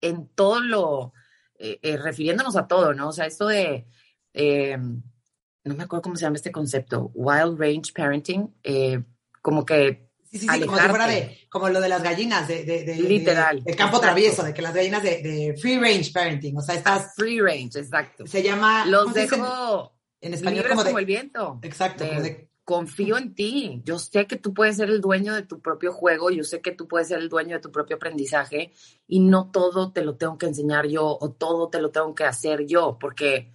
en 0.00 0.28
todo 0.28 0.60
lo, 0.60 1.12
eh, 1.58 1.78
eh, 1.82 1.96
refiriéndonos 1.96 2.56
a 2.56 2.66
todo, 2.66 2.94
¿no? 2.94 3.08
O 3.08 3.12
sea, 3.12 3.26
esto 3.26 3.46
de, 3.46 3.86
eh, 4.34 4.76
no 4.78 5.74
me 5.74 5.84
acuerdo 5.84 6.02
cómo 6.02 6.16
se 6.16 6.22
llama 6.22 6.36
este 6.36 6.52
concepto, 6.52 7.10
wild 7.14 7.58
range 7.58 7.92
parenting, 7.94 8.54
como 9.42 9.64
que 9.64 10.05
Sí, 10.38 10.46
sí, 10.46 10.48
sí, 10.52 10.66
como 10.66 10.78
si 10.78 10.88
fuera 10.88 11.06
de, 11.06 11.46
como 11.48 11.68
lo 11.68 11.80
de 11.80 11.88
las 11.88 12.02
gallinas, 12.02 12.46
de, 12.48 12.64
de, 12.64 12.84
de 12.84 12.96
Literal. 12.96 13.62
De, 13.62 13.74
campo 13.74 14.00
travieso, 14.00 14.42
de 14.42 14.52
que 14.52 14.62
las 14.62 14.74
gallinas 14.74 15.02
de, 15.02 15.54
free 15.60 15.78
range 15.78 16.12
parenting, 16.12 16.56
o 16.56 16.60
sea, 16.60 16.74
estás... 16.74 17.14
Free 17.14 17.40
range, 17.40 17.78
exacto. 17.78 18.26
Se 18.26 18.42
llama... 18.42 18.86
Los 18.86 19.14
dejo 19.14 19.92
en 20.20 20.34
español 20.34 20.66
como, 20.68 20.84
como, 20.84 20.98
el 20.98 21.06
viento. 21.06 21.58
Exacto. 21.62 22.04
confío 22.64 23.16
en 23.16 23.34
ti. 23.34 23.82
Yo 23.84 23.98
sé 23.98 24.26
que 24.26 24.36
tú 24.36 24.52
puedes 24.52 24.76
ser 24.76 24.90
el 24.90 25.00
dueño 25.00 25.34
de 25.34 25.42
tu 25.42 25.60
propio 25.60 25.92
juego, 25.92 26.30
yo 26.30 26.44
sé 26.44 26.60
que 26.60 26.72
tú 26.72 26.88
puedes 26.88 27.08
ser 27.08 27.18
el 27.18 27.28
dueño 27.28 27.56
de 27.56 27.62
tu 27.62 27.70
propio 27.70 27.96
aprendizaje 27.96 28.72
y 29.06 29.20
no 29.20 29.50
todo 29.50 29.92
te 29.92 30.04
lo 30.04 30.16
tengo 30.16 30.36
que 30.38 30.46
enseñar 30.46 30.86
yo 30.86 31.16
o 31.20 31.30
todo 31.30 31.68
te 31.68 31.80
lo 31.80 31.90
tengo 31.90 32.14
que 32.14 32.24
hacer 32.24 32.66
yo, 32.66 32.98
porque 33.00 33.52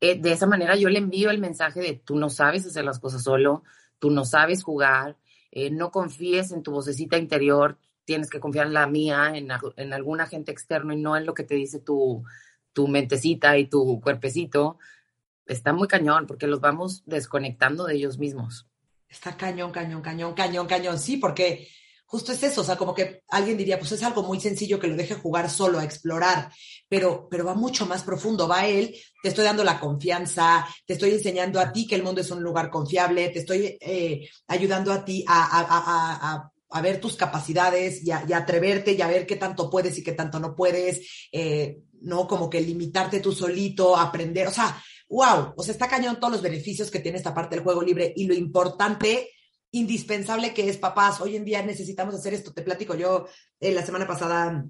eh, 0.00 0.20
de 0.20 0.32
esa 0.32 0.46
manera 0.46 0.76
yo 0.76 0.88
le 0.88 0.98
envío 0.98 1.30
el 1.30 1.38
mensaje 1.38 1.80
de 1.80 1.94
tú 1.94 2.16
no 2.16 2.28
sabes 2.28 2.66
hacer 2.66 2.84
las 2.84 2.98
cosas 2.98 3.22
solo, 3.22 3.62
tú 3.98 4.10
no 4.10 4.24
sabes 4.24 4.62
jugar, 4.62 5.16
eh, 5.50 5.70
no 5.70 5.90
confíes 5.90 6.52
en 6.52 6.62
tu 6.62 6.72
vocecita 6.72 7.16
interior, 7.16 7.78
tienes 8.04 8.30
que 8.30 8.40
confiar 8.40 8.66
en 8.66 8.74
la 8.74 8.86
mía, 8.86 9.32
en, 9.34 9.48
en, 9.76 9.92
algún 9.92 10.20
agente 10.20 10.52
externo 10.52 10.92
y 10.92 10.96
no 10.96 11.16
en 11.16 11.26
lo 11.26 11.34
que 11.34 11.44
te 11.44 11.54
dice 11.54 11.80
tu, 11.80 12.24
tu 12.72 12.88
mentecita 12.88 13.58
y 13.58 13.66
tu 13.66 14.00
cuerpecito. 14.00 14.78
Está 15.46 15.72
muy 15.72 15.88
cañón 15.88 16.26
porque 16.26 16.46
los 16.46 16.60
vamos 16.60 17.02
desconectando 17.06 17.84
de 17.84 17.94
ellos 17.94 18.18
mismos. 18.18 18.68
Está 19.08 19.36
cañón, 19.36 19.72
cañón, 19.72 20.02
cañón, 20.02 20.34
cañón, 20.34 20.66
cañón. 20.66 20.98
Sí, 20.98 21.16
porque 21.16 21.68
justo 22.06 22.32
es 22.32 22.42
eso, 22.44 22.60
o 22.60 22.64
sea, 22.64 22.76
como 22.76 22.94
que 22.94 23.22
alguien 23.28 23.58
diría, 23.58 23.78
pues 23.78 23.92
es 23.92 24.02
algo 24.02 24.22
muy 24.22 24.40
sencillo 24.40 24.78
que 24.78 24.86
lo 24.86 24.96
deje 24.96 25.14
jugar 25.14 25.50
solo, 25.50 25.78
a 25.78 25.84
explorar, 25.84 26.50
pero, 26.88 27.28
pero 27.28 27.44
va 27.44 27.54
mucho 27.54 27.84
más 27.84 28.04
profundo, 28.04 28.46
va 28.46 28.66
él, 28.66 28.94
te 29.22 29.28
estoy 29.28 29.44
dando 29.44 29.64
la 29.64 29.80
confianza, 29.80 30.66
te 30.86 30.94
estoy 30.94 31.10
enseñando 31.10 31.58
a 31.60 31.72
ti 31.72 31.86
que 31.86 31.96
el 31.96 32.04
mundo 32.04 32.20
es 32.20 32.30
un 32.30 32.42
lugar 32.42 32.70
confiable, 32.70 33.28
te 33.30 33.40
estoy 33.40 33.76
eh, 33.80 34.28
ayudando 34.46 34.92
a 34.92 35.04
ti 35.04 35.24
a, 35.26 36.50
ver 36.82 37.00
tus 37.00 37.16
capacidades 37.16 38.04
y 38.04 38.12
a, 38.12 38.24
atreverte 38.36 38.92
y 38.92 39.02
a 39.02 39.08
ver 39.08 39.26
qué 39.26 39.36
tanto 39.36 39.68
puedes 39.68 39.98
y 39.98 40.04
qué 40.04 40.12
tanto 40.12 40.38
no 40.38 40.54
puedes, 40.54 41.28
eh, 41.32 41.78
no 42.02 42.28
como 42.28 42.48
que 42.48 42.60
limitarte 42.60 43.18
tú 43.18 43.32
solito, 43.32 43.96
aprender, 43.96 44.46
o 44.46 44.52
sea, 44.52 44.80
wow, 45.08 45.54
o 45.56 45.62
sea, 45.62 45.72
está 45.72 45.88
cañón 45.88 46.20
todos 46.20 46.34
los 46.34 46.42
beneficios 46.42 46.90
que 46.90 47.00
tiene 47.00 47.18
esta 47.18 47.34
parte 47.34 47.56
del 47.56 47.64
juego 47.64 47.82
libre 47.82 48.12
y 48.14 48.26
lo 48.26 48.34
importante 48.34 49.30
indispensable 49.76 50.54
que 50.54 50.68
es 50.68 50.78
papás. 50.78 51.20
Hoy 51.20 51.36
en 51.36 51.44
día 51.44 51.62
necesitamos 51.62 52.14
hacer 52.14 52.34
esto. 52.34 52.52
Te 52.52 52.62
platico, 52.62 52.94
yo 52.94 53.26
eh, 53.60 53.72
la 53.72 53.84
semana 53.84 54.06
pasada 54.06 54.64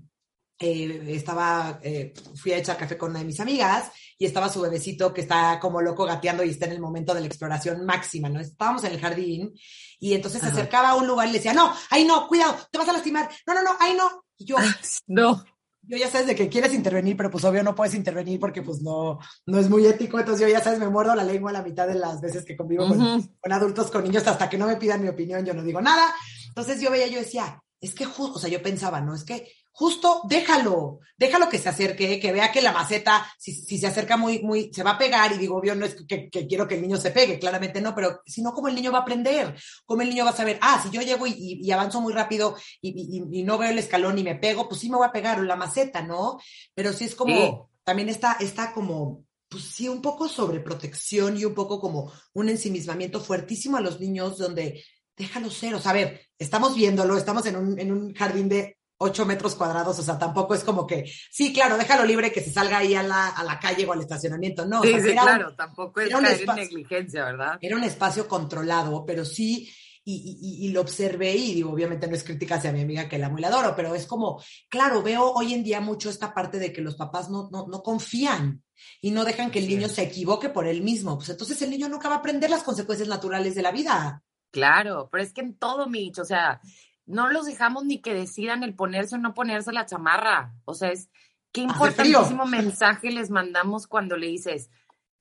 eh, 0.59 1.03
estaba, 1.09 1.79
eh, 1.83 2.15
fui 2.35 2.53
a 2.53 2.59
echar 2.59 2.77
café 2.77 2.97
con 2.97 3.11
una 3.11 3.21
de 3.21 3.27
mis 3.27 3.41
amigas 3.41 3.93
y 4.19 4.25
estaba 4.25 4.49
su 4.49 4.61
bebecito 4.61 5.13
que 5.13 5.21
está 5.21 5.61
como 5.61 5.81
loco 5.83 6.05
gateando 6.05 6.43
y 6.43 6.51
está 6.51 6.67
en 6.67 6.73
el 6.73 6.81
momento 6.81 7.15
de 7.15 7.21
la 7.21 7.27
exploración 7.27 7.85
máxima, 7.85 8.29
¿no? 8.29 8.41
Estábamos 8.41 8.83
en 8.85 8.93
el 8.93 9.01
jardín 9.01 9.53
y 9.99 10.15
entonces 10.15 10.41
se 10.41 10.49
acercaba 10.49 10.91
a 10.91 10.97
un 10.97 11.07
lugar 11.07 11.29
y 11.29 11.33
le 11.33 11.39
decía, 11.39 11.53
no, 11.53 11.73
ahí 11.91 12.05
no, 12.05 12.27
cuidado, 12.27 12.57
te 12.71 12.79
vas 12.79 12.89
a 12.89 12.93
lastimar, 12.93 13.31
no, 13.47 13.55
no, 13.55 13.63
no, 13.63 13.71
ahí 13.79 13.95
no. 13.95 14.25
Y 14.39 14.45
yo, 14.47 14.57
no. 15.07 15.45
Yo 15.89 15.97
ya 15.97 16.11
sabes 16.11 16.27
de 16.27 16.35
que 16.35 16.49
quieres 16.49 16.75
intervenir, 16.75 17.17
pero 17.17 17.31
pues 17.31 17.45
obvio 17.45 17.63
no 17.63 17.75
puedes 17.75 17.95
intervenir 17.95 18.41
porque 18.41 18.63
pues 18.63 18.83
no, 18.83 19.19
no 19.47 19.59
es 19.59 19.71
muy 19.71 19.87
ético, 19.87 20.19
entonces 20.19 20.47
yo 20.47 20.53
ya 20.53 20.63
sabes, 20.63 20.79
me 20.79 20.89
muerdo 20.89 21.15
la 21.15 21.25
lengua 21.25 21.53
la 21.53 21.63
mitad 21.63 21.87
de 21.87 21.95
las 21.95 22.21
veces 22.21 22.45
que 22.45 22.57
convivo 22.57 22.89
con, 22.89 22.99
con 22.99 23.53
adultos, 23.53 23.91
con 23.91 24.05
niños, 24.05 24.27
hasta 24.27 24.49
que 24.49 24.59
no 24.59 24.67
me 24.67 24.77
pidan 24.77 25.03
mi 25.03 25.09
opinión, 25.09 25.45
yo 25.45 25.55
no 25.55 25.63
digo 25.63 25.81
nada. 25.81 26.07
Entonces 26.49 26.81
yo 26.81 26.91
veía, 26.91 27.07
yo 27.07 27.19
decía, 27.19 27.63
es 27.81 27.95
que 27.95 28.05
justo, 28.05 28.39
o 28.39 28.41
sea, 28.41 28.51
yo 28.51 28.63
pensaba, 28.63 29.01
no, 29.01 29.15
es 29.15 29.25
que 29.25 29.47
justo 29.77 30.23
déjalo, 30.25 31.01
déjalo 31.19 31.51
que 31.51 31.59
se 31.59 31.69
acerque, 31.69 32.19
que 32.19 32.33
vea 32.33 32.51
que 32.51 32.63
la 32.63 32.73
maceta, 32.73 33.31
si, 33.39 33.53
si, 33.53 33.77
se 33.77 33.87
acerca 33.87 34.17
muy, 34.17 34.39
muy, 34.39 34.73
se 34.73 34.83
va 34.83 34.93
a 34.93 34.99
pegar 34.99 35.33
y 35.33 35.37
digo, 35.37 35.57
obvio, 35.57 35.75
no 35.75 35.85
es 35.85 35.95
que, 36.09 36.31
que, 36.31 36.47
quiero 36.47 36.67
que 36.67 36.77
el 36.77 36.81
niño 36.81 36.97
se 36.97 37.11
pegue, 37.11 37.39
claramente 37.39 37.83
no, 37.83 37.95
pero 37.95 38.23
si 38.25 38.41
no, 38.41 38.55
¿cómo 38.55 38.69
el 38.69 38.75
niño 38.75 38.91
va 38.91 39.01
a 39.01 39.03
aprender? 39.03 39.55
¿Cómo 39.85 40.01
el 40.01 40.09
niño 40.09 40.25
va 40.25 40.31
a 40.31 40.37
saber, 40.37 40.59
ah, 40.63 40.81
si 40.83 40.89
yo 40.89 41.03
llego 41.03 41.27
y, 41.27 41.33
y, 41.33 41.61
y 41.63 41.71
avanzo 41.73 42.01
muy 42.01 42.15
rápido 42.15 42.57
y, 42.81 43.21
y, 43.31 43.43
no 43.43 43.59
veo 43.59 43.69
el 43.69 43.79
escalón 43.79 44.19
y 44.19 44.25
me 44.25 44.37
pego, 44.37 44.67
pues 44.67 44.81
sí 44.81 44.89
me 44.89 44.97
voy 44.97 45.07
a 45.07 45.13
pegar 45.13 45.41
la 45.41 45.57
maceta, 45.57 46.01
¿no? 46.01 46.39
Pero 46.75 46.95
sí 46.95 47.05
es 47.05 47.15
como, 47.15 47.35
sí. 47.37 47.53
también 47.85 48.09
está, 48.09 48.39
está 48.41 48.73
como, 48.73 49.27
pues 49.47 49.65
sí, 49.65 49.91
un 49.91 50.01
poco 50.01 50.27
sobre 50.27 50.61
protección 50.61 51.37
y 51.37 51.45
un 51.45 51.55
poco 51.55 51.79
como 51.79 52.11
un 52.33 52.49
ensimismamiento 52.49 53.21
fuertísimo 53.21 53.77
a 53.77 53.83
los 53.83 54.01
niños 54.01 54.39
donde 54.39 54.83
déjalo 55.17 55.51
ser, 55.51 55.75
o 55.75 55.81
sea, 55.81 55.91
a 55.91 55.95
ver, 55.95 56.29
estamos 56.39 56.75
viéndolo, 56.75 57.17
estamos 57.19 57.45
en 57.45 57.57
un, 57.57 57.79
en 57.79 57.93
un 57.93 58.15
jardín 58.15 58.49
de 58.49 58.76
8 58.99 59.27
metros 59.27 59.55
cuadrados, 59.55 59.99
o 59.99 60.03
sea, 60.03 60.19
tampoco 60.19 60.55
es 60.55 60.65
como 60.65 60.87
que, 60.87 61.11
sí, 61.31 61.53
claro, 61.53 61.77
déjalo 61.77 62.05
libre 62.05 62.33
que 62.33 62.41
se 62.41 62.53
salga 62.53 62.79
ahí 62.79 62.95
a 62.95 63.03
la, 63.03 63.29
a 63.29 63.45
la 63.45 63.59
calle 63.59 63.85
o 63.87 63.93
al 63.93 64.01
estacionamiento, 64.01 64.65
no. 64.65 64.83
Sí, 64.83 64.89
o 64.89 64.93
sea, 64.93 65.03
sí 65.03 65.11
era 65.11 65.23
claro, 65.23 65.49
un, 65.51 65.57
tampoco 65.57 66.01
es 66.01 66.11
caer 66.11 66.41
en 66.41 66.57
negligencia, 66.57 67.25
¿verdad? 67.25 67.59
Era 67.61 67.77
un 67.77 67.85
espacio 67.85 68.27
controlado, 68.27 69.05
pero 69.05 69.25
sí, 69.25 69.71
y, 70.05 70.39
y, 70.41 70.67
y, 70.67 70.71
lo 70.71 70.83
observé 70.83 71.35
y 71.35 71.55
digo, 71.55 71.73
obviamente 71.73 72.07
no 72.07 72.15
es 72.15 72.23
crítica 72.23 72.55
hacia 72.55 72.73
mi 72.73 72.81
amiga 72.81 73.09
que 73.09 73.19
la 73.19 73.27
amo 73.27 73.39
y 73.39 73.41
la 73.41 73.49
adoro, 73.49 73.75
pero 73.75 73.95
es 73.95 74.07
como, 74.07 74.41
claro, 74.69 75.03
veo 75.03 75.33
hoy 75.33 75.53
en 75.53 75.65
día 75.65 75.81
mucho 75.81 76.09
esta 76.09 76.33
parte 76.33 76.61
de 76.61 76.73
que 76.73 76.81
los 76.81 76.95
papás 76.95 77.29
no, 77.29 77.49
no, 77.51 77.67
no 77.67 77.83
confían 77.83 78.63
y 79.01 79.11
no 79.11 79.25
dejan 79.25 79.51
que 79.51 79.59
el 79.59 79.69
niño 79.69 79.89
se 79.89 80.03
equivoque 80.03 80.49
por 80.49 80.67
él 80.67 80.83
mismo. 80.83 81.17
Pues 81.17 81.31
entonces 81.31 81.61
el 81.63 81.71
niño 81.71 81.89
nunca 81.89 82.09
va 82.09 82.17
a 82.17 82.19
aprender 82.19 82.49
las 82.49 82.63
consecuencias 82.63 83.09
naturales 83.09 83.57
de 83.57 83.63
la 83.63 83.73
vida. 83.73 84.23
Claro, 84.53 85.09
pero 85.11 85.25
es 85.25 85.33
que 85.33 85.41
en 85.41 85.59
todo, 85.59 85.89
Mitch, 85.89 86.19
o 86.19 86.25
sea, 86.25 86.61
no 87.07 87.31
los 87.31 87.47
dejamos 87.47 87.85
ni 87.85 88.01
que 88.01 88.15
decidan 88.15 88.63
el 88.63 88.75
ponerse 88.75 89.15
o 89.15 89.19
no 89.19 89.35
ponerse 89.35 89.73
la 89.73 89.87
chamarra. 89.87 90.55
O 90.65 90.75
sea, 90.75 90.91
es 90.91 91.09
qué 91.53 91.63
importantísimo 91.63 92.45
mensaje 92.47 93.11
les 93.11 93.31
mandamos 93.31 93.87
cuando 93.87 94.17
le 94.17 94.27
dices, 94.27 94.71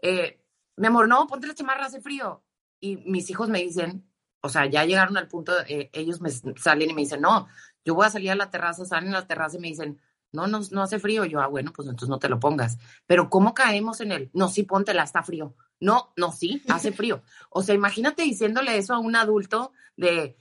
eh, 0.02 0.42
mi 0.76 0.88
amor, 0.88 1.08
no, 1.08 1.28
ponte 1.28 1.48
la 1.48 1.56
chamarra, 1.56 1.86
hace 1.86 2.02
frío. 2.02 2.44
Y 2.80 2.98
mis 2.98 3.30
hijos 3.30 3.50
me 3.50 3.62
dicen, 3.62 4.06
o 4.42 4.50
sea, 4.50 4.66
ya 4.66 4.84
llegaron 4.84 5.16
al 5.18 5.28
punto, 5.28 5.54
eh, 5.68 5.90
ellos 5.94 6.22
me 6.22 6.30
salen 6.30 6.90
y 6.90 6.94
me 6.94 7.02
dicen, 7.02 7.22
no, 7.22 7.48
yo 7.86 7.96
voy 7.96 8.06
a 8.06 8.10
salir 8.10 8.32
a 8.32 8.36
la 8.36 8.50
terraza, 8.50 8.86
salen 8.86 9.10
a 9.10 9.20
la 9.20 9.28
terraza 9.28 9.58
y 9.58 9.62
me 9.62 9.68
dicen, 9.68 10.00
no, 10.32 10.48
no, 10.48 10.60
no 10.72 10.82
hace 10.82 11.00
frío. 11.00 11.24
Yo, 11.24 11.40
ah, 11.40 11.48
bueno, 11.48 11.72
pues 11.74 11.88
entonces 11.88 12.10
no 12.10 12.20
te 12.20 12.30
lo 12.30 12.40
pongas. 12.40 12.78
Pero 13.08 13.30
¿cómo 13.30 13.54
caemos 13.54 14.02
en 14.02 14.12
el, 14.12 14.30
no, 14.34 14.50
sí, 14.50 14.64
póntela, 14.64 15.04
está 15.04 15.24
frío? 15.24 15.56
No, 15.80 16.14
no, 16.18 16.32
sí, 16.32 16.62
hace 16.68 16.92
frío. 16.92 17.22
O 17.50 17.62
sea, 17.62 17.76
imagínate 17.76 18.24
diciéndole 18.24 18.78
eso 18.78 18.94
a 18.94 19.00
un 19.00 19.16
adulto 19.16 19.72
de, 19.96 20.36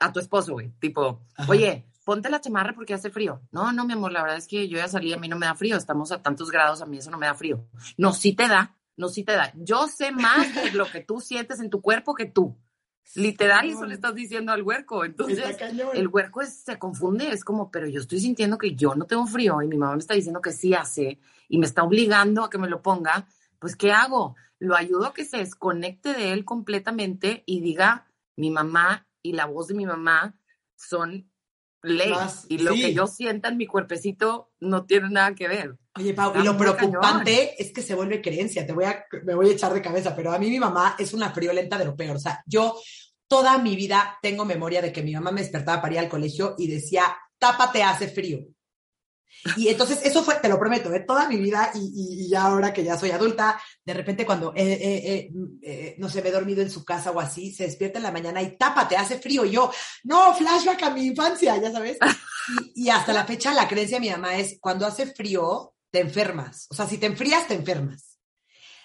a 0.00 0.12
tu 0.12 0.20
esposo, 0.20 0.52
güey, 0.52 0.70
tipo, 0.78 1.22
Ajá. 1.36 1.50
oye, 1.50 1.86
ponte 2.04 2.30
la 2.30 2.40
chamarra 2.40 2.74
porque 2.74 2.94
hace 2.94 3.10
frío. 3.10 3.40
No, 3.50 3.72
no, 3.72 3.84
mi 3.84 3.92
amor, 3.92 4.12
la 4.12 4.22
verdad 4.22 4.38
es 4.38 4.46
que 4.46 4.68
yo 4.68 4.78
ya 4.78 4.88
salí, 4.88 5.12
a 5.12 5.18
mí 5.18 5.28
no 5.28 5.38
me 5.38 5.46
da 5.46 5.54
frío, 5.54 5.76
estamos 5.76 6.12
a 6.12 6.22
tantos 6.22 6.50
grados, 6.50 6.82
a 6.82 6.86
mí 6.86 6.98
eso 6.98 7.10
no 7.10 7.18
me 7.18 7.26
da 7.26 7.34
frío. 7.34 7.66
No, 7.96 8.12
sí 8.12 8.34
te 8.34 8.48
da, 8.48 8.76
no, 8.96 9.08
sí 9.08 9.24
te 9.24 9.32
da. 9.32 9.52
Yo 9.56 9.88
sé 9.88 10.12
más 10.12 10.54
de 10.54 10.72
lo 10.72 10.90
que 10.90 11.00
tú 11.00 11.20
sientes 11.20 11.60
en 11.60 11.70
tu 11.70 11.80
cuerpo 11.80 12.14
que 12.14 12.26
tú. 12.26 12.56
Literal, 13.14 13.68
eso 13.68 13.84
le 13.84 13.94
estás 13.94 14.14
diciendo 14.14 14.52
al 14.52 14.62
huerco. 14.62 15.04
Entonces, 15.04 15.56
el 15.92 16.08
huerco 16.08 16.40
es, 16.40 16.54
se 16.54 16.78
confunde, 16.78 17.30
es 17.30 17.44
como, 17.44 17.70
pero 17.70 17.86
yo 17.86 18.00
estoy 18.00 18.20
sintiendo 18.20 18.56
que 18.56 18.74
yo 18.74 18.94
no 18.94 19.06
tengo 19.06 19.26
frío 19.26 19.60
y 19.60 19.68
mi 19.68 19.76
mamá 19.76 19.92
me 19.92 19.98
está 19.98 20.14
diciendo 20.14 20.40
que 20.40 20.52
sí 20.52 20.72
hace 20.72 21.18
y 21.48 21.58
me 21.58 21.66
está 21.66 21.82
obligando 21.82 22.44
a 22.44 22.48
que 22.48 22.58
me 22.58 22.68
lo 22.68 22.80
ponga. 22.80 23.26
Pues, 23.58 23.76
¿qué 23.76 23.92
hago? 23.92 24.36
Lo 24.58 24.76
ayudo 24.76 25.06
a 25.06 25.14
que 25.14 25.24
se 25.24 25.38
desconecte 25.38 26.14
de 26.14 26.32
él 26.32 26.44
completamente 26.44 27.42
y 27.44 27.60
diga, 27.60 28.06
mi 28.36 28.50
mamá 28.50 29.06
y 29.22 29.32
la 29.32 29.46
voz 29.46 29.68
de 29.68 29.74
mi 29.74 29.86
mamá 29.86 30.36
son 30.76 31.30
ley. 31.82 32.10
Más, 32.10 32.46
y 32.48 32.58
lo 32.58 32.74
sí. 32.74 32.82
que 32.82 32.94
yo 32.94 33.06
sienta 33.06 33.48
en 33.48 33.56
mi 33.56 33.66
cuerpecito 33.66 34.52
no 34.60 34.84
tiene 34.84 35.10
nada 35.10 35.34
que 35.34 35.48
ver. 35.48 35.76
Oye, 35.94 36.14
Pau, 36.14 36.32
y 36.38 36.42
lo 36.42 36.56
preocupante 36.56 37.34
cañón. 37.34 37.54
es 37.58 37.72
que 37.72 37.82
se 37.82 37.94
vuelve 37.94 38.22
creencia, 38.22 38.66
te 38.66 38.72
voy 38.72 38.84
a, 38.84 39.04
me 39.24 39.34
voy 39.34 39.50
a 39.50 39.52
echar 39.52 39.74
de 39.74 39.82
cabeza, 39.82 40.16
pero 40.16 40.32
a 40.32 40.38
mí 40.38 40.48
mi 40.48 40.58
mamá 40.58 40.96
es 40.98 41.12
una 41.12 41.30
friolenta 41.30 41.76
de 41.76 41.84
lo 41.84 41.96
peor. 41.96 42.16
O 42.16 42.20
sea, 42.20 42.42
yo 42.46 42.80
toda 43.28 43.58
mi 43.58 43.76
vida 43.76 44.18
tengo 44.22 44.44
memoria 44.44 44.80
de 44.80 44.92
que 44.92 45.02
mi 45.02 45.12
mamá 45.12 45.32
me 45.32 45.42
despertaba 45.42 45.82
para 45.82 45.94
ir 45.94 46.00
al 46.00 46.08
colegio 46.08 46.54
y 46.58 46.68
decía, 46.68 47.16
tápate, 47.38 47.82
hace 47.82 48.08
frío. 48.08 48.40
Y 49.56 49.68
entonces 49.68 50.00
eso 50.04 50.22
fue, 50.22 50.36
te 50.36 50.48
lo 50.48 50.58
prometo, 50.58 50.92
¿eh? 50.92 51.00
toda 51.00 51.28
mi 51.28 51.36
vida 51.36 51.70
y, 51.74 52.28
ya 52.28 52.44
ahora 52.44 52.72
que 52.72 52.84
ya 52.84 52.96
soy 52.96 53.10
adulta, 53.10 53.60
de 53.84 53.94
repente 53.94 54.24
cuando, 54.24 54.52
eh, 54.54 54.78
eh, 54.80 55.32
eh, 55.62 55.94
no 55.98 56.08
sé, 56.08 56.20
he 56.26 56.30
dormido 56.30 56.62
en 56.62 56.70
su 56.70 56.84
casa 56.84 57.10
o 57.10 57.20
así, 57.20 57.52
se 57.52 57.64
despierta 57.64 57.98
en 57.98 58.04
la 58.04 58.12
mañana 58.12 58.40
y 58.40 58.56
tápate, 58.56 58.96
hace 58.96 59.18
frío. 59.18 59.44
Y 59.44 59.50
yo, 59.50 59.72
no, 60.04 60.34
flashback 60.34 60.82
a 60.84 60.90
mi 60.90 61.06
infancia, 61.06 61.56
ya 61.56 61.72
sabes. 61.72 61.98
Y, 62.74 62.88
hasta 62.88 63.12
la 63.12 63.24
fecha 63.24 63.54
la 63.54 63.68
creencia 63.68 63.98
de 63.98 64.00
mi 64.00 64.10
mamá 64.10 64.36
es, 64.36 64.58
cuando 64.60 64.86
hace 64.86 65.06
frío, 65.06 65.74
te 65.90 66.00
enfermas. 66.00 66.66
O 66.70 66.74
sea, 66.74 66.88
si 66.88 66.98
te 66.98 67.06
enfrías, 67.06 67.46
te 67.46 67.54
enfermas. 67.54 68.18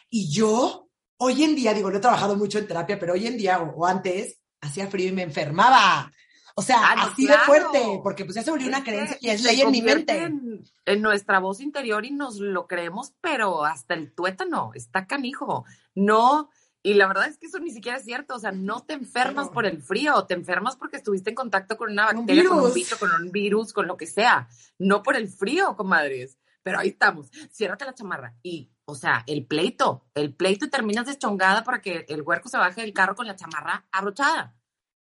Y 0.10 0.32
yo, 0.32 0.90
hoy 1.18 1.44
en 1.44 1.56
día, 1.56 1.74
digo, 1.74 1.90
no 1.90 1.98
he 1.98 2.02
trabajado 2.02 2.36
mucho 2.36 2.60
en 2.60 2.68
terapia, 2.68 3.00
pero 3.00 3.14
hoy 3.14 3.28
en 3.28 3.38
día 3.38 3.60
o 3.60 3.86
antes, 3.86 4.40
hacía 4.62 4.88
frío 4.88 5.10
y 5.10 5.14
me 5.14 5.24
enfermaba. 5.24 6.12
O 6.60 6.64
sea, 6.64 6.78
ah, 6.82 6.96
no, 6.96 7.02
así 7.04 7.28
claro. 7.28 7.40
de 7.40 7.46
fuerte, 7.46 8.00
porque 8.02 8.26
pues 8.26 8.34
ya 8.34 8.42
se 8.42 8.50
volvió 8.50 8.68
una 8.68 8.84
creencia 8.84 9.16
y 9.22 9.30
es 9.30 9.44
ley 9.44 9.62
en 9.62 9.70
mi 9.70 9.84
mente. 9.84 10.24
En, 10.24 10.64
en, 10.86 11.02
nuestra 11.04 11.38
voz 11.38 11.62
interior 11.62 12.04
y 12.04 12.10
nos 12.10 12.40
lo 12.40 12.66
creemos, 12.66 13.14
pero 13.22 13.64
hasta 13.64 13.94
el 13.94 14.12
tuétano, 14.12 14.72
está 14.74 15.06
canijo. 15.06 15.66
No, 15.94 16.50
y 16.82 16.96
la 16.96 17.06
verdad 17.06 17.28
es 17.28 17.38
que 17.38 17.46
eso 17.46 17.60
ni 17.60 17.70
siquiera 17.70 18.00
es 18.00 18.06
cierto, 18.06 18.34
o 18.34 18.40
sea, 18.40 18.52
no 18.52 18.84
te 18.84 18.94
enfermas 18.94 19.50
por 19.50 19.68
el 19.68 19.84
frío, 19.84 20.24
te 20.26 20.34
enfermas 20.34 20.78
porque 20.78 20.98
estuviste 20.98 21.30
en 21.30 21.36
contacto 21.36 21.78
con 21.78 21.92
una 21.92 22.06
bacteria, 22.06 22.44
un 22.44 22.50
con 22.50 22.66
un 22.66 22.74
bicho, 22.74 22.98
con 22.98 23.12
un 23.12 23.32
virus, 23.32 23.72
con 23.72 23.86
lo 23.86 23.96
que 23.96 24.08
sea, 24.08 24.48
no 24.80 25.04
por 25.04 25.16
el 25.16 25.28
frío, 25.28 25.76
comadres. 25.76 26.40
Pero 26.64 26.80
ahí 26.80 26.88
estamos, 26.88 27.30
ciérrate 27.52 27.86
la 27.86 27.94
chamarra 27.94 28.36
y, 28.42 28.72
o 28.86 28.96
sea, 28.96 29.24
el 29.28 29.46
pleito, 29.46 30.08
el 30.16 30.34
pleito 30.34 30.66
y 30.66 30.70
terminas 30.70 31.06
deschongada 31.06 31.64
para 31.64 31.82
que 31.82 32.06
el 32.10 32.24
huerco 32.24 32.50
se 32.50 32.58
baje 32.58 32.82
del 32.82 32.94
carro 32.94 33.16
con 33.16 33.28
la 33.28 33.36
chamarra 33.36 33.86
abrochada. 33.92 34.56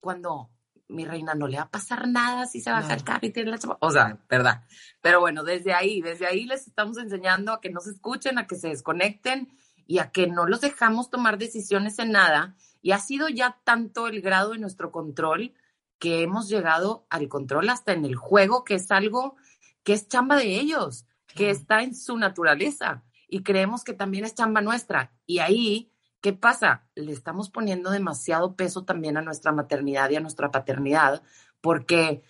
Cuando 0.01 0.51
mi 0.91 1.05
reina, 1.05 1.35
no 1.35 1.47
le 1.47 1.57
va 1.57 1.65
a 1.65 1.71
pasar 1.71 2.09
nada 2.09 2.47
si 2.47 2.61
se 2.61 2.71
baja 2.71 2.89
no. 2.89 2.95
el 2.95 3.05
carro 3.05 3.27
y 3.27 3.31
tiene 3.31 3.51
la 3.51 3.59
chapa. 3.59 3.79
O 3.81 3.91
sea, 3.91 4.19
verdad. 4.29 4.65
Pero 5.01 5.21
bueno, 5.21 5.45
desde 5.45 5.73
ahí, 5.73 6.03
desde 6.03 6.27
ahí 6.27 6.45
les 6.45 6.67
estamos 6.67 6.99
enseñando 6.99 7.53
a 7.53 7.61
que 7.61 7.71
no 7.71 7.81
se 7.81 7.91
escuchen, 7.91 8.39
a 8.39 8.47
que 8.47 8.57
se 8.57 8.69
desconecten 8.69 9.49
y 9.87 9.99
a 9.99 10.11
que 10.11 10.27
no 10.27 10.47
los 10.47 10.61
dejamos 10.61 11.11
tomar 11.11 11.39
decisiones 11.39 11.99
en 11.99 12.13
nada. 12.13 12.57
Y 12.83 12.93
ha 12.93 12.99
sido 12.99 13.29
ya 13.29 13.59
tanto 13.65 14.09
el 14.09 14.21
grado 14.21 14.53
de 14.53 14.59
nuestro 14.59 14.91
control 14.91 15.55
que 15.99 16.23
hemos 16.23 16.49
llegado 16.49 17.07
al 17.11 17.29
control 17.29 17.69
hasta 17.69 17.93
en 17.93 18.05
el 18.05 18.17
juego, 18.17 18.65
que 18.65 18.75
es 18.75 18.91
algo 18.91 19.37
que 19.83 19.93
es 19.93 20.09
chamba 20.09 20.37
de 20.37 20.59
ellos, 20.59 21.07
que 21.35 21.51
está 21.51 21.83
en 21.83 21.95
su 21.95 22.17
naturaleza. 22.17 23.05
Y 23.29 23.43
creemos 23.43 23.85
que 23.85 23.93
también 23.93 24.25
es 24.25 24.35
chamba 24.35 24.61
nuestra. 24.61 25.13
Y 25.27 25.39
ahí 25.39 25.90
¿Qué 26.21 26.33
pasa? 26.33 26.87
Le 26.95 27.13
estamos 27.13 27.51
poniendo 27.51 27.91
demasiado 27.91 28.55
peso 28.55 28.85
también 28.85 29.17
a 29.17 29.23
nuestra 29.23 29.53
maternidad 29.53 30.11
y 30.11 30.17
a 30.17 30.21
nuestra 30.21 30.51
paternidad 30.51 31.23
porque 31.61 32.23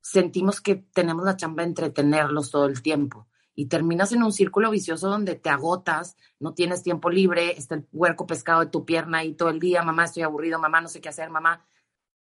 sentimos 0.00 0.60
que 0.60 0.76
tenemos 0.76 1.24
la 1.24 1.36
chamba 1.36 1.62
de 1.62 1.70
entretenerlos 1.70 2.50
todo 2.50 2.66
el 2.66 2.82
tiempo 2.82 3.26
y 3.56 3.66
terminas 3.66 4.12
en 4.12 4.22
un 4.22 4.32
círculo 4.32 4.70
vicioso 4.70 5.08
donde 5.08 5.34
te 5.34 5.48
agotas, 5.48 6.16
no 6.38 6.52
tienes 6.54 6.82
tiempo 6.82 7.08
libre, 7.08 7.56
está 7.56 7.76
el 7.76 7.88
huerco 7.90 8.26
pescado 8.26 8.60
de 8.60 8.66
tu 8.66 8.84
pierna 8.84 9.18
ahí 9.18 9.32
todo 9.32 9.48
el 9.48 9.58
día, 9.58 9.82
mamá, 9.82 10.04
estoy 10.04 10.24
aburrido, 10.24 10.58
mamá, 10.58 10.80
no 10.82 10.88
sé 10.88 11.00
qué 11.00 11.08
hacer, 11.08 11.30
mamá. 11.30 11.64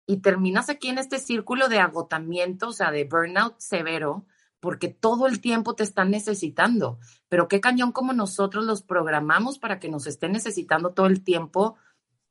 Y 0.06 0.18
terminas 0.18 0.68
aquí 0.68 0.88
en 0.88 0.98
este 0.98 1.18
círculo 1.18 1.68
de 1.68 1.78
agotamiento, 1.78 2.68
o 2.68 2.72
sea, 2.72 2.90
de 2.90 3.04
burnout 3.04 3.58
severo, 3.58 4.26
porque 4.62 4.86
todo 4.86 5.26
el 5.26 5.40
tiempo 5.40 5.74
te 5.74 5.82
están 5.82 6.12
necesitando. 6.12 7.00
Pero 7.28 7.48
qué 7.48 7.60
cañón 7.60 7.90
como 7.90 8.12
nosotros 8.12 8.64
los 8.64 8.80
programamos 8.80 9.58
para 9.58 9.80
que 9.80 9.88
nos 9.88 10.06
estén 10.06 10.30
necesitando 10.30 10.92
todo 10.92 11.06
el 11.06 11.24
tiempo, 11.24 11.74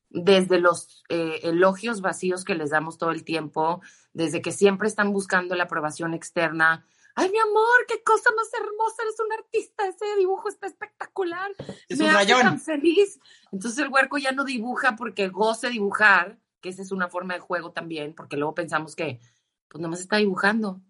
desde 0.09 0.57
los 0.57 1.03
eh, 1.09 1.41
elogios 1.43 1.99
vacíos 1.99 2.45
que 2.45 2.55
les 2.55 2.69
damos 2.69 2.97
todo 2.97 3.11
el 3.11 3.25
tiempo, 3.25 3.81
desde 4.13 4.41
que 4.41 4.53
siempre 4.53 4.87
están 4.87 5.11
buscando 5.11 5.55
la 5.55 5.65
aprobación 5.65 6.13
externa. 6.13 6.85
Ay, 7.15 7.29
mi 7.29 7.37
amor, 7.37 7.85
qué 7.89 8.01
cosa 8.01 8.29
más 8.33 8.47
hermosa, 8.53 9.01
eres 9.01 9.19
un 9.19 9.33
artista, 9.33 9.87
ese 9.89 10.05
dibujo 10.17 10.47
está 10.47 10.67
espectacular. 10.67 11.51
Es 11.89 11.99
Me 11.99 12.05
un 12.05 12.11
hace 12.11 12.17
rayón. 12.19 12.41
tan 12.43 12.61
feliz. 12.61 13.19
Entonces 13.51 13.77
el 13.83 13.91
huerco 13.91 14.17
ya 14.17 14.31
no 14.31 14.45
dibuja 14.45 14.95
porque 14.95 15.27
goce 15.27 15.69
dibujar, 15.69 16.39
que 16.61 16.69
esa 16.69 16.81
es 16.81 16.93
una 16.93 17.09
forma 17.09 17.33
de 17.33 17.41
juego 17.41 17.73
también, 17.73 18.15
porque 18.15 18.37
luego 18.37 18.55
pensamos 18.55 18.95
que, 18.95 19.19
pues 19.67 19.81
nomás 19.81 19.99
está 19.99 20.15
dibujando 20.15 20.81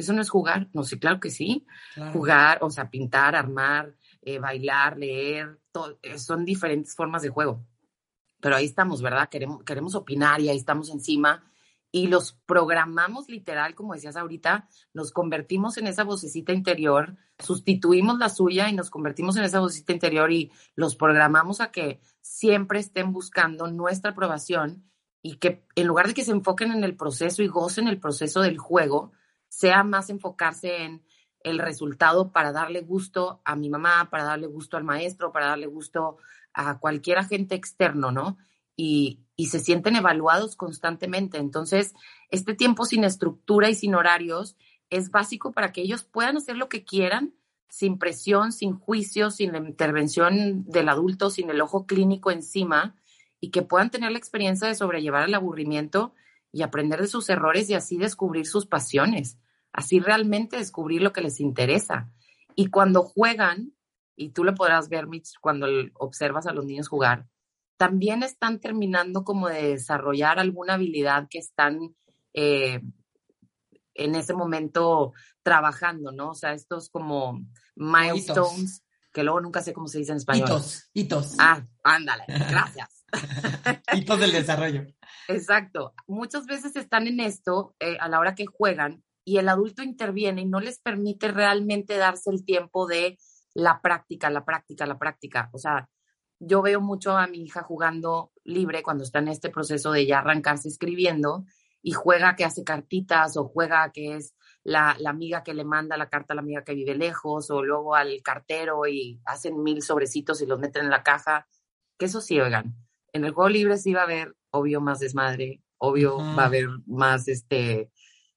¿Eso 0.00 0.12
no 0.12 0.22
es 0.22 0.30
jugar? 0.30 0.68
No, 0.72 0.82
sí, 0.82 0.98
claro 0.98 1.20
que 1.20 1.30
sí. 1.30 1.66
Jugar, 2.12 2.58
o 2.62 2.70
sea, 2.70 2.90
pintar, 2.90 3.36
armar, 3.36 3.94
eh, 4.22 4.38
bailar, 4.38 4.96
leer, 4.98 5.60
todo, 5.72 5.98
eh, 6.02 6.18
son 6.18 6.44
diferentes 6.44 6.94
formas 6.94 7.22
de 7.22 7.28
juego. 7.28 7.64
Pero 8.40 8.56
ahí 8.56 8.64
estamos, 8.64 9.02
¿verdad? 9.02 9.28
Queremos, 9.28 9.62
queremos 9.64 9.94
opinar 9.94 10.40
y 10.40 10.48
ahí 10.48 10.56
estamos 10.56 10.90
encima 10.90 11.44
y 11.92 12.06
los 12.06 12.32
programamos 12.46 13.28
literal, 13.28 13.74
como 13.74 13.94
decías 13.94 14.16
ahorita, 14.16 14.68
nos 14.94 15.10
convertimos 15.10 15.76
en 15.76 15.86
esa 15.86 16.04
vocecita 16.04 16.52
interior, 16.52 17.16
sustituimos 17.38 18.18
la 18.18 18.28
suya 18.28 18.68
y 18.68 18.74
nos 18.74 18.90
convertimos 18.90 19.36
en 19.36 19.44
esa 19.44 19.60
vocecita 19.60 19.92
interior 19.92 20.30
y 20.30 20.52
los 20.76 20.94
programamos 20.94 21.60
a 21.60 21.72
que 21.72 22.00
siempre 22.20 22.78
estén 22.78 23.12
buscando 23.12 23.66
nuestra 23.66 24.12
aprobación 24.12 24.84
y 25.22 25.36
que 25.36 25.66
en 25.74 25.86
lugar 25.86 26.06
de 26.06 26.14
que 26.14 26.24
se 26.24 26.32
enfoquen 26.32 26.72
en 26.72 26.84
el 26.84 26.96
proceso 26.96 27.42
y 27.42 27.48
gocen 27.48 27.88
el 27.88 27.98
proceso 27.98 28.40
del 28.40 28.58
juego, 28.58 29.12
sea 29.50 29.84
más 29.84 30.08
enfocarse 30.08 30.84
en 30.84 31.04
el 31.44 31.58
resultado 31.58 32.32
para 32.32 32.52
darle 32.52 32.80
gusto 32.80 33.42
a 33.44 33.54
mi 33.54 33.68
mamá, 33.68 34.08
para 34.10 34.24
darle 34.24 34.46
gusto 34.46 34.78
al 34.78 34.84
maestro, 34.84 35.30
para 35.30 35.48
darle 35.48 35.66
gusto 35.66 36.16
a 36.54 36.78
cualquier 36.78 37.18
agente 37.18 37.54
externo, 37.54 38.10
¿no? 38.10 38.38
y, 38.82 39.46
se 39.46 39.58
sienten 39.58 39.96
evaluados 39.96 40.54
constantemente. 40.54 41.38
Entonces, 41.38 41.94
este 42.30 42.54
tiempo 42.54 42.84
sin 42.84 43.04
estructura 43.04 43.70
y 43.70 43.74
sin 43.74 43.94
horarios 43.94 44.56
es 44.90 45.10
básico 45.10 45.52
para 45.52 45.72
que 45.72 45.80
ellos 45.80 46.04
puedan 46.04 46.36
hacer 46.36 46.56
lo 46.56 46.68
que 46.68 46.84
quieran 46.84 47.34
sin 47.68 47.98
presión, 47.98 48.52
sin 48.52 48.78
juicio, 48.78 49.30
sin 49.30 49.52
la 49.52 49.58
intervención 49.58 50.64
del 50.66 50.88
adulto, 50.90 51.30
sin 51.30 51.48
el 51.48 51.60
ojo 51.62 51.86
clínico 51.86 52.30
encima 52.30 52.96
y 53.40 53.50
que 53.50 53.62
puedan 53.62 53.90
tener 53.90 54.12
la 54.12 54.18
experiencia 54.18 54.68
de 54.68 54.74
sobrellevar 54.74 55.26
el 55.26 55.34
aburrimiento 55.34 56.12
y 56.52 56.62
aprender 56.62 57.00
de 57.00 57.06
sus 57.06 57.28
errores 57.28 57.68
y 57.70 57.74
así 57.74 57.96
descubrir 57.96 58.46
sus 58.46 58.66
pasiones, 58.66 59.38
así 59.72 60.00
realmente 60.00 60.56
descubrir 60.56 61.02
lo 61.02 61.12
que 61.12 61.20
les 61.20 61.40
interesa. 61.40 62.12
Y 62.54 62.66
cuando 62.66 63.02
juegan, 63.02 63.72
y 64.16 64.30
tú 64.30 64.44
lo 64.44 64.54
podrás 64.54 64.88
ver, 64.88 65.06
Mitch, 65.06 65.34
cuando 65.40 65.66
observas 65.94 66.46
a 66.46 66.52
los 66.52 66.64
niños 66.64 66.88
jugar, 66.88 67.26
también 67.76 68.22
están 68.22 68.60
terminando 68.60 69.24
como 69.24 69.48
de 69.48 69.68
desarrollar 69.68 70.38
alguna 70.38 70.74
habilidad 70.74 71.28
que 71.30 71.38
están 71.38 71.94
eh, 72.34 72.80
en 73.94 74.14
ese 74.14 74.34
momento 74.34 75.12
trabajando, 75.42 76.12
¿no? 76.12 76.30
O 76.30 76.34
sea, 76.34 76.52
estos 76.52 76.90
como 76.90 77.40
milestones, 77.76 78.84
que 79.12 79.22
luego 79.22 79.40
nunca 79.40 79.62
sé 79.62 79.72
cómo 79.72 79.88
se 79.88 79.98
dice 79.98 80.12
en 80.12 80.18
español. 80.18 80.48
Hitos, 80.48 80.90
hitos. 80.92 81.36
Ah, 81.38 81.66
ándale, 81.82 82.24
gracias. 82.28 83.06
hitos 83.94 84.20
del 84.20 84.32
desarrollo. 84.32 84.86
Exacto. 85.34 85.94
Muchas 86.06 86.46
veces 86.46 86.76
están 86.76 87.06
en 87.06 87.20
esto 87.20 87.74
eh, 87.80 87.96
a 88.00 88.08
la 88.08 88.20
hora 88.20 88.34
que 88.34 88.46
juegan 88.46 89.02
y 89.24 89.38
el 89.38 89.48
adulto 89.48 89.82
interviene 89.82 90.42
y 90.42 90.46
no 90.46 90.60
les 90.60 90.80
permite 90.80 91.30
realmente 91.30 91.96
darse 91.96 92.30
el 92.30 92.44
tiempo 92.44 92.86
de 92.86 93.18
la 93.54 93.80
práctica, 93.80 94.30
la 94.30 94.44
práctica, 94.44 94.86
la 94.86 94.98
práctica. 94.98 95.50
O 95.52 95.58
sea, 95.58 95.88
yo 96.38 96.62
veo 96.62 96.80
mucho 96.80 97.16
a 97.16 97.26
mi 97.26 97.44
hija 97.44 97.62
jugando 97.62 98.32
libre 98.44 98.82
cuando 98.82 99.04
está 99.04 99.18
en 99.18 99.28
este 99.28 99.50
proceso 99.50 99.92
de 99.92 100.06
ya 100.06 100.20
arrancarse 100.20 100.68
escribiendo 100.68 101.44
y 101.82 101.92
juega 101.92 102.36
que 102.36 102.44
hace 102.44 102.64
cartitas 102.64 103.36
o 103.36 103.44
juega 103.44 103.90
que 103.92 104.16
es 104.16 104.34
la, 104.62 104.96
amiga 105.06 105.42
que 105.42 105.54
le 105.54 105.64
manda 105.64 105.96
la 105.96 106.08
carta 106.08 106.32
a 106.32 106.36
la 106.36 106.42
amiga 106.42 106.64
que 106.64 106.74
vive 106.74 106.94
lejos 106.94 107.50
o 107.50 107.62
luego 107.62 107.94
al 107.94 108.20
cartero 108.22 108.86
y 108.86 109.20
hacen 109.24 109.62
mil 109.62 109.82
sobrecitos 109.82 110.40
y 110.42 110.46
los 110.46 110.58
meten 110.58 110.84
en 110.84 110.90
la 110.90 111.02
caja. 111.02 111.46
Que 111.98 112.06
eso 112.06 112.20
sí, 112.20 112.40
oigan, 112.40 112.74
en 113.12 113.24
el 113.24 113.32
juego 113.32 113.48
libre 113.48 113.76
sí 113.76 113.92
va 113.92 114.00
a 114.00 114.04
haber, 114.04 114.34
obvio, 114.50 114.80
más 114.80 115.00
desmadre, 115.00 115.62
obvio, 115.78 116.18
va 116.18 116.44
a 116.44 116.46
haber 116.46 116.68
más 116.86 117.28
este 117.28 117.90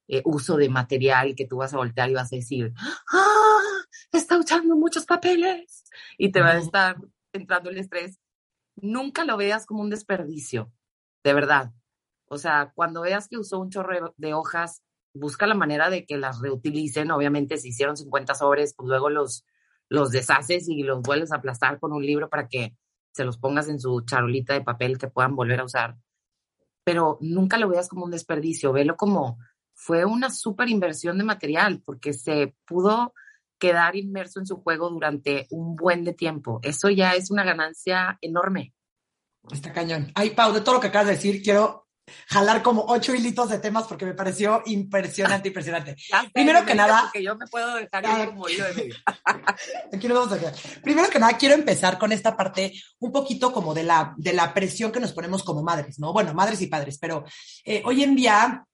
eh, 0.08 0.22
uso 0.26 0.58
de 0.58 0.70
material 0.70 1.36
que 1.36 1.48
tú 1.48 1.58
vas 1.58 1.74
a 1.74 1.78
voltear 1.78 2.10
y 2.10 2.14
vas 2.14 2.32
a 2.32 2.36
decir, 2.36 2.74
¡ah! 3.12 3.60
Está 4.12 4.38
usando 4.38 4.76
muchos 4.76 5.06
papeles 5.06 5.84
y 6.18 6.32
te 6.32 6.42
va 6.42 6.52
a 6.52 6.58
estar 6.60 6.98
entrando 7.34 7.70
el 7.70 7.78
estrés, 7.78 8.20
nunca 8.76 9.26
lo 9.26 9.38
veas 9.38 9.66
como 9.66 9.82
un 9.82 9.90
desperdicio, 9.90 10.72
de 11.24 11.34
verdad. 11.34 11.72
O 12.28 12.38
sea, 12.38 12.72
cuando 12.76 13.02
veas 13.02 13.28
que 13.28 13.38
usó 13.38 13.60
un 13.60 13.70
chorro 13.70 14.14
de 14.18 14.34
hojas, 14.34 14.84
busca 15.14 15.48
la 15.48 15.56
manera 15.56 15.90
de 15.90 16.06
que 16.06 16.18
las 16.18 16.40
reutilicen. 16.42 17.12
Obviamente, 17.12 17.58
si 17.58 17.70
hicieron 17.70 17.98
50 17.98 18.36
sobres, 18.36 18.74
pues 18.76 18.88
luego 18.88 19.10
los, 19.10 19.46
los 19.90 20.12
deshaces 20.12 20.68
y 20.68 20.84
los 20.84 21.02
vuelves 21.02 21.32
a 21.32 21.38
aplastar 21.38 21.80
con 21.80 21.94
un 21.94 22.06
libro 22.06 22.30
para 22.30 22.48
que 22.48 22.76
se 23.14 23.24
los 23.24 23.38
pongas 23.38 23.70
en 23.70 23.80
su 23.80 24.02
charolita 24.02 24.54
de 24.54 24.62
papel 24.62 24.98
que 24.98 25.08
puedan 25.08 25.36
volver 25.36 25.60
a 25.60 25.66
usar. 25.66 25.96
Pero 26.84 27.18
nunca 27.22 27.58
lo 27.58 27.70
veas 27.70 27.88
como 27.88 28.06
un 28.06 28.12
desperdicio, 28.12 28.74
velo 28.74 28.98
como 28.98 29.38
fue 29.74 30.06
una 30.06 30.30
súper 30.30 30.70
inversión 30.70 31.18
de 31.18 31.24
material, 31.24 31.82
porque 31.86 32.14
se 32.14 32.56
pudo 32.66 33.14
quedar 33.58 33.96
inmerso 33.96 34.40
en 34.40 34.46
su 34.46 34.58
juego 34.58 34.90
durante 34.90 35.48
un 35.50 35.76
buen 35.76 36.04
de 36.04 36.14
tiempo. 36.14 36.60
Eso 36.64 36.90
ya 36.90 37.14
es 37.14 37.32
una 37.32 37.44
ganancia 37.44 38.18
enorme. 38.22 38.74
Está 39.52 39.72
cañón. 39.72 40.12
Ay, 40.16 40.32
Pau, 40.32 40.54
de 40.54 40.62
todo 40.62 40.76
lo 40.76 40.82
que 40.82 40.88
acabas 40.88 41.08
de 41.08 41.14
decir, 41.14 41.42
quiero 41.42 41.83
jalar 42.28 42.62
como 42.62 42.86
ocho 42.88 43.14
hilitos 43.14 43.50
de 43.50 43.60
temas 43.60 43.86
porque 43.88 44.06
me 44.06 44.14
pareció 44.14 44.62
impresionante, 44.66 45.50
impresionante. 45.50 45.96
Primero 46.34 46.66
que 46.66 46.76
nada. 46.76 47.04
Porque 47.04 47.24
yo 47.24 47.36
me 47.36 47.48
puedo 47.48 47.76
dejar 47.76 48.04
ir 48.04 48.28
como 48.28 48.50
hilo 48.50 48.66
de 48.66 48.74
medio. 48.74 48.96
Aquí 49.94 50.08
nos 50.08 50.18
vamos 50.18 50.34
a 50.34 50.40
quedar. 50.40 50.54
Primero 50.82 51.10
que 51.10 51.20
nada, 51.20 51.38
quiero 51.38 51.56
empezar 51.56 51.98
con 51.98 52.12
esta 52.12 52.36
parte 52.36 52.74
un 53.00 53.12
poquito 53.12 53.52
como 53.52 53.74
de 53.74 53.84
la, 53.84 54.14
de 54.18 54.34
la 54.34 54.54
presión 54.54 54.92
que 54.92 55.00
nos 55.00 55.14
ponemos 55.14 55.44
como 55.44 55.64
madres, 55.64 56.00
¿no? 56.00 56.14
Bueno, 56.14 56.34
madres 56.34 56.62
y 56.62 56.68
padres, 56.68 56.98
pero 57.00 57.24
eh, 57.64 57.82
hoy 57.86 58.04
en 58.04 58.16
día 58.16 58.66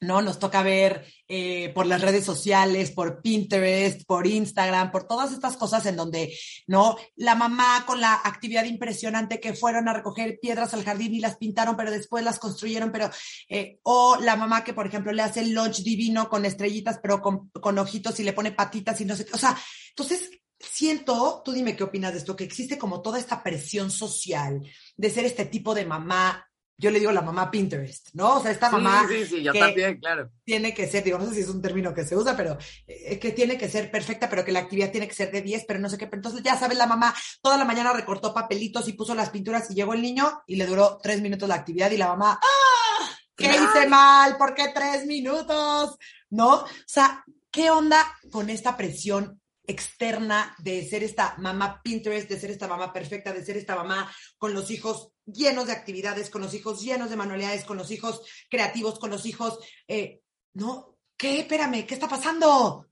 ¿no? 0.00 0.20
Nos 0.22 0.38
toca 0.38 0.62
ver 0.62 1.06
eh, 1.28 1.70
por 1.74 1.86
las 1.86 2.02
redes 2.02 2.24
sociales, 2.24 2.90
por 2.90 3.22
Pinterest, 3.22 4.02
por 4.06 4.26
Instagram, 4.26 4.90
por 4.90 5.06
todas 5.06 5.32
estas 5.32 5.56
cosas 5.56 5.86
en 5.86 5.96
donde, 5.96 6.36
¿no? 6.66 6.96
La 7.16 7.34
mamá 7.34 7.84
con 7.86 8.00
la 8.00 8.14
actividad 8.24 8.64
impresionante 8.64 9.40
que 9.40 9.54
fueron 9.54 9.88
a 9.88 9.94
recoger 9.94 10.38
piedras 10.40 10.74
al 10.74 10.84
jardín 10.84 11.14
y 11.14 11.20
las 11.20 11.36
pintaron, 11.36 11.76
pero 11.76 11.90
después 11.90 12.24
las 12.24 12.38
construyeron, 12.38 12.92
pero, 12.92 13.10
eh, 13.48 13.78
o 13.82 14.16
la 14.20 14.36
mamá 14.36 14.64
que, 14.64 14.74
por 14.74 14.86
ejemplo, 14.86 15.12
le 15.12 15.22
hace 15.22 15.40
el 15.40 15.52
lunch 15.52 15.82
divino 15.82 16.28
con 16.28 16.44
estrellitas, 16.44 16.98
pero 17.02 17.20
con, 17.20 17.48
con 17.50 17.78
ojitos 17.78 18.20
y 18.20 18.24
le 18.24 18.32
pone 18.32 18.52
patitas 18.52 19.00
y 19.00 19.04
no 19.04 19.16
sé 19.16 19.24
qué. 19.24 19.32
O 19.32 19.38
sea, 19.38 19.56
entonces, 19.90 20.30
siento, 20.58 21.42
tú 21.44 21.52
dime 21.52 21.76
qué 21.76 21.84
opinas 21.84 22.12
de 22.12 22.18
esto, 22.18 22.36
que 22.36 22.44
existe 22.44 22.78
como 22.78 23.02
toda 23.02 23.18
esta 23.18 23.42
presión 23.42 23.90
social 23.90 24.62
de 24.96 25.10
ser 25.10 25.24
este 25.24 25.46
tipo 25.46 25.74
de 25.74 25.84
mamá 25.84 26.45
yo 26.78 26.90
le 26.90 26.98
digo 26.98 27.10
la 27.10 27.22
mamá 27.22 27.50
Pinterest, 27.50 28.10
¿no? 28.12 28.36
O 28.36 28.42
sea, 28.42 28.50
esta 28.50 28.70
mamá. 28.70 29.06
Sí, 29.08 29.24
sí, 29.24 29.42
yo 29.42 29.52
también, 29.52 29.98
claro. 29.98 30.30
Tiene 30.44 30.74
que 30.74 30.86
ser, 30.86 31.02
digo, 31.04 31.18
no 31.18 31.26
sé 31.26 31.34
si 31.34 31.40
es 31.40 31.48
un 31.48 31.62
término 31.62 31.94
que 31.94 32.04
se 32.04 32.16
usa, 32.16 32.36
pero 32.36 32.58
eh, 32.86 33.18
que 33.18 33.32
tiene 33.32 33.56
que 33.56 33.68
ser 33.68 33.90
perfecta, 33.90 34.28
pero 34.28 34.44
que 34.44 34.52
la 34.52 34.60
actividad 34.60 34.90
tiene 34.90 35.08
que 35.08 35.14
ser 35.14 35.32
de 35.32 35.40
10, 35.40 35.64
pero 35.66 35.80
no 35.80 35.88
sé 35.88 35.96
qué. 35.96 36.06
Pero 36.06 36.18
entonces, 36.18 36.42
ya 36.42 36.58
sabes, 36.58 36.76
la 36.76 36.86
mamá 36.86 37.14
toda 37.40 37.56
la 37.56 37.64
mañana 37.64 37.92
recortó 37.92 38.34
papelitos 38.34 38.88
y 38.88 38.92
puso 38.92 39.14
las 39.14 39.30
pinturas 39.30 39.70
y 39.70 39.74
llegó 39.74 39.94
el 39.94 40.02
niño 40.02 40.42
y 40.46 40.56
le 40.56 40.66
duró 40.66 40.98
tres 41.02 41.22
minutos 41.22 41.48
la 41.48 41.54
actividad 41.54 41.90
y 41.90 41.96
la 41.96 42.08
mamá, 42.08 42.38
¡ah! 42.42 43.10
¿Qué 43.34 43.46
hice 43.46 43.86
mal? 43.88 44.36
¿Por 44.36 44.54
qué 44.54 44.68
tres 44.74 45.06
minutos? 45.06 45.96
¿No? 46.30 46.54
O 46.56 46.66
sea, 46.86 47.24
¿qué 47.50 47.70
onda 47.70 48.02
con 48.30 48.50
esta 48.50 48.76
presión 48.76 49.40
externa 49.66 50.54
de 50.58 50.86
ser 50.88 51.02
esta 51.02 51.36
mamá 51.38 51.80
Pinterest, 51.82 52.28
de 52.28 52.38
ser 52.38 52.50
esta 52.50 52.68
mamá 52.68 52.92
perfecta, 52.92 53.32
de 53.32 53.44
ser 53.44 53.56
esta 53.56 53.76
mamá 53.76 54.10
con 54.38 54.54
los 54.54 54.70
hijos 54.70 55.12
llenos 55.24 55.66
de 55.66 55.72
actividades, 55.72 56.30
con 56.30 56.42
los 56.42 56.54
hijos 56.54 56.82
llenos 56.82 57.10
de 57.10 57.16
manualidades, 57.16 57.64
con 57.64 57.76
los 57.76 57.90
hijos 57.90 58.22
creativos, 58.48 58.98
con 58.98 59.10
los 59.10 59.26
hijos, 59.26 59.58
eh, 59.88 60.22
¿no? 60.54 60.96
¿Qué? 61.16 61.40
Espérame, 61.40 61.86
¿qué 61.86 61.94
está 61.94 62.08
pasando? 62.08 62.86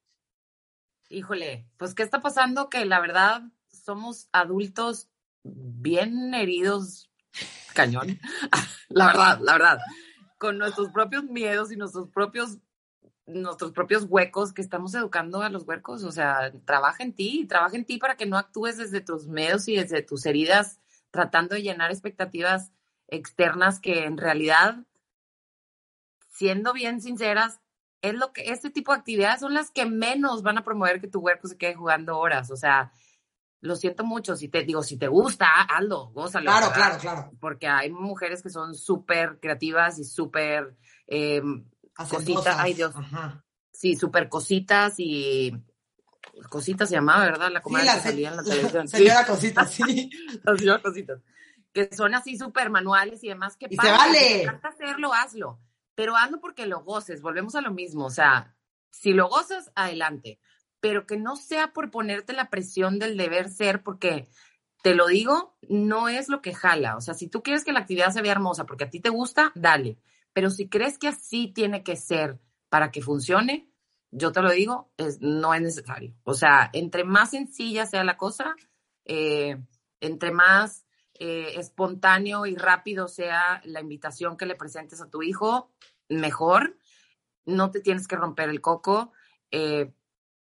Híjole, 1.08 1.68
pues 1.76 1.94
¿qué 1.94 2.02
está 2.02 2.20
pasando? 2.20 2.68
Que 2.68 2.84
la 2.84 3.00
verdad 3.00 3.42
somos 3.68 4.28
adultos 4.32 5.10
bien 5.42 6.34
heridos, 6.34 7.10
cañón. 7.74 8.18
la 8.88 9.06
verdad, 9.06 9.38
la 9.42 9.52
verdad, 9.52 9.78
con 10.38 10.58
nuestros 10.58 10.90
propios 10.90 11.24
miedos 11.24 11.70
y 11.70 11.76
nuestros 11.76 12.08
propios 12.08 12.58
nuestros 13.26 13.72
propios 13.72 14.06
huecos 14.08 14.52
que 14.52 14.62
estamos 14.62 14.94
educando 14.94 15.42
a 15.42 15.48
los 15.48 15.66
huecos, 15.66 16.04
o 16.04 16.12
sea, 16.12 16.52
trabaja 16.64 17.02
en 17.02 17.14
ti, 17.14 17.46
trabaja 17.48 17.76
en 17.76 17.84
ti 17.84 17.98
para 17.98 18.16
que 18.16 18.26
no 18.26 18.36
actúes 18.36 18.76
desde 18.76 19.00
tus 19.00 19.26
miedos 19.28 19.66
y 19.68 19.76
desde 19.76 20.02
tus 20.02 20.26
heridas 20.26 20.80
tratando 21.10 21.54
de 21.54 21.62
llenar 21.62 21.90
expectativas 21.90 22.72
externas 23.08 23.80
que 23.80 24.04
en 24.04 24.18
realidad, 24.18 24.84
siendo 26.28 26.72
bien 26.72 27.00
sinceras, 27.00 27.60
es 28.02 28.14
lo 28.14 28.32
que 28.32 28.50
este 28.50 28.68
tipo 28.68 28.92
de 28.92 28.98
actividades 28.98 29.40
son 29.40 29.54
las 29.54 29.70
que 29.70 29.86
menos 29.86 30.42
van 30.42 30.58
a 30.58 30.64
promover 30.64 31.00
que 31.00 31.08
tu 31.08 31.20
huerco 31.20 31.48
se 31.48 31.56
quede 31.56 31.74
jugando 31.74 32.18
horas. 32.18 32.50
O 32.50 32.56
sea, 32.56 32.92
lo 33.60 33.76
siento 33.76 34.04
mucho. 34.04 34.36
Si 34.36 34.48
te 34.48 34.62
digo, 34.62 34.82
si 34.82 34.98
te 34.98 35.08
gusta, 35.08 35.46
hazlo, 35.62 36.10
gózalo. 36.10 36.50
Claro, 36.50 36.70
claro, 36.74 36.98
claro. 36.98 37.30
Porque 37.40 37.66
hay 37.66 37.90
mujeres 37.90 38.42
que 38.42 38.50
son 38.50 38.74
súper 38.74 39.38
creativas 39.40 39.98
y 39.98 40.04
súper 40.04 40.76
eh, 41.06 41.40
cositas. 41.94 42.56
Ay, 42.58 42.74
Dios. 42.74 42.94
Sí, 43.72 43.96
súper 43.96 44.28
cositas 44.28 44.94
y 44.98 45.52
Cositas 46.48 46.88
se 46.88 46.96
llamaba, 46.96 47.24
¿verdad? 47.24 47.50
La 47.50 47.60
comadre 47.60 47.86
que 47.94 48.00
salía 48.00 48.30
en 48.30 48.36
la, 48.36 48.42
televisión. 48.42 48.88
Señora 48.88 49.26
Cositas, 49.26 49.72
sí. 49.72 50.10
la 50.42 50.56
señora 50.56 50.82
Cositas. 50.82 51.20
Que 51.72 51.88
son 51.94 52.14
así 52.14 52.36
súper 52.36 52.70
manuales 52.70 53.22
y 53.24 53.28
demás. 53.28 53.56
Que 53.56 53.66
y 53.70 53.76
se 53.76 53.90
vale. 53.90 54.40
Si 54.40 54.60
te 54.60 54.68
hacerlo, 54.68 55.12
hazlo. 55.12 55.60
Pero 55.94 56.16
hazlo 56.16 56.40
porque 56.40 56.66
lo 56.66 56.82
goces. 56.82 57.22
Volvemos 57.22 57.54
a 57.54 57.60
lo 57.60 57.72
mismo. 57.72 58.06
O 58.06 58.10
sea, 58.10 58.54
Si 58.90 59.12
lo 59.12 59.28
gozas, 59.28 59.72
adelante, 59.74 60.40
pero 60.80 61.06
que 61.06 61.16
no 61.16 61.36
sea 61.36 61.72
por 61.72 61.90
ponerte 61.90 62.32
la 62.32 62.50
presión 62.50 62.98
del 62.98 63.16
deber 63.16 63.48
ser, 63.48 63.82
porque 63.82 64.28
te 64.82 64.94
lo 64.94 65.06
digo, 65.06 65.56
no 65.68 66.08
es 66.08 66.28
lo 66.28 66.42
que 66.42 66.54
jala. 66.54 66.96
O 66.96 67.00
sea, 67.00 67.14
si 67.14 67.28
tú 67.28 67.42
quieres 67.42 67.64
que 67.64 67.72
la 67.72 67.80
actividad 67.80 68.10
se 68.10 68.22
vea 68.22 68.32
hermosa 68.32 68.66
porque 68.66 68.84
a 68.84 68.90
ti 68.90 69.00
te 69.00 69.08
gusta, 69.08 69.50
dale. 69.54 69.98
Pero 70.34 70.50
si 70.50 70.68
crees 70.68 70.98
que 70.98 71.08
así 71.08 71.48
tiene 71.48 71.82
que 71.82 71.96
ser 71.96 72.38
para 72.68 72.90
que 72.90 73.00
funcione, 73.00 73.70
yo 74.10 74.32
te 74.32 74.42
lo 74.42 74.50
digo, 74.50 74.92
es, 74.96 75.20
no 75.20 75.54
es 75.54 75.62
necesario. 75.62 76.14
O 76.24 76.34
sea, 76.34 76.70
entre 76.72 77.04
más 77.04 77.30
sencilla 77.30 77.86
sea 77.86 78.04
la 78.04 78.16
cosa, 78.16 78.54
eh, 79.04 79.58
entre 80.00 80.32
más 80.32 80.86
eh, 81.14 81.54
espontáneo 81.56 82.46
y 82.46 82.56
rápido 82.56 83.08
sea 83.08 83.62
la 83.64 83.80
invitación 83.80 84.36
que 84.36 84.46
le 84.46 84.56
presentes 84.56 85.00
a 85.00 85.08
tu 85.08 85.22
hijo, 85.22 85.72
mejor. 86.08 86.76
No 87.44 87.70
te 87.70 87.80
tienes 87.80 88.08
que 88.08 88.16
romper 88.16 88.48
el 88.48 88.60
coco. 88.60 89.12
Eh, 89.50 89.92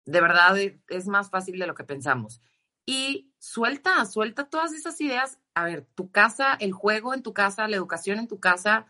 de 0.04 0.20
verdad 0.20 0.56
es 0.88 1.06
más 1.06 1.30
fácil 1.30 1.58
de 1.58 1.66
lo 1.66 1.74
que 1.74 1.84
pensamos. 1.84 2.40
Y 2.86 3.32
suelta, 3.38 4.04
suelta 4.06 4.48
todas 4.48 4.72
esas 4.72 5.00
ideas. 5.00 5.38
A 5.54 5.64
ver, 5.64 5.86
tu 5.94 6.10
casa, 6.10 6.54
el 6.60 6.72
juego 6.72 7.12
en 7.12 7.22
tu 7.22 7.34
casa, 7.34 7.68
la 7.68 7.76
educación 7.76 8.18
en 8.18 8.28
tu 8.28 8.40
casa, 8.40 8.86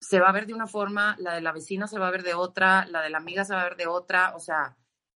se 0.00 0.18
va 0.18 0.28
a 0.28 0.32
ver 0.32 0.46
de 0.46 0.54
una 0.54 0.66
forma, 0.66 1.16
la 1.18 1.34
de 1.34 1.42
la 1.42 1.52
vecina 1.52 1.86
se 1.86 1.98
va 1.98 2.08
a 2.08 2.10
ver 2.10 2.22
de 2.22 2.34
otra, 2.34 2.86
la 2.86 3.02
de 3.02 3.10
la 3.10 3.18
amiga 3.18 3.44
se 3.44 3.54
va 3.54 3.60
a 3.60 3.64
ver 3.64 3.76
de 3.76 3.86
otra. 3.86 4.34
O 4.34 4.40
sea, 4.40 4.76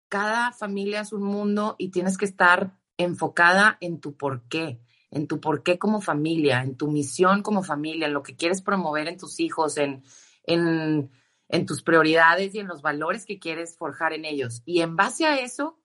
cada 0.08 0.52
familia 0.52 1.00
es 1.00 1.12
un 1.12 1.22
mundo 1.22 1.76
y 1.78 1.90
tienes 1.90 2.18
que 2.18 2.24
estar 2.24 2.76
enfocada 2.96 3.78
en 3.80 4.00
tu 4.00 4.16
por 4.16 4.42
qué, 4.48 4.80
en 5.10 5.28
tu 5.28 5.40
por 5.40 5.62
qué 5.62 5.78
como 5.78 6.00
familia, 6.00 6.62
en 6.62 6.76
tu 6.76 6.88
misión 6.90 7.42
como 7.42 7.62
familia, 7.62 8.06
en 8.06 8.12
lo 8.12 8.22
que 8.22 8.36
quieres 8.36 8.60
promover 8.60 9.08
en 9.08 9.18
tus 9.18 9.40
hijos, 9.40 9.76
en, 9.78 10.02
en, 10.44 11.10
en 11.48 11.66
tus 11.66 11.82
prioridades 11.82 12.54
y 12.54 12.58
en 12.58 12.66
los 12.66 12.82
valores 12.82 13.24
que 13.24 13.38
quieres 13.38 13.76
forjar 13.76 14.12
en 14.12 14.24
ellos. 14.24 14.62
Y 14.64 14.80
en 14.80 14.96
base 14.96 15.26
a 15.26 15.38
eso, 15.38 15.78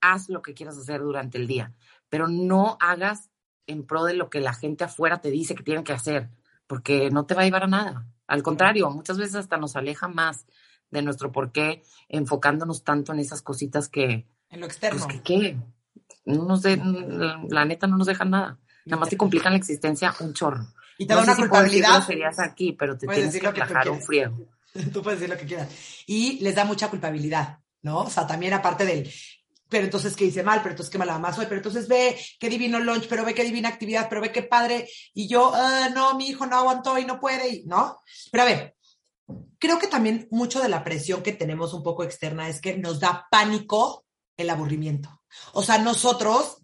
haz 0.00 0.28
lo 0.28 0.42
que 0.42 0.54
quieras 0.54 0.78
hacer 0.78 1.00
durante 1.00 1.38
el 1.38 1.46
día, 1.46 1.74
pero 2.08 2.28
no 2.28 2.78
hagas 2.80 3.30
en 3.66 3.86
pro 3.86 4.04
de 4.04 4.14
lo 4.14 4.30
que 4.30 4.40
la 4.40 4.54
gente 4.54 4.84
afuera 4.84 5.20
te 5.20 5.30
dice 5.30 5.54
que 5.54 5.62
tienen 5.62 5.84
que 5.84 5.92
hacer, 5.92 6.30
porque 6.66 7.10
no 7.10 7.26
te 7.26 7.34
va 7.34 7.42
a 7.42 7.44
llevar 7.44 7.64
a 7.64 7.68
nada. 7.68 8.06
Al 8.32 8.42
contrario, 8.42 8.88
muchas 8.88 9.18
veces 9.18 9.34
hasta 9.34 9.58
nos 9.58 9.76
aleja 9.76 10.08
más 10.08 10.46
de 10.90 11.02
nuestro 11.02 11.30
por 11.30 11.52
qué, 11.52 11.82
enfocándonos 12.08 12.82
tanto 12.82 13.12
en 13.12 13.18
esas 13.18 13.42
cositas 13.42 13.90
que... 13.90 14.26
En 14.48 14.60
lo 14.60 14.64
externo. 14.64 15.04
Pues, 15.04 15.20
¿qué? 15.20 15.58
No 16.24 16.44
nos 16.46 16.62
de, 16.62 16.80
la 17.50 17.66
neta 17.66 17.86
no 17.86 17.98
nos 17.98 18.06
dejan 18.06 18.30
nada. 18.30 18.58
Nada 18.86 19.00
más 19.00 19.10
te 19.10 19.18
complican 19.18 19.52
la 19.52 19.58
existencia 19.58 20.14
un 20.20 20.32
chorro. 20.32 20.66
Y 20.96 21.06
te 21.06 21.12
da 21.12 21.22
una 21.22 21.36
culpabilidad. 21.36 22.06
serías 22.06 22.38
aquí, 22.38 22.72
pero 22.72 22.96
te 22.96 23.06
tienes 23.06 23.38
que 23.38 23.50
relajar 23.50 23.90
un 23.90 24.00
friego. 24.00 24.48
Tú 24.94 25.02
puedes 25.02 25.20
decir 25.20 25.34
lo 25.34 25.38
que 25.38 25.44
quieras. 25.44 25.68
Y 26.06 26.38
les 26.40 26.54
da 26.54 26.64
mucha 26.64 26.88
culpabilidad, 26.88 27.58
¿no? 27.82 27.98
O 27.98 28.08
sea, 28.08 28.26
también 28.26 28.54
aparte 28.54 28.86
del, 28.86 29.12
pero 29.72 29.84
entonces 29.84 30.14
qué 30.14 30.26
hice 30.26 30.42
mal, 30.42 30.60
pero 30.60 30.72
entonces 30.72 30.92
qué 30.92 30.98
mala 30.98 31.14
mamá 31.14 31.32
soy, 31.32 31.46
pero 31.46 31.56
entonces 31.56 31.88
ve 31.88 32.14
qué 32.38 32.50
divino 32.50 32.78
lunch, 32.78 33.06
pero 33.08 33.24
ve 33.24 33.32
qué 33.32 33.42
divina 33.42 33.70
actividad, 33.70 34.06
pero 34.06 34.20
ve 34.20 34.30
qué 34.30 34.42
padre, 34.42 34.86
y 35.14 35.26
yo, 35.26 35.50
ah, 35.54 35.88
no, 35.94 36.14
mi 36.14 36.28
hijo 36.28 36.44
no 36.44 36.58
aguantó 36.58 36.98
y 36.98 37.06
no 37.06 37.18
puede, 37.18 37.62
¿no? 37.64 37.98
Pero 38.30 38.42
a 38.42 38.46
ver, 38.46 38.76
creo 39.58 39.78
que 39.78 39.86
también 39.86 40.28
mucho 40.30 40.60
de 40.60 40.68
la 40.68 40.84
presión 40.84 41.22
que 41.22 41.32
tenemos 41.32 41.72
un 41.72 41.82
poco 41.82 42.04
externa 42.04 42.50
es 42.50 42.60
que 42.60 42.76
nos 42.76 43.00
da 43.00 43.26
pánico 43.30 44.04
el 44.36 44.50
aburrimiento. 44.50 45.22
O 45.54 45.62
sea, 45.62 45.78
nosotros 45.78 46.58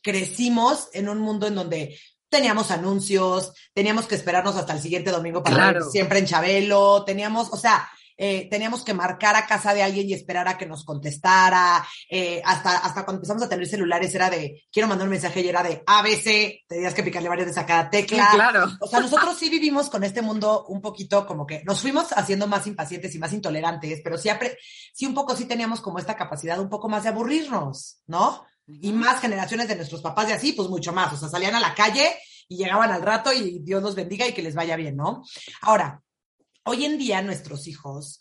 crecimos 0.00 0.90
en 0.92 1.08
un 1.08 1.18
mundo 1.18 1.48
en 1.48 1.56
donde 1.56 1.98
teníamos 2.28 2.70
anuncios, 2.70 3.52
teníamos 3.74 4.06
que 4.06 4.14
esperarnos 4.14 4.54
hasta 4.54 4.74
el 4.74 4.80
siguiente 4.80 5.10
domingo 5.10 5.42
para 5.42 5.72
ver 5.72 5.82
siempre 5.82 6.20
en 6.20 6.26
Chabelo, 6.26 7.02
teníamos, 7.04 7.52
o 7.52 7.56
sea, 7.56 7.90
eh, 8.20 8.48
teníamos 8.50 8.82
que 8.82 8.94
marcar 8.94 9.36
a 9.36 9.46
casa 9.46 9.72
de 9.72 9.82
alguien 9.82 10.08
y 10.08 10.12
esperar 10.12 10.48
a 10.48 10.58
que 10.58 10.66
nos 10.66 10.84
contestara, 10.84 11.86
eh, 12.10 12.42
hasta, 12.44 12.78
hasta 12.78 13.04
cuando 13.04 13.20
empezamos 13.20 13.44
a 13.44 13.48
tener 13.48 13.66
celulares 13.68 14.12
era 14.12 14.28
de, 14.28 14.64
quiero 14.72 14.88
mandar 14.88 15.06
un 15.06 15.12
mensaje 15.12 15.40
y 15.40 15.48
era 15.48 15.62
de 15.62 15.84
ABC, 15.86 16.66
tenías 16.66 16.94
que 16.94 17.04
picarle 17.04 17.28
varias 17.28 17.46
veces 17.46 17.62
a 17.62 17.66
cada 17.66 17.88
tecla. 17.88 18.28
claro. 18.32 18.66
O 18.80 18.88
sea, 18.88 18.98
nosotros 18.98 19.38
sí 19.38 19.48
vivimos 19.48 19.88
con 19.88 20.02
este 20.02 20.20
mundo 20.20 20.66
un 20.66 20.80
poquito 20.80 21.24
como 21.26 21.46
que 21.46 21.62
nos 21.64 21.80
fuimos 21.80 22.12
haciendo 22.12 22.48
más 22.48 22.66
impacientes 22.66 23.14
y 23.14 23.20
más 23.20 23.32
intolerantes, 23.32 24.00
pero 24.02 24.18
siempre, 24.18 24.58
sí 24.92 25.06
un 25.06 25.14
poco 25.14 25.36
sí 25.36 25.44
teníamos 25.44 25.80
como 25.80 26.00
esta 26.00 26.16
capacidad 26.16 26.58
un 26.58 26.68
poco 26.68 26.88
más 26.88 27.04
de 27.04 27.10
aburrirnos, 27.10 28.00
¿no? 28.08 28.44
Y 28.66 28.92
más 28.92 29.20
generaciones 29.20 29.68
de 29.68 29.76
nuestros 29.76 30.02
papás 30.02 30.28
y 30.28 30.32
así, 30.32 30.52
pues 30.52 30.68
mucho 30.68 30.92
más. 30.92 31.12
O 31.12 31.16
sea, 31.16 31.28
salían 31.28 31.54
a 31.54 31.60
la 31.60 31.74
calle 31.74 32.16
y 32.48 32.56
llegaban 32.56 32.90
al 32.90 33.02
rato 33.02 33.32
y 33.32 33.60
Dios 33.60 33.82
los 33.82 33.94
bendiga 33.94 34.26
y 34.26 34.32
que 34.32 34.42
les 34.42 34.54
vaya 34.54 34.76
bien, 34.76 34.96
¿no? 34.96 35.22
Ahora, 35.62 36.02
Hoy 36.70 36.84
en 36.84 36.98
día 36.98 37.22
nuestros 37.22 37.66
hijos, 37.66 38.20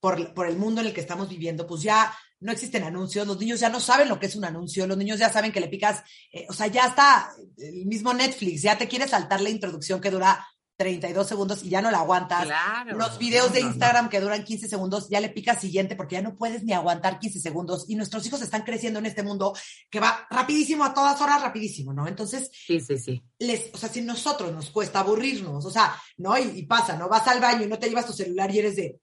por, 0.00 0.34
por 0.34 0.46
el 0.46 0.58
mundo 0.58 0.82
en 0.82 0.88
el 0.88 0.92
que 0.92 1.00
estamos 1.00 1.30
viviendo, 1.30 1.66
pues 1.66 1.80
ya 1.80 2.14
no 2.40 2.52
existen 2.52 2.84
anuncios, 2.84 3.26
los 3.26 3.38
niños 3.38 3.58
ya 3.58 3.70
no 3.70 3.80
saben 3.80 4.10
lo 4.10 4.20
que 4.20 4.26
es 4.26 4.36
un 4.36 4.44
anuncio, 4.44 4.86
los 4.86 4.98
niños 4.98 5.18
ya 5.18 5.32
saben 5.32 5.50
que 5.50 5.60
le 5.60 5.68
picas, 5.68 6.02
eh, 6.30 6.44
o 6.50 6.52
sea, 6.52 6.66
ya 6.66 6.88
está 6.88 7.32
el 7.56 7.86
mismo 7.86 8.12
Netflix, 8.12 8.60
ya 8.60 8.76
te 8.76 8.86
quiere 8.86 9.08
saltar 9.08 9.40
la 9.40 9.48
introducción 9.48 9.98
que 9.98 10.10
dura 10.10 10.46
32 10.76 11.26
segundos 11.26 11.64
y 11.64 11.70
ya 11.70 11.80
no 11.80 11.90
la 11.90 11.98
aguantas. 11.98 12.44
Claro, 12.44 12.96
los 12.96 13.18
videos 13.18 13.52
de 13.52 13.60
Instagram 13.60 14.08
que 14.08 14.20
duran 14.20 14.44
15 14.44 14.68
segundos, 14.68 15.08
ya 15.08 15.20
le 15.20 15.30
picas 15.30 15.60
siguiente 15.60 15.96
porque 15.96 16.16
ya 16.16 16.22
no 16.22 16.36
puedes 16.36 16.64
ni 16.64 16.72
aguantar 16.72 17.18
15 17.18 17.40
segundos 17.40 17.86
y 17.88 17.96
nuestros 17.96 18.26
hijos 18.26 18.42
están 18.42 18.62
creciendo 18.62 18.98
en 18.98 19.06
este 19.06 19.22
mundo 19.22 19.54
que 19.90 20.00
va 20.00 20.26
rapidísimo 20.30 20.84
a 20.84 20.92
todas 20.92 21.20
horas, 21.20 21.42
rapidísimo, 21.42 21.92
¿no? 21.92 22.06
Entonces, 22.06 22.50
sí, 22.52 22.80
sí, 22.80 22.98
sí. 22.98 23.24
Les, 23.38 23.70
o 23.72 23.78
sea, 23.78 23.88
si 23.88 24.02
nosotros 24.02 24.52
nos 24.52 24.70
cuesta 24.70 25.00
aburrirnos, 25.00 25.64
o 25.64 25.70
sea, 25.70 25.96
¿no? 26.18 26.36
Y, 26.38 26.62
pasa, 26.66 26.96
¿no? 26.96 27.08
Vas 27.08 27.26
al 27.28 27.40
baño 27.40 27.64
y 27.64 27.68
no 27.68 27.78
te 27.78 27.88
llevas 27.88 28.06
tu 28.06 28.12
celular 28.12 28.50
y 28.50 28.58
eres 28.58 28.76
de, 28.76 29.00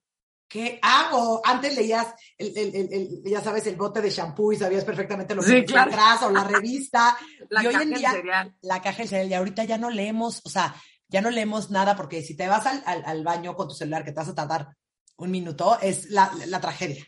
¿qué 0.47 0.77
hago? 0.81 1.41
Antes 1.43 1.75
leías, 1.75 2.13
el, 2.37 2.55
el, 2.55 2.75
el, 2.75 3.23
ya 3.25 3.41
sabes, 3.41 3.65
el 3.65 3.75
bote 3.75 4.01
de 4.01 4.11
shampoo 4.11 4.53
y 4.53 4.57
sabías 4.57 4.85
perfectamente 4.85 5.33
lo 5.33 5.41
que 5.41 5.47
sí, 5.47 5.65
claro. 5.65 5.91
atrás 5.91 6.21
o 6.23 6.29
la 6.29 6.43
revista. 6.43 7.17
la 7.49 7.63
y 7.63 7.67
hoy 7.67 7.75
en 7.75 7.93
día, 7.93 8.53
la 8.61 8.81
caja 8.81 8.99
del 8.99 9.07
cereal, 9.07 9.29
y 9.29 9.33
ahorita 9.33 9.63
ya 9.63 9.77
no 9.77 9.89
leemos, 9.89 10.41
o 10.45 10.49
sea, 10.49 10.75
ya 11.13 11.21
no 11.21 11.29
leemos 11.29 11.69
nada 11.69 11.95
porque 11.95 12.23
si 12.23 12.35
te 12.35 12.47
vas 12.47 12.65
al, 12.65 12.81
al, 12.87 13.03
al, 13.05 13.23
baño 13.23 13.55
con 13.55 13.67
tu 13.67 13.75
celular 13.75 14.03
que 14.03 14.11
te 14.11 14.19
vas 14.19 14.29
a 14.29 14.35
tardar 14.35 14.75
un 15.17 15.29
minuto, 15.29 15.77
es 15.79 16.09
la, 16.09 16.33
la, 16.47 16.59
tragedia. 16.59 17.05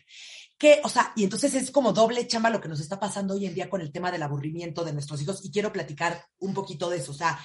Que, 0.56 0.80
o 0.84 0.88
sea, 0.88 1.12
y 1.16 1.24
entonces 1.24 1.52
es 1.54 1.72
como 1.72 1.92
doble 1.92 2.24
chamba 2.28 2.48
lo 2.48 2.60
que 2.60 2.68
nos 2.68 2.78
está 2.78 3.00
pasando 3.00 3.34
hoy 3.34 3.46
en 3.46 3.54
día 3.54 3.68
con 3.68 3.80
el 3.80 3.90
tema 3.90 4.12
del 4.12 4.22
aburrimiento 4.22 4.84
de 4.84 4.92
nuestros 4.92 5.20
hijos 5.20 5.44
y 5.44 5.50
quiero 5.50 5.72
platicar 5.72 6.24
un 6.38 6.54
poquito 6.54 6.88
de 6.88 6.98
eso. 6.98 7.10
O 7.10 7.16
sea, 7.16 7.36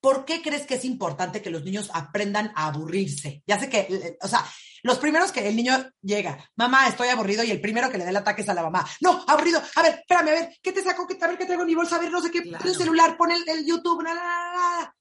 ¿por 0.00 0.24
qué 0.24 0.42
crees 0.42 0.64
que 0.64 0.76
es 0.76 0.84
importante 0.84 1.42
que 1.42 1.50
los 1.50 1.64
niños 1.64 1.90
aprendan 1.92 2.52
a 2.54 2.68
aburrirse? 2.68 3.42
Ya 3.44 3.58
sé 3.58 3.68
que, 3.68 4.16
o 4.22 4.28
sea, 4.28 4.46
los 4.84 4.98
primeros 4.98 5.32
que 5.32 5.48
el 5.48 5.56
niño 5.56 5.90
llega, 6.02 6.48
mamá, 6.54 6.86
estoy 6.86 7.08
aburrido, 7.08 7.42
y 7.42 7.50
el 7.50 7.60
primero 7.60 7.90
que 7.90 7.98
le 7.98 8.04
da 8.04 8.10
el 8.10 8.16
ataque 8.16 8.42
es 8.42 8.48
a 8.48 8.54
la 8.54 8.62
mamá. 8.62 8.86
No, 9.00 9.24
aburrido, 9.26 9.60
a 9.74 9.82
ver, 9.82 9.94
espérame, 9.98 10.28
a 10.28 10.32
ver, 10.32 10.56
¿qué 10.62 10.70
te 10.70 10.84
saco? 10.84 11.08
A 11.20 11.26
ver, 11.26 11.36
¿qué 11.36 11.46
traigo 11.46 11.62
en 11.62 11.68
mi 11.68 11.74
bolsa? 11.74 11.96
A 11.96 11.98
ver, 11.98 12.12
no 12.12 12.22
sé 12.22 12.30
qué, 12.30 12.42
claro. 12.42 12.64
el 12.64 12.76
celular, 12.76 13.16
pon 13.16 13.32
el, 13.32 13.42
el 13.48 13.66
YouTube, 13.66 14.04
la, 14.04 14.14
la, 14.14 14.22
la, 14.22 14.96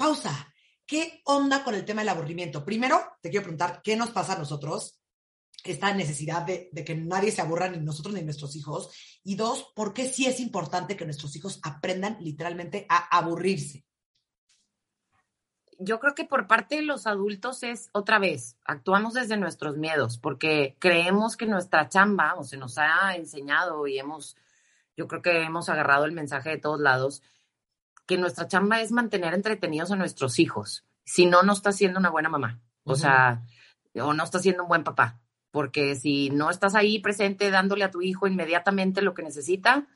pausa. 0.00 0.50
¿Qué 0.86 1.20
onda 1.26 1.62
con 1.62 1.74
el 1.74 1.84
tema 1.84 2.00
del 2.00 2.08
aburrimiento? 2.08 2.64
Primero, 2.64 3.18
te 3.20 3.28
quiero 3.28 3.44
preguntar, 3.44 3.82
¿qué 3.84 3.96
nos 3.96 4.10
pasa 4.10 4.32
a 4.32 4.38
nosotros? 4.38 4.98
Esta 5.62 5.92
necesidad 5.92 6.40
de, 6.42 6.70
que 6.86 6.94
nadie 6.94 7.30
se 7.30 7.42
aburra, 7.42 7.68
ni 7.68 7.76
nosotros 7.78 8.14
ni 8.14 8.22
nuestros 8.22 8.56
hijos. 8.56 8.90
Y 9.22 9.36
dos, 9.36 9.72
¿por 9.76 9.92
qué 9.92 10.08
sí 10.08 10.24
es 10.24 10.40
importante 10.40 10.96
que 10.96 11.04
nuestros 11.04 11.36
hijos 11.36 11.60
aprendan 11.62 12.16
literalmente 12.18 12.86
a 12.88 13.14
aburrirse? 13.14 13.84
Yo 15.78 16.00
creo 16.00 16.14
que 16.14 16.24
por 16.24 16.46
parte 16.46 16.76
de 16.76 16.82
los 16.82 17.06
adultos 17.06 17.62
es 17.62 17.90
otra 17.92 18.18
vez, 18.18 18.56
actuamos 18.64 19.12
desde 19.12 19.36
nuestros 19.36 19.76
miedos, 19.76 20.18
porque 20.18 20.76
creemos 20.78 21.36
que 21.36 21.44
nuestra 21.44 21.90
chamba, 21.90 22.36
o 22.36 22.44
se 22.44 22.56
nos 22.56 22.78
ha 22.78 23.16
enseñado 23.16 23.86
y 23.86 23.98
hemos, 23.98 24.36
yo 24.96 25.06
creo 25.06 25.20
que 25.20 25.42
hemos 25.42 25.68
agarrado 25.68 26.06
el 26.06 26.12
mensaje 26.12 26.50
de 26.50 26.58
todos 26.58 26.80
lados, 26.80 27.22
que 28.10 28.18
nuestra 28.18 28.48
chamba 28.48 28.80
es 28.80 28.90
mantener 28.90 29.34
entretenidos 29.34 29.92
a 29.92 29.96
nuestros 29.96 30.40
hijos. 30.40 30.84
Si 31.04 31.26
no, 31.26 31.44
no 31.44 31.52
está 31.52 31.70
siendo 31.70 32.00
una 32.00 32.10
buena 32.10 32.28
mamá. 32.28 32.60
O 32.82 32.90
uh 32.90 32.94
-huh. 32.96 32.98
sea, 32.98 33.42
o 33.94 34.12
no 34.14 34.24
está 34.24 34.40
siendo 34.40 34.64
un 34.64 34.68
buen 34.68 34.82
papá. 34.82 35.20
Porque 35.52 35.94
si 35.94 36.28
no 36.30 36.50
estás 36.50 36.74
ahí 36.74 36.98
presente 36.98 37.52
dándole 37.52 37.84
a 37.84 37.92
tu 37.92 38.02
hijo 38.02 38.26
inmediatamente 38.26 39.00
lo 39.00 39.14
que 39.14 39.22
necesita, 39.22 39.86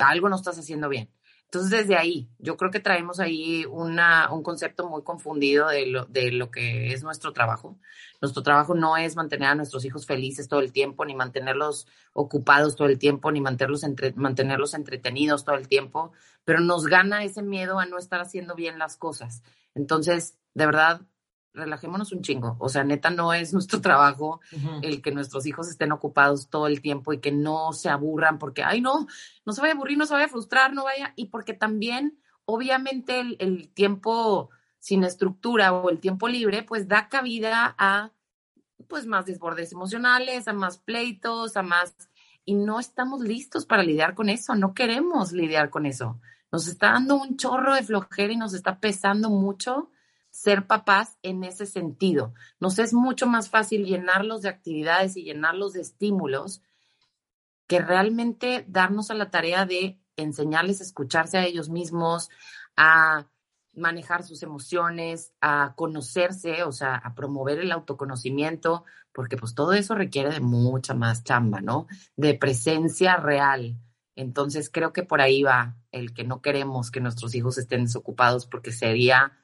algo 0.00 0.30
no 0.30 0.36
estás 0.36 0.58
haciendo 0.58 0.88
bien. 0.88 1.10
Entonces, 1.52 1.70
desde 1.80 1.98
ahí, 1.98 2.30
yo 2.38 2.56
creo 2.56 2.70
que 2.70 2.80
traemos 2.80 3.20
ahí 3.20 3.66
un 3.66 4.42
concepto 4.42 4.88
muy 4.88 5.02
confundido 5.02 5.68
de 5.68 5.84
lo, 5.84 6.06
de 6.06 6.32
lo 6.32 6.50
que 6.50 6.94
es 6.94 7.02
nuestro 7.02 7.34
trabajo. 7.34 7.78
Nuestro 8.22 8.42
trabajo 8.42 8.74
no 8.74 8.96
es 8.96 9.16
mantener 9.16 9.50
a 9.50 9.54
nuestros 9.54 9.84
hijos 9.84 10.06
felices 10.06 10.48
todo 10.48 10.60
el 10.60 10.72
tiempo, 10.72 11.04
ni 11.04 11.14
mantenerlos 11.14 11.86
ocupados 12.14 12.74
todo 12.74 12.88
el 12.88 12.98
tiempo, 12.98 13.30
ni 13.30 13.42
mantenerlos, 13.42 13.84
entre, 13.84 14.14
mantenerlos 14.14 14.72
entretenidos 14.72 15.44
todo 15.44 15.56
el 15.56 15.68
tiempo, 15.68 16.12
pero 16.46 16.60
nos 16.60 16.86
gana 16.86 17.22
ese 17.22 17.42
miedo 17.42 17.78
a 17.78 17.84
no 17.84 17.98
estar 17.98 18.22
haciendo 18.22 18.54
bien 18.54 18.78
las 18.78 18.96
cosas. 18.96 19.42
Entonces, 19.74 20.38
de 20.54 20.64
verdad, 20.64 21.02
relajémonos 21.54 22.12
un 22.12 22.22
chingo. 22.22 22.56
O 22.58 22.68
sea, 22.68 22.84
neta, 22.84 23.10
no 23.10 23.32
es 23.32 23.52
nuestro 23.54 23.80
trabajo 23.80 24.40
uh 24.52 24.56
-huh. 24.56 24.80
el 24.82 25.02
que 25.02 25.12
nuestros 25.12 25.46
hijos 25.46 25.68
estén 25.68 25.92
ocupados 25.92 26.48
todo 26.48 26.66
el 26.66 26.80
tiempo 26.80 27.12
y 27.12 27.20
que 27.20 27.32
no 27.32 27.72
se 27.72 27.88
aburran 27.88 28.38
porque, 28.38 28.62
ay, 28.62 28.80
no, 28.80 29.06
no 29.44 29.52
se 29.52 29.60
vaya 29.60 29.74
a 29.74 29.76
aburrir, 29.76 29.98
no 29.98 30.06
se 30.06 30.14
vaya 30.14 30.26
a 30.26 30.30
frustrar, 30.30 30.72
no 30.72 30.84
vaya. 30.84 31.12
Y 31.16 31.26
porque 31.26 31.54
también, 31.54 32.18
obviamente, 32.44 33.20
el, 33.20 33.36
el 33.38 33.68
tiempo 33.68 34.50
sin 34.78 35.04
estructura 35.04 35.72
o 35.72 35.90
el 35.90 36.00
tiempo 36.00 36.26
libre, 36.26 36.64
pues 36.64 36.88
da 36.88 37.08
cabida 37.08 37.74
a 37.78 38.10
pues 38.88 39.06
más 39.06 39.26
desbordes 39.26 39.72
emocionales, 39.72 40.48
a 40.48 40.52
más 40.52 40.78
pleitos, 40.78 41.56
a 41.56 41.62
más... 41.62 41.94
Y 42.44 42.56
no 42.56 42.80
estamos 42.80 43.20
listos 43.20 43.64
para 43.64 43.84
lidiar 43.84 44.16
con 44.16 44.28
eso, 44.28 44.56
no 44.56 44.74
queremos 44.74 45.30
lidiar 45.30 45.70
con 45.70 45.86
eso. 45.86 46.20
Nos 46.50 46.66
está 46.66 46.90
dando 46.90 47.14
un 47.14 47.36
chorro 47.36 47.76
de 47.76 47.84
flojera 47.84 48.32
y 48.32 48.36
nos 48.36 48.52
está 48.52 48.80
pesando 48.80 49.30
mucho 49.30 49.91
ser 50.32 50.66
papás 50.66 51.18
en 51.22 51.44
ese 51.44 51.66
sentido. 51.66 52.32
Nos 52.58 52.78
es 52.78 52.94
mucho 52.94 53.26
más 53.26 53.50
fácil 53.50 53.84
llenarlos 53.84 54.42
de 54.42 54.48
actividades 54.48 55.16
y 55.16 55.24
llenarlos 55.24 55.74
de 55.74 55.82
estímulos 55.82 56.62
que 57.68 57.78
realmente 57.78 58.64
darnos 58.66 59.10
a 59.10 59.14
la 59.14 59.30
tarea 59.30 59.66
de 59.66 60.00
enseñarles 60.16 60.80
a 60.80 60.84
escucharse 60.84 61.38
a 61.38 61.44
ellos 61.44 61.68
mismos, 61.68 62.30
a 62.76 63.28
manejar 63.74 64.24
sus 64.24 64.42
emociones, 64.42 65.32
a 65.40 65.74
conocerse, 65.76 66.62
o 66.64 66.72
sea, 66.72 66.96
a 66.96 67.14
promover 67.14 67.58
el 67.58 67.70
autoconocimiento, 67.70 68.84
porque 69.12 69.36
pues 69.36 69.54
todo 69.54 69.74
eso 69.74 69.94
requiere 69.94 70.30
de 70.30 70.40
mucha 70.40 70.94
más 70.94 71.24
chamba, 71.24 71.60
¿no? 71.60 71.86
De 72.16 72.34
presencia 72.34 73.16
real. 73.16 73.78
Entonces 74.16 74.70
creo 74.70 74.94
que 74.94 75.02
por 75.02 75.20
ahí 75.20 75.42
va 75.42 75.76
el 75.90 76.14
que 76.14 76.24
no 76.24 76.40
queremos 76.40 76.90
que 76.90 77.00
nuestros 77.00 77.34
hijos 77.34 77.58
estén 77.58 77.84
desocupados 77.84 78.46
porque 78.46 78.72
sería 78.72 79.38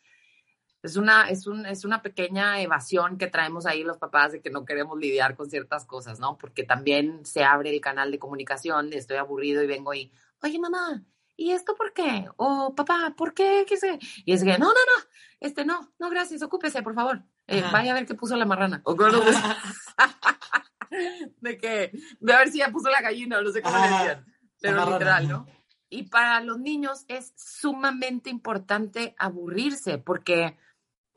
es 0.82 0.96
una, 0.96 1.28
es, 1.28 1.46
un, 1.46 1.66
es 1.66 1.84
una 1.84 2.02
pequeña 2.02 2.60
evasión 2.60 3.18
que 3.18 3.26
traemos 3.26 3.66
ahí 3.66 3.82
los 3.82 3.98
papás 3.98 4.32
de 4.32 4.40
que 4.40 4.50
no 4.50 4.64
queremos 4.64 4.98
lidiar 4.98 5.34
con 5.34 5.50
ciertas 5.50 5.84
cosas, 5.84 6.20
¿no? 6.20 6.38
Porque 6.38 6.62
también 6.62 7.24
se 7.24 7.44
abre 7.44 7.70
el 7.70 7.80
canal 7.80 8.10
de 8.10 8.18
comunicación, 8.18 8.92
estoy 8.92 9.16
aburrido 9.16 9.62
y 9.62 9.66
vengo 9.66 9.92
y, 9.92 10.12
oye 10.42 10.58
mamá, 10.58 11.02
¿y 11.36 11.50
esto 11.50 11.74
por 11.74 11.92
qué? 11.92 12.28
O 12.36 12.74
papá, 12.74 13.14
¿por 13.16 13.34
qué? 13.34 13.64
¿Qué 13.68 13.76
sé? 13.76 13.98
Y 14.24 14.32
es 14.32 14.44
que, 14.44 14.58
no, 14.58 14.66
no, 14.66 14.72
no, 14.72 15.04
este 15.40 15.64
no, 15.64 15.92
no, 15.98 16.10
gracias, 16.10 16.42
ocúpese, 16.42 16.82
por 16.82 16.94
favor. 16.94 17.22
Eh, 17.46 17.64
vaya 17.72 17.92
a 17.92 17.94
ver 17.94 18.06
qué 18.06 18.14
puso 18.14 18.36
la 18.36 18.44
marrana. 18.44 18.82
O 18.84 18.94
de 21.40 21.58
que, 21.58 21.92
de 22.20 22.32
a 22.32 22.38
ver 22.38 22.50
si 22.50 22.58
ya 22.58 22.70
puso 22.70 22.88
la 22.88 23.00
gallina 23.00 23.38
o 23.38 23.42
no 23.42 23.50
sé 23.50 23.62
cómo 23.62 23.78
le 23.78 23.88
digan. 23.88 24.26
Pero 24.60 24.92
literal, 24.92 25.28
¿no? 25.28 25.46
Y 25.90 26.04
para 26.04 26.40
los 26.40 26.58
niños 26.58 27.04
es 27.08 27.32
sumamente 27.36 28.30
importante 28.30 29.14
aburrirse 29.18 29.98
porque 29.98 30.56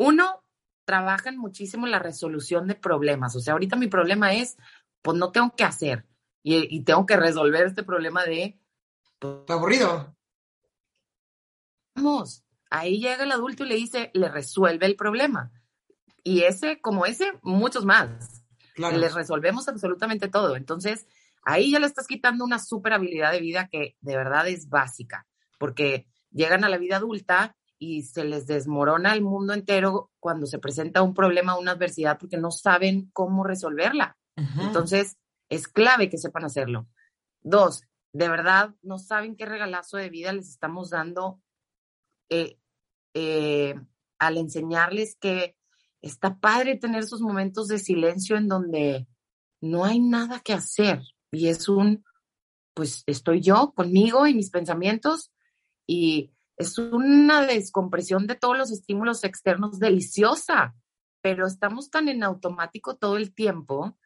uno, 0.01 0.43
trabajan 0.83 1.37
muchísimo 1.37 1.85
en 1.85 1.91
la 1.91 1.99
resolución 1.99 2.67
de 2.67 2.75
problemas. 2.75 3.35
O 3.35 3.39
sea, 3.39 3.53
ahorita 3.53 3.75
mi 3.75 3.87
problema 3.87 4.33
es, 4.33 4.57
pues 5.03 5.15
no 5.15 5.31
tengo 5.31 5.55
que 5.55 5.63
hacer 5.63 6.07
y, 6.43 6.83
tengo 6.83 7.05
que 7.05 7.17
resolver 7.17 7.67
este 7.67 7.83
problema 7.83 8.23
de... 8.23 8.59
Pues, 9.19 9.35
aburrido. 9.47 10.15
Vamos, 11.95 12.43
ahí 12.71 12.99
llega 12.99 13.23
el 13.23 13.31
adulto 13.31 13.63
y 13.63 13.69
le 13.69 13.75
dice, 13.75 14.09
le 14.15 14.29
resuelve 14.29 14.87
el 14.87 14.95
problema. 14.95 15.51
Y 16.23 16.41
ese, 16.41 16.81
como 16.81 17.05
ese, 17.05 17.33
muchos 17.43 17.85
más. 17.85 18.43
Claro. 18.73 18.97
Les 18.97 19.13
resolvemos 19.13 19.67
absolutamente 19.67 20.29
todo. 20.29 20.55
Entonces, 20.55 21.05
ahí 21.43 21.71
ya 21.71 21.79
le 21.79 21.85
estás 21.85 22.07
quitando 22.07 22.43
una 22.43 22.57
super 22.57 22.93
habilidad 22.93 23.31
de 23.31 23.39
vida 23.39 23.67
que 23.67 23.97
de 24.01 24.17
verdad 24.17 24.47
es 24.47 24.67
básica, 24.67 25.27
porque 25.59 26.07
llegan 26.31 26.63
a 26.63 26.69
la 26.69 26.79
vida 26.79 26.97
adulta 26.97 27.55
y 27.83 28.03
se 28.03 28.23
les 28.25 28.45
desmorona 28.45 29.11
el 29.11 29.23
mundo 29.23 29.53
entero 29.53 30.11
cuando 30.19 30.45
se 30.45 30.59
presenta 30.59 31.01
un 31.01 31.15
problema, 31.15 31.57
una 31.57 31.71
adversidad, 31.71 32.19
porque 32.19 32.37
no 32.37 32.51
saben 32.51 33.09
cómo 33.11 33.43
resolverla. 33.43 34.15
Entonces, 34.59 35.17
es 35.49 35.67
clave 35.67 36.07
que 36.07 36.19
sepan 36.19 36.45
hacerlo. 36.45 36.87
Dos, 37.41 37.81
de 38.13 38.29
verdad, 38.29 38.75
no 38.83 38.99
saben 38.99 39.35
qué 39.35 39.47
regalazo 39.47 39.97
de 39.97 40.11
vida 40.11 40.31
les 40.31 40.47
estamos 40.47 40.91
dando 40.91 41.41
eh, 42.29 42.59
eh, 43.15 43.73
al 44.19 44.37
enseñarles 44.37 45.15
que 45.19 45.57
está 46.03 46.39
padre 46.39 46.77
tener 46.77 47.01
esos 47.01 47.21
momentos 47.21 47.67
de 47.67 47.79
silencio 47.79 48.37
en 48.37 48.47
donde 48.47 49.07
no 49.59 49.85
hay 49.85 49.99
nada 49.99 50.39
que 50.39 50.53
hacer 50.53 51.01
y 51.31 51.47
es 51.47 51.67
un, 51.67 52.05
pues 52.75 53.03
estoy 53.07 53.41
yo 53.41 53.73
conmigo 53.75 54.27
y 54.27 54.35
mis 54.35 54.51
pensamientos 54.51 55.31
y 55.87 56.31
es 56.61 56.77
una 56.77 57.45
descompresión 57.45 58.27
de 58.27 58.35
todos 58.35 58.57
los 58.57 58.71
estímulos 58.71 59.23
externos 59.23 59.79
deliciosa, 59.79 60.75
pero 61.21 61.45
estamos 61.45 61.89
tan 61.89 62.07
en 62.07 62.23
automático 62.23 62.95
todo 62.95 63.17
el 63.17 63.33
tiempo 63.33 63.97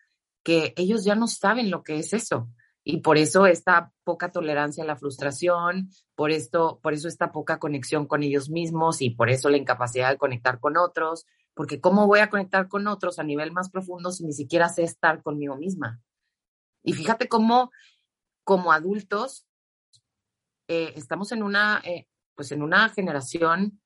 que 0.43 0.73
ellos 0.77 1.03
ya 1.03 1.15
no 1.15 1.27
saben 1.27 1.71
lo 1.71 1.83
que 1.83 1.99
es 1.99 2.13
eso. 2.13 2.49
Y 2.83 2.97
por 2.97 3.17
eso 3.17 3.47
esta 3.47 3.91
poca 4.03 4.31
tolerancia 4.31 4.83
a 4.83 4.87
la 4.87 4.95
frustración, 4.95 5.89
por 6.13 6.29
esto, 6.29 6.79
por 6.83 6.93
eso 6.93 7.07
esta 7.07 7.31
poca 7.31 7.57
conexión 7.57 8.05
con 8.05 8.21
ellos 8.21 8.49
mismos 8.49 9.01
y 9.01 9.09
por 9.09 9.29
eso 9.29 9.49
la 9.49 9.57
incapacidad 9.57 10.11
de 10.11 10.17
conectar 10.17 10.59
con 10.59 10.77
otros, 10.77 11.25
porque 11.55 11.81
cómo 11.81 12.05
voy 12.05 12.19
a 12.19 12.29
conectar 12.29 12.67
con 12.67 12.87
otros 12.87 13.17
a 13.17 13.23
nivel 13.23 13.51
más 13.51 13.71
profundo 13.71 14.11
si 14.11 14.23
ni 14.23 14.33
siquiera 14.33 14.69
sé 14.69 14.83
estar 14.83 15.23
conmigo 15.23 15.55
misma. 15.55 15.99
Y 16.83 16.93
fíjate 16.93 17.27
cómo 17.27 17.71
como 18.43 18.71
adultos 18.71 19.47
eh, 20.67 20.93
estamos 20.95 21.31
en 21.31 21.41
una, 21.41 21.81
eh, 21.83 22.07
pues 22.35 22.51
en 22.51 22.61
una 22.61 22.89
generación 22.89 23.81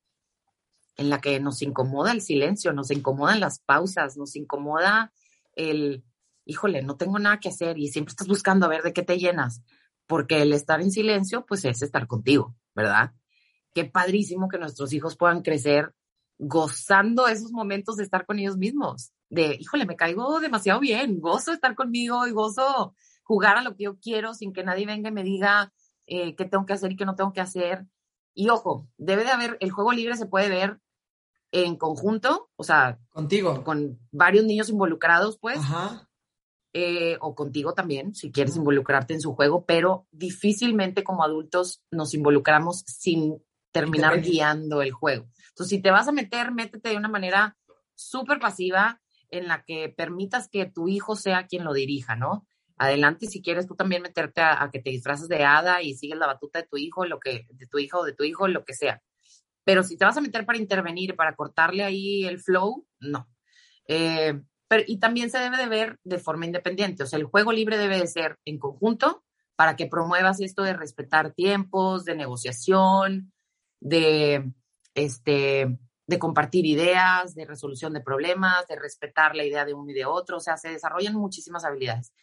en 0.98 1.10
la 1.10 1.22
que 1.22 1.40
nos 1.40 1.62
incomoda 1.62 2.12
el 2.12 2.22
silencio, 2.22 2.74
nos 2.74 2.92
incomodan 2.92 3.40
las 3.40 3.60
pausas, 3.60 4.18
nos 4.18 4.36
incomoda 4.36 5.14
el, 5.54 6.04
híjole, 6.46 6.82
no 6.82 6.98
tengo 6.98 7.20
nada 7.20 7.40
que 7.40 7.50
hacer 7.50 7.78
y 7.78 7.88
siempre 7.88 8.12
estás 8.12 8.28
buscando 8.28 8.66
a 8.66 8.70
ver 8.70 8.82
de 8.84 8.92
qué 8.92 9.04
te 9.04 9.18
llenas, 9.18 9.62
porque 10.08 10.42
el 10.42 10.52
estar 10.52 10.82
en 10.82 10.92
silencio, 10.92 11.46
pues 11.46 11.64
es 11.66 11.82
estar 11.82 12.08
contigo, 12.08 12.56
¿verdad? 12.76 13.14
Qué 13.74 13.86
padrísimo 13.86 14.50
que 14.50 14.58
nuestros 14.58 14.92
hijos 14.92 15.16
puedan 15.16 15.42
crecer 15.42 15.94
gozando 16.38 17.28
esos 17.28 17.52
momentos 17.52 17.98
de 17.98 18.04
estar 18.04 18.26
con 18.26 18.40
ellos 18.40 18.58
mismos, 18.58 19.12
de, 19.30 19.58
híjole, 19.60 19.86
me 19.86 19.96
caigo 19.96 20.40
demasiado 20.40 20.80
bien, 20.80 21.20
gozo 21.20 21.52
estar 21.52 21.76
conmigo 21.76 22.26
y 22.28 22.32
gozo 22.32 22.96
jugar 23.24 23.58
a 23.58 23.62
lo 23.62 23.76
que 23.76 23.84
yo 23.84 24.00
quiero 24.00 24.34
sin 24.34 24.54
que 24.54 24.64
nadie 24.64 24.86
venga 24.86 25.10
y 25.10 25.14
me 25.14 25.24
diga 25.24 25.72
eh, 26.08 26.36
qué 26.36 26.46
tengo 26.46 26.66
que 26.66 26.74
hacer 26.74 26.92
y 26.92 26.96
qué 26.96 27.06
no 27.06 27.16
tengo 27.16 27.32
que 27.32 27.42
hacer. 27.42 27.86
Y 28.34 28.50
ojo, 28.50 28.88
debe 28.98 29.24
de 29.24 29.32
haber, 29.32 29.58
el 29.60 29.72
juego 29.72 29.92
libre 29.92 30.16
se 30.16 30.26
puede 30.26 30.50
ver 30.50 30.80
en 31.52 31.78
conjunto, 31.78 32.50
o 32.56 32.64
sea, 32.64 33.00
contigo, 33.10 33.64
con 33.64 34.00
varios 34.12 34.46
niños 34.46 34.70
involucrados, 34.70 35.38
pues, 35.40 35.58
Ajá. 35.58 36.10
Eh, 36.72 37.18
o 37.22 37.34
contigo 37.34 37.74
también, 37.74 38.14
si 38.14 38.32
quieres 38.32 38.56
involucrarte 38.56 39.16
en 39.16 39.22
su 39.22 39.34
juego, 39.34 39.66
pero 39.66 40.06
difícilmente 40.12 41.04
como 41.04 41.24
adultos 41.24 41.82
nos 41.90 42.14
involucramos 42.14 42.84
sin 42.86 43.44
terminar 43.72 44.22
guiando 44.22 44.84
el 44.84 44.92
juego. 44.92 45.28
Entonces, 45.50 45.70
si 45.70 45.82
te 45.82 45.90
vas 45.90 46.08
a 46.08 46.12
meter, 46.12 46.52
métete 46.52 46.90
de 46.90 46.98
una 46.98 47.08
manera 47.08 47.58
súper 47.96 48.40
pasiva 48.40 49.02
en 49.32 49.48
la 49.48 49.64
que 49.64 49.90
permitas 49.90 50.48
que 50.48 50.68
tu 50.68 50.88
hijo 50.88 51.16
sea 51.16 51.48
quien 51.48 51.64
lo 51.64 51.74
dirija, 51.74 52.16
¿no? 52.16 52.46
Adelante 52.80 53.28
si 53.28 53.42
quieres 53.42 53.68
tú 53.68 53.76
también 53.76 54.02
meterte 54.02 54.42
a, 54.42 54.70
que 54.72 54.80
te 54.80 54.90
disfraces 54.90 55.28
de 55.28 55.44
hada 55.44 55.84
y 55.84 55.96
sigues 55.96 56.18
la 56.18 56.28
batuta 56.28 56.60
de 56.60 56.68
tu 56.68 56.78
hijo, 56.78 57.06
lo 57.06 57.20
que, 57.20 57.46
de 57.50 57.68
tu 57.68 57.78
hijo 57.78 58.00
o 58.00 58.06
de 58.06 58.14
tu 58.14 58.24
hijo, 58.24 58.48
lo 58.48 58.64
que 58.64 58.74
sea. 58.74 59.04
Pero 59.66 59.84
si 59.84 59.98
te 59.98 60.06
vas 60.06 60.18
a 60.18 60.22
meter 60.22 60.46
para 60.46 60.58
intervenir, 60.58 61.16
para 61.16 61.36
cortarle 61.36 61.84
ahí 61.84 62.26
el 62.26 62.40
flow, 62.40 62.88
no. 63.02 63.30
Eh, 63.86 64.42
pero, 64.68 64.84
y 64.88 64.98
también 64.98 65.30
se 65.30 65.40
debe 65.40 65.58
de 65.58 65.68
ver 65.68 66.00
de 66.04 66.20
forma 66.20 66.46
independiente. 66.46 67.04
O 67.04 67.06
sea, 67.06 67.20
el 67.20 67.26
juego 67.26 67.52
libre 67.52 67.78
debe 67.78 68.00
de 68.00 68.08
ser 68.08 68.38
en 68.46 68.58
conjunto 68.58 69.24
para 69.58 69.76
que 69.76 69.88
promuevas 69.88 70.40
esto 70.40 70.64
de 70.64 70.74
respetar 70.74 71.34
tiempos, 71.34 72.06
de 72.06 72.16
negociación, 72.16 73.34
de, 73.82 74.54
este, 74.94 75.78
de 76.08 76.20
compartir 76.20 76.66
ideas, 76.66 77.36
de 77.36 77.46
resolución 77.46 77.92
de 77.92 78.02
problemas, 78.02 78.66
de 78.68 78.78
respetar 78.78 79.36
la 79.36 79.44
idea 79.44 79.66
de 79.66 79.74
uno 79.74 79.92
y 79.92 79.96
de 79.96 80.06
otro. 80.06 80.38
O 80.38 80.40
sea, 80.40 80.56
se 80.56 80.70
desarrollan 80.70 81.16
muchísimas 81.16 81.66
habilidades. 81.66 82.14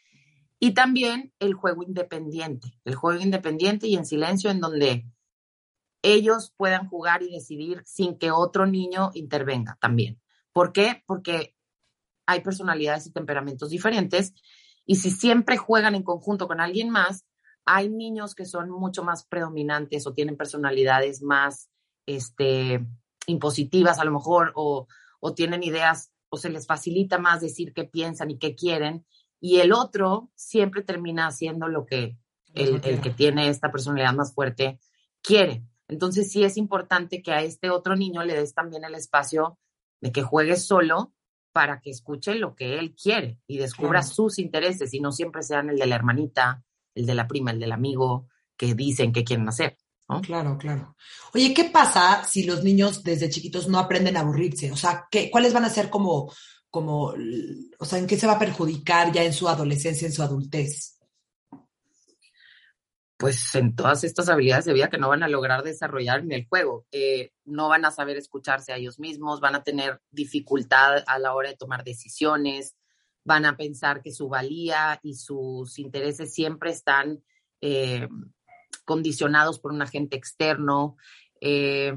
Y 0.58 0.72
también 0.72 1.32
el 1.38 1.54
juego 1.54 1.82
independiente, 1.82 2.78
el 2.84 2.94
juego 2.94 3.20
independiente 3.20 3.86
y 3.86 3.96
en 3.96 4.06
silencio 4.06 4.50
en 4.50 4.60
donde 4.60 5.06
ellos 6.02 6.52
puedan 6.56 6.88
jugar 6.88 7.22
y 7.22 7.32
decidir 7.32 7.82
sin 7.84 8.18
que 8.18 8.30
otro 8.30 8.66
niño 8.66 9.10
intervenga 9.14 9.76
también. 9.80 10.20
¿Por 10.52 10.72
qué? 10.72 11.02
Porque 11.06 11.54
hay 12.26 12.40
personalidades 12.40 13.06
y 13.06 13.12
temperamentos 13.12 13.70
diferentes 13.70 14.34
y 14.86 14.96
si 14.96 15.10
siempre 15.10 15.56
juegan 15.56 15.94
en 15.94 16.02
conjunto 16.02 16.46
con 16.46 16.60
alguien 16.60 16.90
más, 16.90 17.26
hay 17.64 17.88
niños 17.88 18.34
que 18.34 18.46
son 18.46 18.70
mucho 18.70 19.02
más 19.02 19.26
predominantes 19.26 20.06
o 20.06 20.14
tienen 20.14 20.36
personalidades 20.36 21.22
más 21.22 21.68
este, 22.06 22.86
impositivas 23.26 23.98
a 23.98 24.04
lo 24.04 24.12
mejor 24.12 24.52
o, 24.54 24.86
o 25.20 25.34
tienen 25.34 25.64
ideas 25.64 26.12
o 26.28 26.36
se 26.36 26.50
les 26.50 26.66
facilita 26.66 27.18
más 27.18 27.40
decir 27.40 27.74
qué 27.74 27.84
piensan 27.84 28.30
y 28.30 28.38
qué 28.38 28.54
quieren 28.54 29.04
y 29.40 29.60
el 29.60 29.72
otro 29.72 30.30
siempre 30.34 30.82
termina 30.82 31.26
haciendo 31.26 31.68
lo 31.68 31.86
que 31.86 32.18
el, 32.54 32.80
que 33.00 33.10
tiene 33.10 33.48
esta 33.48 33.70
personalidad 33.70 34.14
más 34.14 34.34
fuerte 34.34 34.80
quiere. 35.22 35.64
Entonces 35.88 36.30
sí 36.30 36.42
es 36.42 36.56
importante 36.56 37.22
que 37.22 37.32
a 37.32 37.42
este 37.42 37.70
otro 37.70 37.96
niño 37.96 38.24
le 38.24 38.34
des 38.34 38.54
también 38.54 38.84
el 38.84 38.94
espacio 38.94 39.58
de 40.00 40.10
que 40.10 40.22
juegue 40.22 40.56
solo 40.56 41.12
para 41.52 41.80
que 41.80 41.90
escuche 41.90 42.34
lo 42.34 42.54
que 42.54 42.78
él 42.78 42.94
quiere 42.94 43.38
y 43.46 43.58
descubra 43.58 44.02
sus 44.02 44.38
intereses 44.38 44.92
y 44.94 45.00
no 45.00 45.12
siempre 45.12 45.42
sean 45.42 45.70
el 45.70 45.78
de 45.78 45.86
la 45.86 45.94
hermanita, 45.94 46.64
el 46.94 47.06
de 47.06 47.14
la 47.14 47.26
prima, 47.28 47.50
el 47.50 47.60
del 47.60 47.72
amigo 47.72 48.28
que 48.56 48.74
dicen 48.74 49.12
que 49.12 49.24
quieren 49.24 49.48
hacer. 49.48 49.76
Claro, 50.22 50.56
claro. 50.56 50.96
Oye, 51.34 51.52
¿qué 51.52 51.64
pasa 51.64 52.22
si 52.24 52.44
los 52.44 52.62
niños 52.62 53.02
desde 53.02 53.28
chiquitos 53.28 53.68
no 53.68 53.78
aprenden 53.78 54.16
a 54.16 54.20
aburrirse? 54.20 54.70
O 54.70 54.76
sea, 54.76 55.08
¿qué, 55.10 55.30
¿cuáles 55.30 55.52
van 55.52 55.64
a 55.64 55.70
ser 55.70 55.90
como 55.90 56.32
como, 56.70 57.14
o 57.78 57.84
sea, 57.84 57.98
en 57.98 58.06
qué 58.06 58.16
se 58.16 58.26
va 58.26 58.34
a 58.34 58.38
perjudicar 58.38 59.12
ya 59.12 59.24
en 59.24 59.32
su 59.32 59.48
adolescencia, 59.48 60.06
en 60.06 60.12
su 60.12 60.22
adultez? 60.22 60.96
pues 63.16 63.54
en 63.54 63.74
todas 63.74 64.04
estas 64.04 64.28
habilidades 64.28 64.66
de 64.66 64.74
vida 64.74 64.90
que 64.90 64.98
no 64.98 65.08
van 65.08 65.22
a 65.22 65.28
lograr 65.28 65.62
desarrollar 65.62 66.20
en 66.20 66.32
el 66.32 66.46
juego. 66.46 66.86
Eh, 66.92 67.32
no 67.44 67.68
van 67.68 67.84
a 67.84 67.90
saber 67.90 68.16
escucharse 68.16 68.72
a 68.72 68.76
ellos 68.76 68.98
mismos, 68.98 69.40
van 69.40 69.54
a 69.54 69.62
tener 69.62 70.02
dificultad 70.10 71.02
a 71.06 71.18
la 71.18 71.34
hora 71.34 71.48
de 71.48 71.56
tomar 71.56 71.82
decisiones, 71.82 72.76
van 73.24 73.46
a 73.46 73.56
pensar 73.56 74.02
que 74.02 74.12
su 74.12 74.28
valía 74.28 75.00
y 75.02 75.14
sus 75.14 75.78
intereses 75.78 76.34
siempre 76.34 76.70
están 76.70 77.22
eh, 77.62 78.06
condicionados 78.84 79.60
por 79.60 79.72
un 79.72 79.80
agente 79.80 80.16
externo. 80.16 80.96
Eh, 81.40 81.96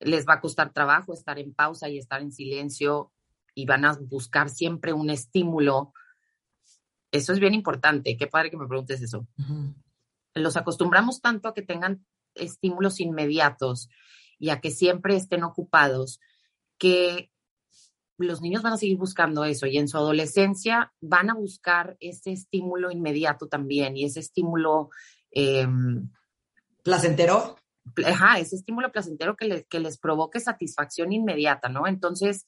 les 0.00 0.26
va 0.26 0.34
a 0.34 0.40
costar 0.40 0.72
trabajo 0.72 1.14
estar 1.14 1.38
en 1.38 1.54
pausa 1.54 1.88
y 1.88 1.98
estar 1.98 2.20
en 2.20 2.32
silencio 2.32 3.12
y 3.54 3.66
van 3.66 3.84
a 3.84 3.96
buscar 3.98 4.48
siempre 4.48 4.92
un 4.92 5.10
estímulo. 5.10 5.92
Eso 7.10 7.32
es 7.32 7.40
bien 7.40 7.54
importante. 7.54 8.16
Qué 8.16 8.26
padre 8.26 8.50
que 8.50 8.56
me 8.56 8.66
preguntes 8.66 9.02
eso 9.02 9.26
los 10.34 10.56
acostumbramos 10.56 11.20
tanto 11.20 11.48
a 11.48 11.54
que 11.54 11.62
tengan 11.62 12.04
estímulos 12.34 13.00
inmediatos 13.00 13.88
y 14.38 14.50
a 14.50 14.60
que 14.60 14.70
siempre 14.70 15.16
estén 15.16 15.44
ocupados, 15.44 16.20
que 16.78 17.30
los 18.16 18.42
niños 18.42 18.62
van 18.62 18.74
a 18.74 18.76
seguir 18.76 18.98
buscando 18.98 19.44
eso 19.44 19.66
y 19.66 19.78
en 19.78 19.88
su 19.88 19.96
adolescencia 19.96 20.92
van 21.00 21.30
a 21.30 21.34
buscar 21.34 21.96
ese 22.00 22.32
estímulo 22.32 22.90
inmediato 22.90 23.48
también 23.48 23.96
y 23.96 24.04
ese 24.04 24.20
estímulo... 24.20 24.90
Em, 25.30 26.10
¿Placentero? 26.82 27.56
Ajá, 28.04 28.38
ese 28.38 28.56
estímulo 28.56 28.92
placentero 28.92 29.36
que 29.36 29.46
les, 29.46 29.66
que 29.66 29.80
les 29.80 29.98
provoque 29.98 30.38
satisfacción 30.38 31.12
inmediata, 31.12 31.68
¿no? 31.68 31.86
Entonces, 31.86 32.46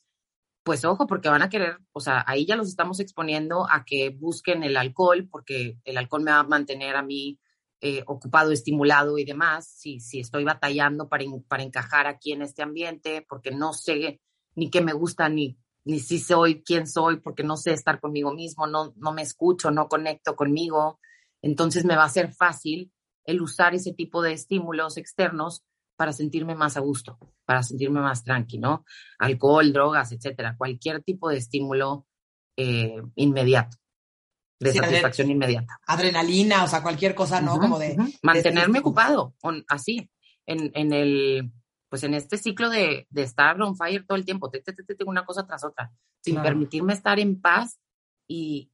pues 0.63 0.85
ojo, 0.85 1.07
porque 1.07 1.29
van 1.29 1.43
a 1.43 1.49
querer, 1.49 1.79
o 1.93 2.01
sea, 2.01 2.25
ahí 2.27 2.47
ya 2.47 2.57
los 2.57 2.69
estamos 2.69 3.01
exponiendo 3.01 3.67
a 3.71 3.85
que 3.85 4.11
busquen 4.11 4.63
el 4.63 4.77
alcohol, 4.77 5.29
porque 5.31 5.79
el 5.85 5.99
alcohol 5.99 6.23
me 6.23 6.31
va 6.31 6.41
a 6.41 6.45
mantener 6.45 6.97
a 6.97 7.03
mí 7.03 7.39
eh, 7.81 8.05
ocupado, 8.07 8.53
estimulado 8.53 9.19
y 9.19 9.25
demás, 9.25 9.67
si, 9.67 9.99
si 9.99 10.21
estoy 10.21 10.45
batallando 10.45 11.09
para, 11.09 11.25
para 11.49 11.65
encajar 11.65 12.07
aquí 12.07 12.33
en 12.33 12.43
este 12.43 12.63
ambiente, 12.63 13.27
porque 13.29 13.51
no 13.51 13.73
sé 13.73 14.21
ni 14.55 14.71
qué 14.71 14.81
me 14.81 14.93
gusta, 14.93 15.29
ni, 15.29 15.59
ni 15.85 15.99
si 15.99 16.21
soy 16.21 16.63
quién 16.63 16.87
soy, 16.87 17.21
porque 17.21 17.43
no 17.43 17.57
sé 17.57 17.73
estar 17.73 18.01
conmigo 18.01 18.33
mismo, 18.33 18.67
no, 18.67 18.93
no 18.97 19.13
me 19.13 19.23
escucho, 19.23 19.71
no 19.71 19.89
conecto 19.89 20.37
conmigo. 20.37 21.01
Entonces 21.41 21.85
me 21.85 21.97
va 21.97 22.05
a 22.05 22.09
ser 22.09 22.33
fácil 22.33 22.93
el 23.25 23.43
usar 23.43 23.75
ese 23.75 23.93
tipo 23.93 24.23
de 24.23 24.33
estímulos 24.33 24.97
externos 24.97 25.65
para 26.03 26.13
sentirme 26.13 26.57
más 26.57 26.77
a 26.77 26.81
gusto, 26.81 27.17
para 27.45 27.63
sentirme 27.63 28.01
más 28.01 28.25
tranquilo, 28.25 28.85
Alcohol, 29.21 29.73
drogas, 29.73 30.11
etcétera, 30.11 30.57
cualquier 30.59 31.01
tipo 31.01 31.29
de 31.29 31.37
estímulo 31.37 32.09
eh, 32.57 33.01
inmediato 33.15 33.77
de 34.59 34.73
satisfacción 34.73 35.31
inmediata. 35.31 35.79
Adrenalina, 35.87 36.65
o 36.65 36.67
sea, 36.67 36.83
cualquier 36.83 37.15
cosa, 37.15 37.41
¿no? 37.41 37.57
Como 37.57 37.79
de... 37.79 37.97
Mantenerme 38.21 38.81
ocupado, 38.81 39.37
así, 39.69 40.11
en, 40.45 40.73
en, 40.75 40.93
el, 40.93 41.53
pues 41.89 42.03
en 42.03 42.15
este 42.15 42.37
ciclo 42.37 42.69
de, 42.69 43.07
de 43.09 43.23
estar 43.23 43.63
on 43.63 43.77
fire 43.77 44.05
todo 44.05 44.19
el 44.19 44.25
tiempo, 44.25 44.51
te, 44.51 44.61
te, 44.61 44.73
te, 44.73 45.05
una 45.05 45.25
cosa 45.25 45.47
tras 45.47 45.63
otra, 45.63 45.93
sin 46.21 46.43
permitirme 46.43 46.95
estar 46.95 47.21
en 47.21 47.41
paz 47.41 47.79
y, 48.27 48.73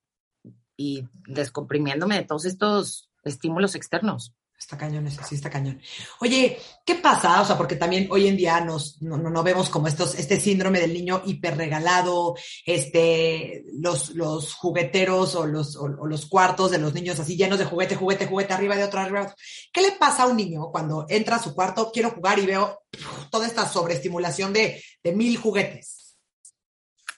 y 0.78 1.06
descomprimiéndome 1.26 2.14
de 2.14 2.24
todos 2.24 2.46
estos 2.46 3.10
estímulos 3.22 3.74
externos. 3.74 4.32
Está 4.58 4.76
cañón 4.76 5.06
eso, 5.06 5.22
sí 5.22 5.36
está 5.36 5.48
cañón. 5.48 5.80
Oye, 6.20 6.58
¿qué 6.84 6.96
pasa? 6.96 7.40
O 7.40 7.44
sea, 7.44 7.56
porque 7.56 7.76
también 7.76 8.08
hoy 8.10 8.26
en 8.26 8.36
día 8.36 8.60
nos, 8.60 9.00
no, 9.00 9.16
no, 9.16 9.42
vemos 9.44 9.70
como 9.70 9.86
estos, 9.86 10.16
este 10.16 10.40
síndrome 10.40 10.80
del 10.80 10.92
niño 10.92 11.22
hiperregalado, 11.24 12.34
este, 12.66 13.64
los, 13.74 14.10
los 14.16 14.54
jugueteros 14.54 15.36
o 15.36 15.46
los, 15.46 15.76
o, 15.76 15.86
los 15.86 16.26
cuartos 16.26 16.72
de 16.72 16.78
los 16.78 16.92
niños 16.92 17.20
así 17.20 17.36
llenos 17.36 17.60
de 17.60 17.66
juguete, 17.66 17.94
juguete, 17.94 18.26
juguete, 18.26 18.52
arriba 18.52 18.74
de 18.74 18.82
otro, 18.82 18.98
arriba 18.98 19.20
de 19.20 19.26
otro. 19.26 19.36
¿Qué 19.72 19.80
le 19.80 19.92
pasa 19.92 20.24
a 20.24 20.26
un 20.26 20.36
niño 20.36 20.70
cuando 20.72 21.06
entra 21.08 21.36
a 21.36 21.42
su 21.42 21.54
cuarto, 21.54 21.92
quiero 21.92 22.10
jugar 22.10 22.40
y 22.40 22.46
veo 22.46 22.82
toda 23.30 23.46
esta 23.46 23.66
sobreestimulación 23.68 24.52
de, 24.52 24.82
de 25.04 25.12
mil 25.12 25.36
juguetes? 25.36 26.18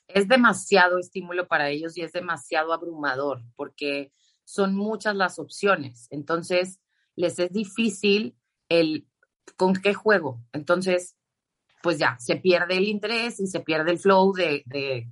Es 0.08 0.28
demasiado 0.28 0.98
estímulo 0.98 1.48
para 1.48 1.70
ellos 1.70 1.96
y 1.96 2.02
es 2.02 2.12
demasiado 2.12 2.74
abrumador 2.74 3.42
porque 3.56 4.12
son 4.44 4.74
muchas 4.74 5.16
las 5.16 5.38
opciones. 5.38 6.06
Entonces, 6.10 6.80
les 7.16 7.38
es 7.38 7.52
difícil 7.52 8.36
el 8.68 9.06
con 9.56 9.74
qué 9.74 9.94
juego. 9.94 10.40
Entonces, 10.52 11.16
pues 11.82 11.98
ya, 11.98 12.16
se 12.18 12.36
pierde 12.36 12.76
el 12.76 12.88
interés 12.88 13.40
y 13.40 13.46
se 13.46 13.60
pierde 13.60 13.90
el 13.90 13.98
flow 13.98 14.32
de, 14.32 14.64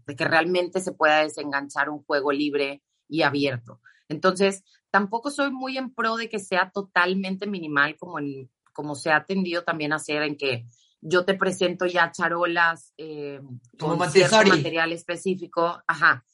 que 0.07 0.25
realmente 0.25 0.81
se 0.81 0.93
pueda 0.93 1.23
desenganchar 1.23 1.89
un 1.89 2.03
juego 2.05 2.33
libre 2.33 2.83
y 3.09 3.23
abierto. 3.23 3.81
Entonces, 4.09 4.65
tampoco 4.91 5.31
soy 5.31 5.51
muy 5.51 5.79
en 5.79 5.95
pro 5.95 6.17
de 6.17 6.29
que 6.29 6.39
sea 6.39 6.71
totalmente 6.71 7.47
minimal 7.47 7.97
como, 7.97 8.19
en, 8.19 8.51
como 8.73 8.95
se 8.95 9.11
ha 9.11 9.25
tendido 9.25 9.65
también 9.65 9.93
a 9.93 9.97
hacer 9.97 10.23
en 10.23 10.37
que 10.37 10.67
yo 11.01 11.25
te 11.25 11.35
presento 11.35 11.87
ya 11.87 12.11
charolas 12.11 12.93
eh, 12.97 13.41
con 13.79 14.11
cierto 14.11 14.37
material 14.47 14.93
específico. 14.93 15.83
Ajá. 15.87 16.25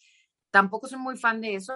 Tampoco 0.51 0.89
soy 0.89 0.99
muy 0.99 1.17
fan 1.17 1.41
de 1.41 1.57
eso 1.57 1.75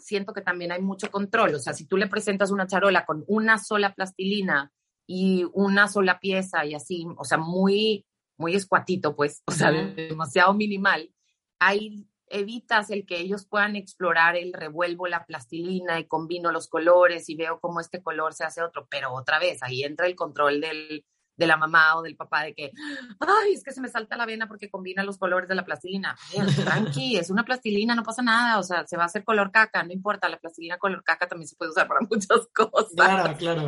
siento 0.00 0.32
que 0.32 0.42
también 0.42 0.72
hay 0.72 0.82
mucho 0.82 1.10
control. 1.10 1.54
O 1.54 1.58
sea, 1.58 1.72
si 1.72 1.86
tú 1.86 1.96
le 1.96 2.06
presentas 2.06 2.50
una 2.50 2.66
charola 2.66 3.04
con 3.04 3.24
una 3.26 3.58
sola 3.58 3.94
plastilina 3.94 4.72
y 5.06 5.44
una 5.52 5.88
sola 5.88 6.20
pieza 6.20 6.64
y 6.64 6.74
así, 6.74 7.06
o 7.16 7.24
sea, 7.24 7.38
muy, 7.38 8.06
muy 8.36 8.54
escuatito, 8.54 9.14
pues, 9.16 9.42
o 9.46 9.52
sea, 9.52 9.70
demasiado 9.70 10.54
minimal, 10.54 11.10
ahí 11.58 12.06
evitas 12.30 12.90
el 12.90 13.06
que 13.06 13.18
ellos 13.18 13.44
puedan 13.44 13.74
explorar 13.76 14.36
el 14.36 14.52
revuelvo 14.52 15.08
la 15.08 15.26
plastilina 15.26 15.98
y 15.98 16.06
combino 16.06 16.52
los 16.52 16.68
colores 16.68 17.28
y 17.28 17.34
veo 17.34 17.58
cómo 17.60 17.80
este 17.80 18.02
color 18.02 18.34
se 18.34 18.44
hace 18.44 18.62
otro, 18.62 18.86
pero 18.88 19.12
otra 19.12 19.38
vez 19.40 19.62
ahí 19.62 19.82
entra 19.82 20.06
el 20.06 20.14
control 20.14 20.60
del, 20.60 21.04
de 21.40 21.46
la 21.46 21.56
mamá 21.56 21.96
o 21.96 22.02
del 22.02 22.16
papá 22.16 22.44
de 22.44 22.54
que, 22.54 22.70
ay, 23.18 23.54
es 23.54 23.64
que 23.64 23.72
se 23.72 23.80
me 23.80 23.88
salta 23.88 24.14
la 24.16 24.26
vena 24.26 24.46
porque 24.46 24.70
combina 24.70 25.02
los 25.02 25.16
colores 25.16 25.48
de 25.48 25.54
la 25.54 25.64
plastilina. 25.64 26.14
tranqui, 26.64 27.16
es 27.16 27.30
una 27.30 27.44
plastilina, 27.44 27.94
no 27.94 28.02
pasa 28.02 28.20
nada, 28.22 28.58
o 28.58 28.62
sea, 28.62 28.86
se 28.86 28.98
va 28.98 29.04
a 29.04 29.06
hacer 29.06 29.24
color 29.24 29.50
caca, 29.50 29.82
no 29.82 29.92
importa, 29.92 30.28
la 30.28 30.38
plastilina 30.38 30.76
color 30.76 31.02
caca 31.02 31.26
también 31.26 31.48
se 31.48 31.56
puede 31.56 31.70
usar 31.70 31.88
para 31.88 32.00
muchas 32.10 32.46
cosas. 32.54 32.92
Claro, 32.94 33.34
claro. 33.38 33.66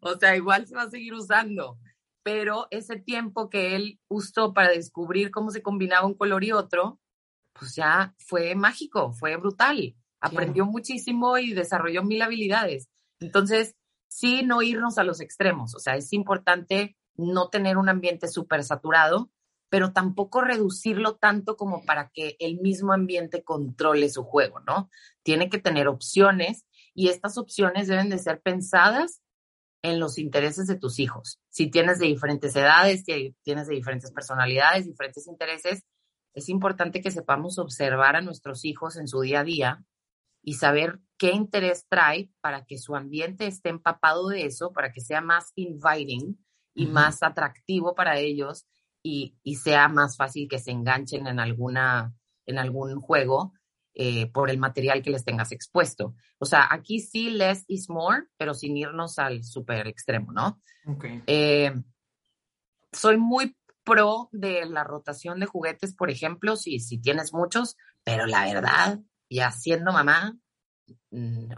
O 0.00 0.14
sea, 0.16 0.36
igual 0.36 0.66
se 0.66 0.76
va 0.76 0.82
a 0.82 0.90
seguir 0.90 1.14
usando, 1.14 1.78
pero 2.22 2.68
ese 2.70 2.98
tiempo 2.98 3.48
que 3.48 3.74
él 3.76 3.98
usó 4.08 4.52
para 4.52 4.68
descubrir 4.68 5.30
cómo 5.30 5.50
se 5.50 5.62
combinaba 5.62 6.06
un 6.06 6.14
color 6.14 6.44
y 6.44 6.52
otro, 6.52 7.00
pues 7.54 7.74
ya 7.74 8.14
fue 8.18 8.54
mágico, 8.54 9.12
fue 9.14 9.36
brutal. 9.36 9.96
Aprendió 10.20 10.66
muchísimo 10.66 11.38
y 11.38 11.54
desarrolló 11.54 12.02
mil 12.02 12.20
habilidades. 12.20 12.88
Entonces, 13.20 13.74
sí, 14.08 14.42
no 14.42 14.62
irnos 14.62 14.98
a 14.98 15.04
los 15.04 15.20
extremos. 15.20 15.74
O 15.74 15.78
sea, 15.78 15.96
es 15.96 16.12
importante 16.12 16.96
no 17.16 17.48
tener 17.48 17.76
un 17.76 17.88
ambiente 17.88 18.28
súper 18.28 18.64
saturado, 18.64 19.30
pero 19.68 19.92
tampoco 19.92 20.42
reducirlo 20.42 21.16
tanto 21.16 21.56
como 21.56 21.84
para 21.84 22.10
que 22.10 22.36
el 22.38 22.60
mismo 22.60 22.92
ambiente 22.92 23.42
controle 23.42 24.08
su 24.08 24.22
juego, 24.22 24.60
¿no? 24.60 24.90
Tiene 25.22 25.48
que 25.48 25.58
tener 25.58 25.88
opciones 25.88 26.64
y 26.94 27.08
estas 27.08 27.36
opciones 27.36 27.88
deben 27.88 28.08
de 28.08 28.18
ser 28.18 28.40
pensadas 28.40 29.22
en 29.82 30.00
los 30.00 30.18
intereses 30.18 30.66
de 30.66 30.76
tus 30.76 30.98
hijos. 30.98 31.40
Si 31.48 31.68
tienes 31.68 31.98
de 31.98 32.06
diferentes 32.06 32.54
edades, 32.56 33.04
si 33.04 33.36
tienes 33.42 33.66
de 33.66 33.74
diferentes 33.74 34.10
personalidades, 34.12 34.86
diferentes 34.86 35.26
intereses, 35.26 35.84
es 36.34 36.48
importante 36.48 37.00
que 37.00 37.10
sepamos 37.10 37.58
observar 37.58 38.16
a 38.16 38.20
nuestros 38.20 38.64
hijos 38.64 38.96
en 38.96 39.08
su 39.08 39.20
día 39.20 39.40
a 39.40 39.44
día 39.44 39.84
y 40.42 40.54
saber 40.54 41.00
qué 41.18 41.32
interés 41.32 41.86
trae 41.88 42.30
para 42.40 42.64
que 42.64 42.78
su 42.78 42.94
ambiente 42.94 43.46
esté 43.46 43.70
empapado 43.70 44.28
de 44.28 44.44
eso, 44.44 44.72
para 44.72 44.92
que 44.92 45.00
sea 45.00 45.20
más 45.20 45.52
inviting 45.54 46.38
y 46.76 46.86
más 46.86 47.22
atractivo 47.22 47.94
para 47.94 48.18
ellos 48.18 48.66
y, 49.02 49.34
sea 49.56 49.88
más 49.88 50.16
fácil 50.16 50.48
que 50.48 50.58
se 50.58 50.70
enganchen 50.70 51.26
en, 51.26 51.40
alguna, 51.40 52.12
en 52.44 52.58
algún 52.58 53.00
juego 53.00 53.52
eh, 53.94 54.26
por 54.30 54.50
el 54.50 54.58
material 54.58 55.02
que 55.02 55.10
les 55.10 55.24
tengas 55.24 55.52
expuesto. 55.52 56.14
O 56.38 56.44
sea, 56.44 56.68
aquí 56.70 57.00
sí 57.00 57.30
less 57.30 57.64
is 57.68 57.88
more, 57.88 58.24
pero 58.36 58.52
sin 58.52 58.76
irnos 58.76 59.18
al 59.18 59.42
súper 59.44 59.86
extremo, 59.86 60.32
¿no? 60.32 60.60
Eh, 61.26 61.72
soy 62.92 63.16
muy 63.16 63.56
pro 63.84 64.28
de 64.32 64.66
la 64.66 64.84
rotación 64.84 65.40
de 65.40 65.46
juguetes, 65.46 65.94
por 65.94 66.10
ejemplo, 66.10 66.56
si, 66.56 66.80
si 66.80 66.98
tienes 66.98 67.32
muchos, 67.32 67.76
pero 68.04 68.26
la 68.26 68.44
verdad, 68.44 69.00
ya 69.30 69.50
siendo 69.52 69.92
mamá, 69.92 70.36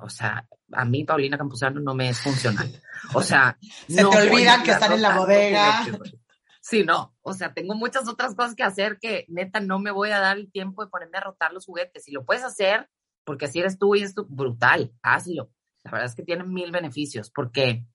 o 0.00 0.08
sea, 0.08 0.46
a 0.72 0.84
mí 0.84 1.04
Paulina 1.04 1.38
Campuzano 1.38 1.80
no 1.80 1.94
me 1.94 2.10
es 2.10 2.20
funcional. 2.20 2.70
O 3.14 3.22
sea, 3.22 3.58
se 3.88 3.96
te 3.96 4.04
olvidan 4.04 4.62
que 4.62 4.72
están 4.72 4.92
en 4.92 5.02
la 5.02 5.16
bodega. 5.18 5.86
Sí, 6.60 6.84
no, 6.84 7.16
o 7.22 7.32
sea, 7.32 7.54
tengo 7.54 7.74
muchas 7.74 8.06
otras 8.08 8.34
cosas 8.34 8.54
que 8.54 8.62
hacer 8.62 8.98
que 9.00 9.24
neta 9.28 9.58
no 9.58 9.78
me 9.78 9.90
voy 9.90 10.10
a 10.10 10.20
dar 10.20 10.36
el 10.36 10.52
tiempo 10.52 10.84
de 10.84 10.90
ponerme 10.90 11.16
a 11.16 11.22
rotar 11.22 11.50
los 11.54 11.64
juguetes. 11.64 12.04
Si 12.04 12.12
lo 12.12 12.26
puedes 12.26 12.44
hacer, 12.44 12.90
porque 13.24 13.46
así 13.46 13.60
eres 13.60 13.78
tú 13.78 13.94
y 13.94 14.02
es 14.02 14.14
brutal, 14.14 14.92
hazlo. 15.00 15.50
La 15.82 15.92
verdad 15.92 16.06
es 16.08 16.14
que 16.14 16.24
tienen 16.24 16.52
mil 16.52 16.70
beneficios 16.70 17.30
porque 17.30 17.86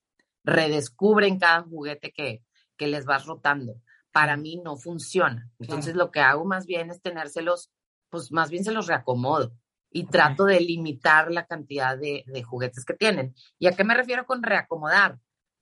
redescubren 0.43 1.37
cada 1.37 1.61
juguete 1.61 2.11
que, 2.11 2.43
que 2.75 2.87
les 2.87 3.05
vas 3.05 3.27
rotando. 3.27 3.75
para 4.11 4.37
mí 4.37 4.59
no 4.63 4.75
funciona. 4.75 5.51
Entonces 5.59 5.93
lo 5.93 6.09
que 6.09 6.21
hago 6.21 6.43
más 6.43 6.65
bien 6.65 6.89
es 6.89 6.99
tenérselos, 6.99 7.69
pues 8.09 8.31
más 8.31 8.49
bien 8.49 8.63
se 8.63 8.71
los 8.71 8.87
reacomodo 8.87 9.53
y 9.93 10.05
trato 10.05 10.45
de 10.45 10.59
limitar 10.59 11.31
la 11.31 11.45
cantidad 11.45 11.95
de, 11.97 12.23
de, 12.25 12.43
juguetes 12.43 12.83
que 12.83 12.95
tienen. 12.95 13.35
¿Y 13.59 13.67
a 13.67 13.73
qué 13.73 13.83
me 13.83 13.93
refiero 13.93 14.25
con 14.25 14.41
reacomodar? 14.41 15.19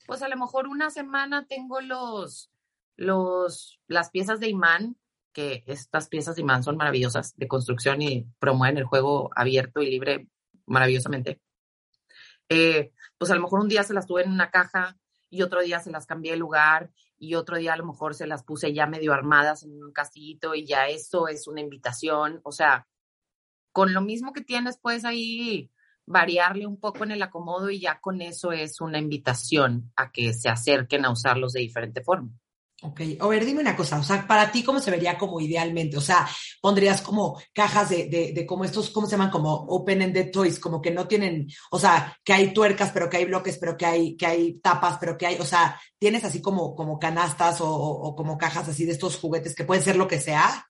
Pues 0.08 0.22
a 0.22 0.30
lo 0.30 0.38
mejor 0.38 0.68
una 0.68 0.90
semana 0.90 1.46
tengo 1.48 1.82
los, 1.82 2.50
los, 2.96 3.80
las 3.88 4.10
piezas 4.10 4.40
de 4.40 4.48
imán, 4.48 4.96
que 5.34 5.64
estas 5.68 6.08
piezas 6.08 6.36
de 6.36 6.44
imán 6.44 6.64
son 6.64 6.78
maravillosas 6.78 7.36
de 7.36 7.48
construcción 7.50 8.02
y 8.02 8.26
promueven 8.40 8.78
el 8.78 8.86
juego 8.86 9.32
abierto 9.36 9.82
y 9.82 9.92
libre 9.92 10.30
maravillosamente. 10.66 11.42
Eh, 12.48 12.94
pues 13.18 13.32
a 13.32 13.36
lo 13.36 13.42
mejor 13.42 13.60
un 13.60 13.70
día 13.70 13.84
se 13.84 13.94
las 13.94 14.08
tuve 14.08 14.24
en 14.24 14.32
una 14.32 14.50
caja 14.50 14.98
y 15.30 15.42
otro 15.42 15.62
día 15.62 15.80
se 15.80 15.92
las 15.92 16.06
cambié 16.06 16.32
de 16.32 16.38
lugar 16.38 16.90
y 17.18 17.36
otro 17.36 17.58
día 17.58 17.74
a 17.74 17.78
lo 17.78 17.86
mejor 17.86 18.16
se 18.16 18.28
las 18.28 18.44
puse 18.44 18.74
ya 18.74 18.88
medio 18.88 19.14
armadas 19.14 19.64
en 19.64 19.84
un 19.84 19.92
castillito 19.92 20.56
y 20.56 20.66
ya 20.66 20.88
eso 20.88 21.28
es 21.28 21.48
una 21.48 21.62
invitación. 21.62 22.40
O 22.44 22.52
sea, 22.52 22.88
con 23.72 23.94
lo 23.94 24.02
mismo 24.02 24.34
que 24.34 24.42
tienes, 24.42 24.78
puedes 24.78 25.06
ahí 25.06 25.72
variarle 26.06 26.68
un 26.68 26.80
poco 26.80 27.04
en 27.04 27.12
el 27.12 27.22
acomodo 27.22 27.70
y 27.70 27.80
ya 27.80 28.00
con 28.00 28.22
eso 28.22 28.52
es 28.52 28.82
una 28.82 29.00
invitación 29.00 29.92
a 29.96 30.12
que 30.12 30.34
se 30.34 30.50
acerquen 30.50 31.06
a 31.06 31.12
usarlos 31.12 31.54
de 31.54 31.62
diferente 31.62 32.04
forma. 32.04 32.32
Ok, 32.84 33.02
a 33.20 33.28
ver, 33.28 33.46
dime 33.46 33.62
una 33.62 33.76
cosa, 33.76 34.00
o 34.00 34.04
sea, 34.04 34.26
para 34.28 34.52
ti, 34.52 34.64
¿cómo 34.64 34.80
se 34.80 34.90
vería 34.90 35.16
como 35.16 35.40
idealmente? 35.40 35.98
O 35.98 36.02
sea, 36.02 36.28
pondrías 36.60 37.04
como 37.04 37.40
cajas 37.54 37.92
de, 37.92 38.08
de, 38.08 38.34
de 38.34 38.46
como 38.48 38.66
estos, 38.66 38.90
¿cómo 38.90 39.06
se 39.06 39.12
llaman? 39.12 39.30
Como 39.30 39.54
open-ended 39.54 40.32
toys, 40.32 40.60
como 40.60 40.82
que 40.82 40.90
no 40.90 41.08
tienen, 41.08 41.48
o 41.70 41.78
sea, 41.78 42.18
que 42.24 42.34
hay 42.34 42.56
tuercas, 42.56 42.90
pero 42.92 43.08
que 43.08 43.18
hay 43.18 43.26
bloques, 43.26 43.60
pero 43.60 43.78
que 43.78 43.86
hay, 43.86 44.18
que 44.18 44.26
hay 44.26 44.60
tapas, 44.62 44.98
pero 45.00 45.16
que 45.16 45.28
hay, 45.28 45.36
o 45.36 45.46
sea, 45.46 45.80
tienes 46.00 46.24
así 46.24 46.42
como, 46.42 46.74
como 46.74 46.98
canastas 46.98 47.62
o, 47.62 47.70
o 47.70 48.16
como 48.16 48.36
cajas 48.40 48.68
así 48.68 48.84
de 48.86 48.94
estos 48.94 49.20
juguetes 49.20 49.54
que 49.54 49.64
pueden 49.64 49.84
ser 49.84 49.96
lo 49.96 50.08
que 50.08 50.20
sea. 50.20 50.68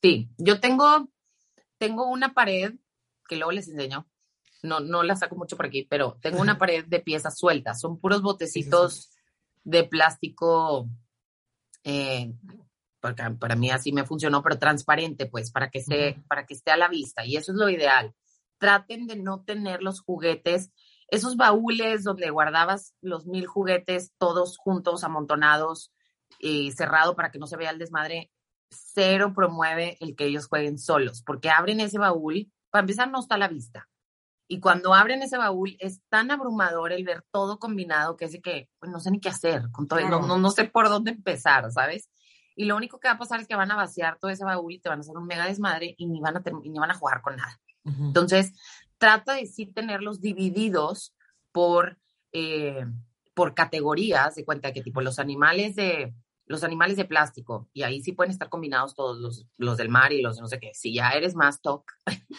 Sí, 0.00 0.30
yo 0.38 0.60
tengo 0.60 1.10
tengo 1.78 2.06
una 2.08 2.34
pared, 2.34 2.74
que 3.28 3.36
luego 3.36 3.52
les 3.52 3.68
enseño, 3.68 4.06
no, 4.62 4.80
no 4.80 5.02
la 5.02 5.16
saco 5.16 5.36
mucho 5.36 5.56
por 5.56 5.66
aquí, 5.66 5.86
pero 5.88 6.18
tengo 6.20 6.40
una 6.40 6.58
pared 6.58 6.84
de 6.86 7.00
piezas 7.00 7.38
sueltas, 7.38 7.80
son 7.80 7.98
puros 7.98 8.22
botecitos 8.22 9.10
de 9.64 9.84
plástico, 9.84 10.88
eh, 11.84 12.34
porque 13.00 13.22
para 13.38 13.54
mí 13.54 13.70
así 13.70 13.92
me 13.92 14.04
funcionó, 14.04 14.42
pero 14.42 14.58
transparente, 14.58 15.26
pues, 15.26 15.50
para 15.50 15.70
que, 15.70 15.80
se, 15.80 16.22
para 16.28 16.46
que 16.46 16.54
esté 16.54 16.70
a 16.72 16.76
la 16.76 16.88
vista, 16.88 17.24
y 17.24 17.36
eso 17.36 17.52
es 17.52 17.58
lo 17.58 17.68
ideal. 17.68 18.14
Traten 18.58 19.06
de 19.06 19.16
no 19.16 19.44
tener 19.44 19.82
los 19.82 20.00
juguetes, 20.00 20.72
esos 21.08 21.36
baúles 21.36 22.02
donde 22.02 22.30
guardabas 22.30 22.94
los 23.00 23.26
mil 23.26 23.46
juguetes 23.46 24.12
todos 24.18 24.58
juntos, 24.58 25.04
amontonados 25.04 25.92
y 26.38 26.72
cerrado 26.72 27.14
para 27.14 27.30
que 27.30 27.38
no 27.38 27.46
se 27.46 27.56
vea 27.56 27.70
el 27.70 27.78
desmadre, 27.78 28.30
cero 28.70 29.32
promueve 29.34 29.96
el 30.00 30.16
que 30.16 30.26
ellos 30.26 30.48
jueguen 30.48 30.78
solos, 30.78 31.22
porque 31.22 31.50
abren 31.50 31.80
ese 31.80 31.98
baúl, 31.98 32.50
para 32.70 32.80
empezar 32.80 33.10
no 33.10 33.20
está 33.20 33.36
a 33.36 33.38
la 33.38 33.48
vista. 33.48 33.88
Y 34.50 34.60
cuando 34.60 34.94
abren 34.94 35.22
ese 35.22 35.36
baúl 35.36 35.76
es 35.78 36.00
tan 36.08 36.30
abrumador 36.30 36.92
el 36.92 37.04
ver 37.04 37.22
todo 37.30 37.58
combinado 37.58 38.16
que 38.16 38.24
es 38.24 38.32
de 38.32 38.40
que 38.40 38.70
pues, 38.78 38.90
no 38.90 38.98
sé 38.98 39.10
ni 39.10 39.20
qué 39.20 39.28
hacer, 39.28 39.70
con 39.72 39.86
todo, 39.86 40.00
no, 40.08 40.38
no, 40.38 40.50
sé 40.50 40.64
por 40.64 40.88
dónde 40.88 41.10
empezar, 41.10 41.70
¿sabes? 41.70 42.10
Y 42.56 42.64
lo 42.64 42.76
único 42.76 42.98
que 42.98 43.08
va 43.08 43.14
a 43.14 43.18
pasar 43.18 43.40
es 43.40 43.46
que 43.46 43.54
van 43.54 43.70
a 43.70 43.76
vaciar 43.76 44.18
todo 44.18 44.30
ese 44.30 44.44
baúl 44.44 44.72
y 44.72 44.80
te 44.80 44.88
van 44.88 44.98
a 44.98 45.00
hacer 45.00 45.16
un 45.16 45.26
mega 45.26 45.46
desmadre 45.46 45.94
y 45.96 46.06
ni 46.06 46.20
van 46.20 46.38
a, 46.38 46.42
ni 46.64 46.78
van 46.78 46.90
a 46.90 46.94
jugar 46.94 47.20
con 47.22 47.36
nada. 47.36 47.60
Entonces, 47.84 48.52
trata 48.98 49.34
de 49.34 49.46
sí 49.46 49.66
tenerlos 49.66 50.20
divididos 50.20 51.14
por, 51.52 51.98
eh, 52.32 52.84
por 53.32 53.54
categorías, 53.54 54.34
de 54.34 54.44
cuenta 54.44 54.72
que 54.72 54.82
tipo 54.82 55.00
los 55.00 55.18
animales 55.18 55.76
de, 55.76 56.12
los 56.48 56.64
animales 56.64 56.96
de 56.96 57.04
plástico, 57.04 57.68
y 57.72 57.82
ahí 57.82 58.02
sí 58.02 58.12
pueden 58.12 58.30
estar 58.30 58.48
combinados 58.48 58.94
todos 58.94 59.18
los, 59.18 59.46
los 59.58 59.76
del 59.76 59.90
mar 59.90 60.12
y 60.12 60.22
los 60.22 60.40
no 60.40 60.48
sé 60.48 60.58
qué. 60.58 60.72
Si 60.74 60.94
ya 60.94 61.10
eres 61.10 61.34
más 61.34 61.60
TOC 61.60 61.84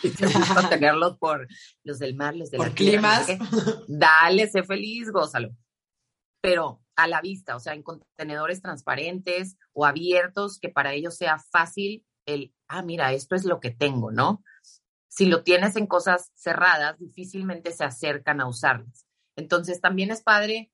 y 0.03 0.09
te 0.09 0.25
gusta 0.25 0.67
tenerlos 0.69 1.17
por 1.17 1.47
los 1.83 1.99
del 1.99 2.15
mar, 2.15 2.35
los 2.35 2.49
de 2.49 2.57
por 2.57 2.73
climas, 2.73 3.27
dale, 3.87 4.49
sé 4.49 4.63
feliz, 4.63 5.11
gózalo. 5.11 5.51
Pero 6.41 6.81
a 6.95 7.07
la 7.07 7.21
vista, 7.21 7.55
o 7.55 7.59
sea, 7.59 7.73
en 7.73 7.83
contenedores 7.83 8.61
transparentes 8.61 9.57
o 9.73 9.85
abiertos, 9.85 10.59
que 10.59 10.69
para 10.69 10.93
ellos 10.93 11.15
sea 11.15 11.37
fácil 11.37 12.05
el, 12.25 12.53
ah, 12.67 12.81
mira, 12.81 13.13
esto 13.13 13.35
es 13.35 13.45
lo 13.45 13.59
que 13.59 13.71
tengo, 13.71 14.11
¿no? 14.11 14.43
Si 15.07 15.25
lo 15.25 15.43
tienes 15.43 15.75
en 15.75 15.87
cosas 15.87 16.31
cerradas, 16.35 16.97
difícilmente 16.99 17.71
se 17.71 17.83
acercan 17.83 18.41
a 18.41 18.47
usarlas. 18.47 19.05
Entonces, 19.35 19.81
también 19.81 20.11
es 20.11 20.21
padre 20.21 20.71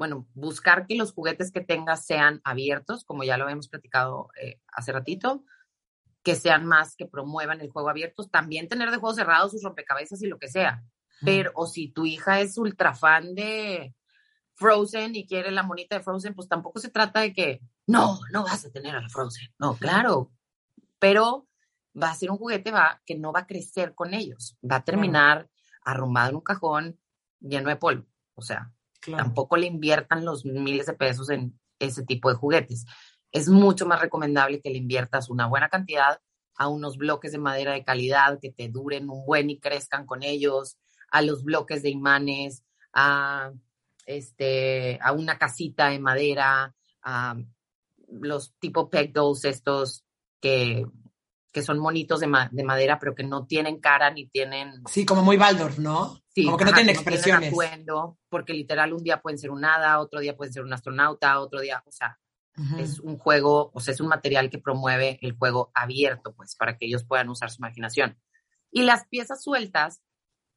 bueno, 0.00 0.26
buscar 0.32 0.86
que 0.86 0.96
los 0.96 1.12
juguetes 1.12 1.52
que 1.52 1.60
tengas 1.60 2.06
sean 2.06 2.40
abiertos, 2.42 3.04
como 3.04 3.22
ya 3.22 3.36
lo 3.36 3.44
habíamos 3.44 3.68
platicado 3.68 4.30
eh, 4.40 4.58
hace 4.72 4.92
ratito, 4.92 5.44
que 6.22 6.36
sean 6.36 6.64
más 6.64 6.96
que 6.96 7.04
promuevan 7.04 7.60
el 7.60 7.68
juego 7.68 7.90
abierto, 7.90 8.24
también 8.24 8.66
tener 8.66 8.90
de 8.90 8.96
juegos 8.96 9.16
cerrados 9.16 9.52
sus 9.52 9.62
rompecabezas 9.62 10.22
y 10.22 10.26
lo 10.26 10.38
que 10.38 10.48
sea. 10.48 10.82
Pero, 11.22 11.50
o 11.54 11.66
si 11.66 11.88
tu 11.88 12.06
hija 12.06 12.40
es 12.40 12.56
ultra 12.56 12.94
fan 12.94 13.34
de 13.34 13.94
Frozen 14.54 15.16
y 15.16 15.26
quiere 15.26 15.50
la 15.50 15.64
monita 15.64 15.98
de 15.98 16.02
Frozen, 16.02 16.34
pues 16.34 16.48
tampoco 16.48 16.80
se 16.80 16.88
trata 16.88 17.20
de 17.20 17.34
que, 17.34 17.60
no, 17.86 18.20
no 18.32 18.42
vas 18.42 18.64
a 18.64 18.70
tener 18.70 18.96
a 18.96 19.02
la 19.02 19.08
Frozen. 19.10 19.52
No, 19.58 19.76
claro. 19.76 20.32
Pero 20.98 21.46
va 21.94 22.10
a 22.10 22.14
ser 22.14 22.30
un 22.30 22.38
juguete 22.38 22.70
va, 22.70 23.02
que 23.04 23.18
no 23.18 23.34
va 23.34 23.40
a 23.40 23.46
crecer 23.46 23.94
con 23.94 24.14
ellos. 24.14 24.56
Va 24.64 24.76
a 24.76 24.84
terminar 24.84 25.50
arrumbado 25.84 26.30
en 26.30 26.36
un 26.36 26.40
cajón 26.40 26.98
lleno 27.38 27.68
de 27.68 27.76
polvo. 27.76 28.06
O 28.34 28.40
sea, 28.40 28.72
Tampoco 29.04 29.56
le 29.56 29.66
inviertan 29.66 30.24
los 30.24 30.44
miles 30.44 30.86
de 30.86 30.94
pesos 30.94 31.30
en 31.30 31.58
ese 31.78 32.04
tipo 32.04 32.28
de 32.28 32.36
juguetes. 32.36 32.84
Es 33.32 33.48
mucho 33.48 33.86
más 33.86 34.00
recomendable 34.00 34.60
que 34.60 34.70
le 34.70 34.78
inviertas 34.78 35.30
una 35.30 35.46
buena 35.46 35.68
cantidad 35.68 36.20
a 36.56 36.68
unos 36.68 36.98
bloques 36.98 37.32
de 37.32 37.38
madera 37.38 37.72
de 37.72 37.84
calidad 37.84 38.38
que 38.40 38.52
te 38.52 38.68
duren 38.68 39.08
un 39.08 39.24
buen 39.24 39.48
y 39.48 39.58
crezcan 39.58 40.04
con 40.04 40.22
ellos, 40.22 40.76
a 41.10 41.22
los 41.22 41.42
bloques 41.42 41.82
de 41.82 41.90
imanes, 41.90 42.62
a, 42.92 43.52
este, 44.04 44.98
a 45.02 45.12
una 45.12 45.38
casita 45.38 45.88
de 45.88 45.98
madera, 45.98 46.74
a 47.02 47.36
los 48.08 48.52
tipo 48.58 48.90
peg 48.90 49.12
dolls 49.12 49.44
estos 49.44 50.04
que 50.40 50.84
que 51.52 51.62
son 51.62 51.78
monitos 51.78 52.20
de, 52.20 52.28
de, 52.52 52.64
madera, 52.64 52.98
pero 52.98 53.14
que 53.14 53.24
no 53.24 53.46
tienen 53.46 53.80
cara 53.80 54.10
ni 54.10 54.28
tienen... 54.28 54.82
Sí, 54.86 55.04
como 55.04 55.22
muy 55.22 55.36
Baldor, 55.36 55.78
¿no? 55.78 56.20
Sí, 56.28 56.44
como 56.44 56.56
que 56.56 56.64
no 56.64 56.72
tienen 56.72 56.94
expresiones. 56.94 57.52
porque 58.28 58.54
literal 58.54 58.92
un 58.92 59.02
día 59.02 59.20
pueden 59.20 59.38
ser 59.38 59.50
un 59.50 59.64
hada, 59.64 60.00
otro 60.00 60.20
día 60.20 60.36
pueden 60.36 60.52
ser 60.52 60.62
un 60.62 60.72
astronauta, 60.72 61.40
otro 61.40 61.60
día, 61.60 61.82
o 61.86 61.92
sea, 61.92 62.18
es 62.78 63.00
un 63.00 63.16
juego, 63.16 63.70
o 63.72 63.80
sea, 63.80 63.94
es 63.94 64.00
un 64.00 64.08
material 64.08 64.50
que 64.50 64.58
promueve 64.58 65.18
el 65.22 65.36
juego 65.36 65.70
abierto, 65.74 66.34
pues, 66.34 66.54
para 66.56 66.76
que 66.76 66.86
ellos 66.86 67.04
puedan 67.04 67.30
usar 67.30 67.50
su 67.50 67.60
imaginación. 67.60 68.18
Y 68.70 68.82
las 68.82 69.06
piezas 69.08 69.42
sueltas, 69.42 70.02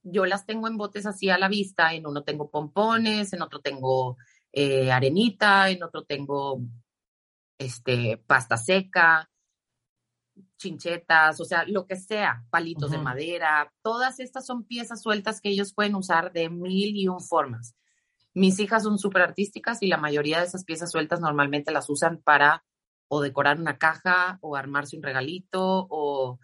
yo 0.04 0.26
las 0.26 0.46
tengo 0.46 0.68
en 0.68 0.78
botes 0.78 1.06
así 1.06 1.30
a 1.30 1.38
la 1.38 1.48
vista, 1.48 1.94
en 1.94 2.06
uno 2.06 2.24
tengo 2.24 2.52
pompones, 2.52 3.32
en 3.32 3.42
otro 3.42 3.62
tengo 3.62 4.18
eh, 4.52 4.92
arenita, 4.92 5.70
en 5.70 5.82
otro 5.82 6.04
tengo 6.04 6.60
este, 7.58 8.18
pasta 8.28 8.58
seca, 8.58 9.30
chinchetas, 10.64 11.40
o 11.40 11.46
sea, 11.46 11.66
lo 11.68 11.86
que 11.86 11.98
sea, 11.98 12.46
palitos 12.50 12.92
de 12.92 12.98
madera, 12.98 13.72
todas 13.82 14.20
estas 14.20 14.46
son 14.46 14.64
piezas 14.64 15.02
sueltas 15.02 15.42
que 15.42 15.50
ellos 15.50 15.74
pueden 15.74 15.96
usar 15.96 16.32
de 16.32 16.50
mil 16.50 16.96
y 16.96 17.08
un 17.08 17.20
formas. 17.20 17.76
Mis 18.34 18.60
hijas 18.60 18.84
son 18.84 18.98
súper 18.98 19.22
artísticas 19.22 19.84
y 19.84 19.88
la 19.88 19.98
mayoría 19.98 20.40
de 20.40 20.46
esas 20.46 20.64
piezas 20.64 20.92
sueltas 20.92 21.20
normalmente 21.20 21.72
las 21.72 21.90
usan 21.90 22.22
para 22.24 22.64
o 23.10 23.22
decorar 23.22 23.60
una 23.60 23.78
caja 23.78 24.40
o 24.42 24.56
armarse 24.56 24.98
un 24.98 25.04
regalito 25.04 25.86
o 25.90 26.40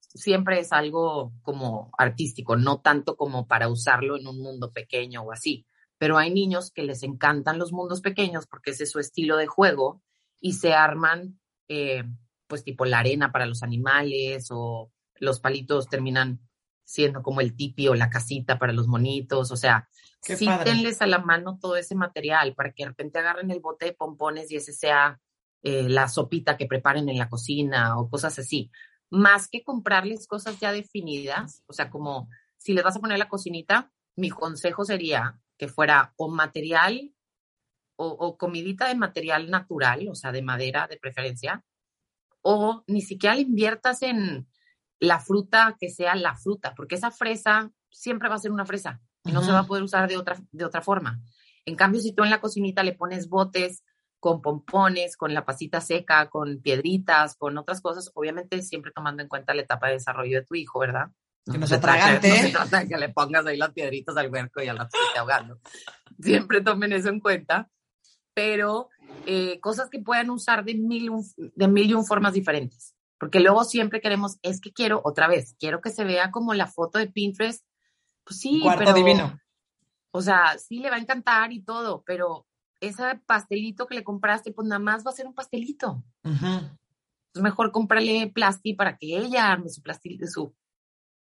siempre 0.00 0.60
es 0.60 0.72
algo 0.72 1.32
como 1.42 1.90
artístico, 1.98 2.56
no 2.56 2.80
tanto 2.80 3.16
como 3.16 3.46
para 3.46 3.68
usarlo 3.68 4.16
en 4.16 4.26
un 4.26 4.40
mundo 4.40 4.72
pequeño 4.72 5.22
o 5.22 5.32
así. 5.32 5.66
Pero 5.98 6.16
hay 6.16 6.32
niños 6.32 6.70
que 6.70 6.84
les 6.84 7.02
encantan 7.02 7.58
los 7.58 7.72
mundos 7.72 8.00
pequeños 8.00 8.46
porque 8.46 8.70
ese 8.70 8.84
es 8.84 8.90
su 8.90 9.00
estilo 9.00 9.36
de 9.36 9.46
juego 9.46 10.00
y 10.40 10.54
se 10.54 10.72
arman 10.72 11.40
eh, 11.68 12.04
pues 12.46 12.64
tipo 12.64 12.84
la 12.84 12.98
arena 12.98 13.32
para 13.32 13.46
los 13.46 13.62
animales 13.62 14.48
o 14.50 14.90
los 15.16 15.40
palitos 15.40 15.88
terminan 15.88 16.40
siendo 16.84 17.22
como 17.22 17.40
el 17.40 17.56
tipi 17.56 17.88
o 17.88 17.94
la 17.94 18.10
casita 18.10 18.58
para 18.58 18.72
los 18.72 18.86
monitos, 18.86 19.50
o 19.50 19.56
sea, 19.56 19.88
sí 20.20 20.46
tenles 20.64 21.00
a 21.00 21.06
la 21.06 21.18
mano 21.18 21.58
todo 21.58 21.76
ese 21.76 21.94
material 21.94 22.54
para 22.54 22.72
que 22.72 22.84
de 22.84 22.90
repente 22.90 23.18
agarren 23.18 23.50
el 23.50 23.60
bote 23.60 23.86
de 23.86 23.94
pompones 23.94 24.50
y 24.50 24.56
ese 24.56 24.72
sea 24.72 25.20
eh, 25.62 25.88
la 25.88 26.08
sopita 26.08 26.56
que 26.56 26.66
preparen 26.66 27.08
en 27.08 27.18
la 27.18 27.28
cocina 27.28 27.98
o 27.98 28.10
cosas 28.10 28.38
así. 28.38 28.70
Más 29.10 29.48
que 29.48 29.62
comprarles 29.62 30.26
cosas 30.26 30.60
ya 30.60 30.72
definidas, 30.72 31.62
o 31.66 31.72
sea, 31.72 31.88
como 31.88 32.28
si 32.58 32.74
les 32.74 32.84
vas 32.84 32.96
a 32.96 33.00
poner 33.00 33.18
la 33.18 33.28
cocinita, 33.28 33.90
mi 34.16 34.30
consejo 34.30 34.84
sería 34.84 35.40
que 35.56 35.68
fuera 35.68 36.12
o 36.16 36.28
material 36.28 37.14
o, 37.96 38.08
o 38.08 38.36
comidita 38.36 38.88
de 38.88 38.94
material 38.94 39.50
natural, 39.50 40.08
o 40.08 40.14
sea, 40.14 40.32
de 40.32 40.42
madera 40.42 40.86
de 40.86 40.98
preferencia, 40.98 41.64
o 42.44 42.84
ni 42.86 43.00
siquiera 43.00 43.34
le 43.34 43.42
inviertas 43.42 44.02
en 44.02 44.46
la 45.00 45.18
fruta 45.18 45.76
que 45.80 45.88
sea 45.88 46.14
la 46.14 46.36
fruta, 46.36 46.74
porque 46.76 46.94
esa 46.94 47.10
fresa 47.10 47.70
siempre 47.90 48.28
va 48.28 48.36
a 48.36 48.38
ser 48.38 48.52
una 48.52 48.66
fresa 48.66 49.00
y 49.24 49.32
no 49.32 49.42
se 49.42 49.50
va 49.50 49.60
a 49.60 49.66
poder 49.66 49.82
usar 49.82 50.08
de 50.08 50.18
otra, 50.18 50.36
de 50.52 50.64
otra 50.64 50.82
forma. 50.82 51.20
En 51.64 51.74
cambio, 51.74 52.00
si 52.00 52.12
tú 52.12 52.22
en 52.22 52.30
la 52.30 52.40
cocinita 52.40 52.82
le 52.82 52.92
pones 52.92 53.28
botes 53.28 53.82
con 54.20 54.42
pompones, 54.42 55.16
con 55.16 55.32
la 55.32 55.44
pasita 55.44 55.80
seca, 55.80 56.28
con 56.28 56.60
piedritas, 56.60 57.34
con 57.36 57.56
otras 57.56 57.80
cosas, 57.80 58.10
obviamente 58.14 58.60
siempre 58.62 58.92
tomando 58.94 59.22
en 59.22 59.28
cuenta 59.28 59.54
la 59.54 59.62
etapa 59.62 59.86
de 59.86 59.94
desarrollo 59.94 60.40
de 60.40 60.46
tu 60.46 60.54
hijo, 60.54 60.78
¿verdad? 60.78 61.10
Que 61.50 61.58
no, 61.58 61.66
se 61.66 61.78
tragante. 61.78 62.28
No 62.28 62.36
se 62.36 62.50
trata 62.50 62.80
de 62.80 62.88
que 62.88 62.96
le 62.98 63.08
pongas 63.08 63.46
ahí 63.46 63.56
las 63.56 63.72
piedritas 63.72 64.16
al 64.16 64.30
huerco 64.30 64.62
y 64.62 64.68
al 64.68 64.78
rato 64.78 64.96
se 64.96 65.06
esté 65.06 65.18
ahogando. 65.18 65.58
Siempre 66.20 66.60
tomen 66.60 66.92
eso 66.92 67.08
en 67.08 67.20
cuenta, 67.20 67.70
pero 68.34 68.90
eh, 69.26 69.60
cosas 69.60 69.88
que 69.88 70.00
puedan 70.00 70.30
usar 70.30 70.64
de 70.64 70.74
mil, 70.74 71.10
de 71.36 71.68
mil 71.68 71.90
y 71.90 71.94
un 71.94 72.04
formas 72.04 72.34
diferentes. 72.34 72.94
Porque 73.18 73.40
luego 73.40 73.64
siempre 73.64 74.00
queremos, 74.00 74.38
es 74.42 74.60
que 74.60 74.72
quiero, 74.72 75.00
otra 75.04 75.28
vez, 75.28 75.54
quiero 75.58 75.80
que 75.80 75.90
se 75.90 76.04
vea 76.04 76.30
como 76.30 76.52
la 76.52 76.66
foto 76.66 76.98
de 76.98 77.06
Pinterest. 77.06 77.64
Pues 78.24 78.40
sí, 78.40 78.60
Cuarto 78.62 78.92
divino. 78.92 79.38
O 80.10 80.20
sea, 80.20 80.58
sí 80.58 80.78
le 80.78 80.90
va 80.90 80.96
a 80.96 81.00
encantar 81.00 81.52
y 81.52 81.62
todo, 81.62 82.02
pero 82.04 82.46
ese 82.80 83.02
pastelito 83.26 83.86
que 83.86 83.94
le 83.94 84.04
compraste, 84.04 84.52
pues 84.52 84.68
nada 84.68 84.78
más 84.78 85.06
va 85.06 85.10
a 85.10 85.14
ser 85.14 85.26
un 85.26 85.34
pastelito. 85.34 86.04
Es 87.34 87.42
mejor 87.42 87.72
comprarle 87.72 88.30
plasti 88.32 88.74
para 88.74 88.96
que 88.96 89.16
ella 89.16 89.50
arme 89.50 89.68
su, 89.68 89.82
su, 90.26 90.54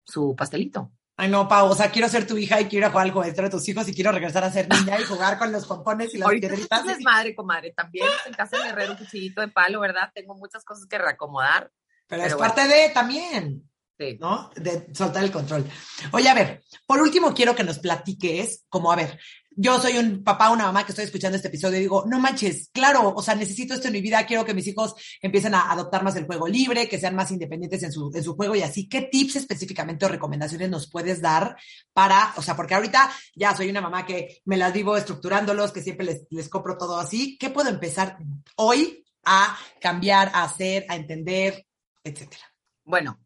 su 0.04 0.36
pastelito. 0.36 0.92
Ay, 1.18 1.30
no, 1.30 1.48
Pau, 1.48 1.70
o 1.70 1.76
sea, 1.76 1.92
quiero 1.92 2.08
ser 2.10 2.26
tu 2.26 2.38
hija 2.38 2.60
y 2.62 2.66
quiero 2.66 2.90
jugar 2.90 3.06
al 3.06 3.12
juguete 3.12 3.42
de 3.42 3.50
tus 3.50 3.68
hijos 3.68 3.88
y 3.88 3.94
quiero 3.94 4.12
regresar 4.12 4.44
a 4.44 4.52
ser 4.52 4.68
niña 4.68 5.00
y 5.00 5.04
jugar 5.04 5.38
con 5.38 5.52
los 5.52 5.68
pompones 5.68 6.14
y 6.14 6.18
las 6.18 6.28
Ahorita 6.28 6.48
piedritas. 6.48 6.88
es 6.88 7.02
madre, 7.02 7.36
comadre. 7.36 7.74
También 7.76 8.08
en 8.26 8.34
casa 8.34 8.58
de 8.58 8.64
Guerrero 8.64 8.94
un 8.94 8.98
cuchillito 8.98 9.42
de 9.42 9.50
palo, 9.50 9.80
¿verdad? 9.80 10.10
Tengo 10.16 10.36
muchas 10.36 10.64
cosas 10.64 10.88
que 10.88 10.98
reacomodar. 10.98 11.70
Pero, 12.08 12.24
es 12.24 12.36
parte 12.36 12.68
de 12.68 12.90
también. 12.90 13.70
Sí. 13.98 14.18
¿No? 14.20 14.50
De 14.56 14.88
soltar 14.96 15.24
el 15.24 15.32
control. 15.32 15.64
Oye, 16.12 16.28
a 16.28 16.34
ver, 16.34 16.64
por 16.88 17.00
último 17.00 17.34
quiero 17.34 17.54
que 17.54 17.64
nos 17.64 17.78
platiques, 17.78 18.66
como 18.68 18.92
a 18.92 18.96
ver, 18.96 19.20
yo 19.54 19.80
soy 19.80 19.98
un 19.98 20.24
papá, 20.24 20.50
una 20.50 20.66
mamá 20.66 20.86
que 20.86 20.94
estoy 20.94 21.06
escuchando 21.06 21.36
este 21.36 21.50
episodio 21.50 21.78
y 21.78 21.82
digo, 21.82 22.06
no 22.08 22.20
manches, 22.20 22.70
claro, 22.72 23.14
o 23.14 23.22
sea, 23.22 23.36
necesito 23.36 23.74
esto 23.74 23.88
en 23.88 23.94
mi 23.94 24.02
vida, 24.02 24.26
quiero 24.26 24.46
que 24.46 24.54
mis 24.54 24.68
hijos 24.68 24.96
empiecen 25.22 25.54
a 25.54 25.72
adoptar 25.72 26.04
más 26.04 26.16
el 26.16 26.26
juego 26.26 26.48
libre, 26.48 26.88
que 26.88 26.98
sean 26.98 27.16
más 27.16 27.32
independientes 27.32 27.84
en 27.84 27.92
su, 27.92 28.12
en 28.14 28.24
su 28.24 28.36
juego 28.36 28.56
y 28.56 28.62
así. 28.62 28.88
¿Qué 28.88 29.02
tips 29.02 29.36
específicamente 29.36 30.06
o 30.06 30.10
recomendaciones 30.10 30.70
nos 30.70 30.90
puedes 30.90 31.22
dar 31.22 31.58
para, 31.94 32.34
o 32.38 32.42
sea, 32.42 32.56
porque 32.56 32.76
ahorita 32.76 33.12
ya 33.36 33.56
soy 33.56 33.70
una 33.70 33.82
mamá 33.82 34.06
que 34.06 34.42
me 34.46 34.58
las 34.58 34.72
vivo 34.72 34.96
estructurándolos, 34.96 35.72
que 35.72 35.82
siempre 35.82 36.06
les, 36.06 36.24
les 36.30 36.48
compro 36.48 36.78
todo 36.78 36.98
así. 36.98 37.38
¿Qué 37.38 37.50
puedo 37.50 37.70
empezar 37.70 38.18
hoy 38.56 39.06
a 39.26 39.58
cambiar, 39.82 40.32
a 40.34 40.44
hacer, 40.44 40.86
a 40.88 40.96
entender, 40.96 41.66
etcétera? 42.04 42.44
Bueno, 42.86 43.20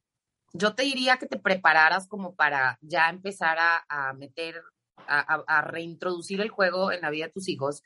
yo 0.53 0.73
te 0.73 0.83
diría 0.83 1.17
que 1.17 1.27
te 1.27 1.37
prepararas 1.37 2.07
como 2.07 2.33
para 2.33 2.79
ya 2.81 3.09
empezar 3.09 3.57
a, 3.59 3.85
a 3.87 4.13
meter 4.13 4.61
a, 5.07 5.61
reintroducir 5.61 6.41
el 6.41 6.49
juego 6.49 6.91
en 6.91 7.01
la 7.01 7.09
vida 7.09 7.25
de 7.25 7.31
tus 7.31 7.47
hijos, 7.47 7.83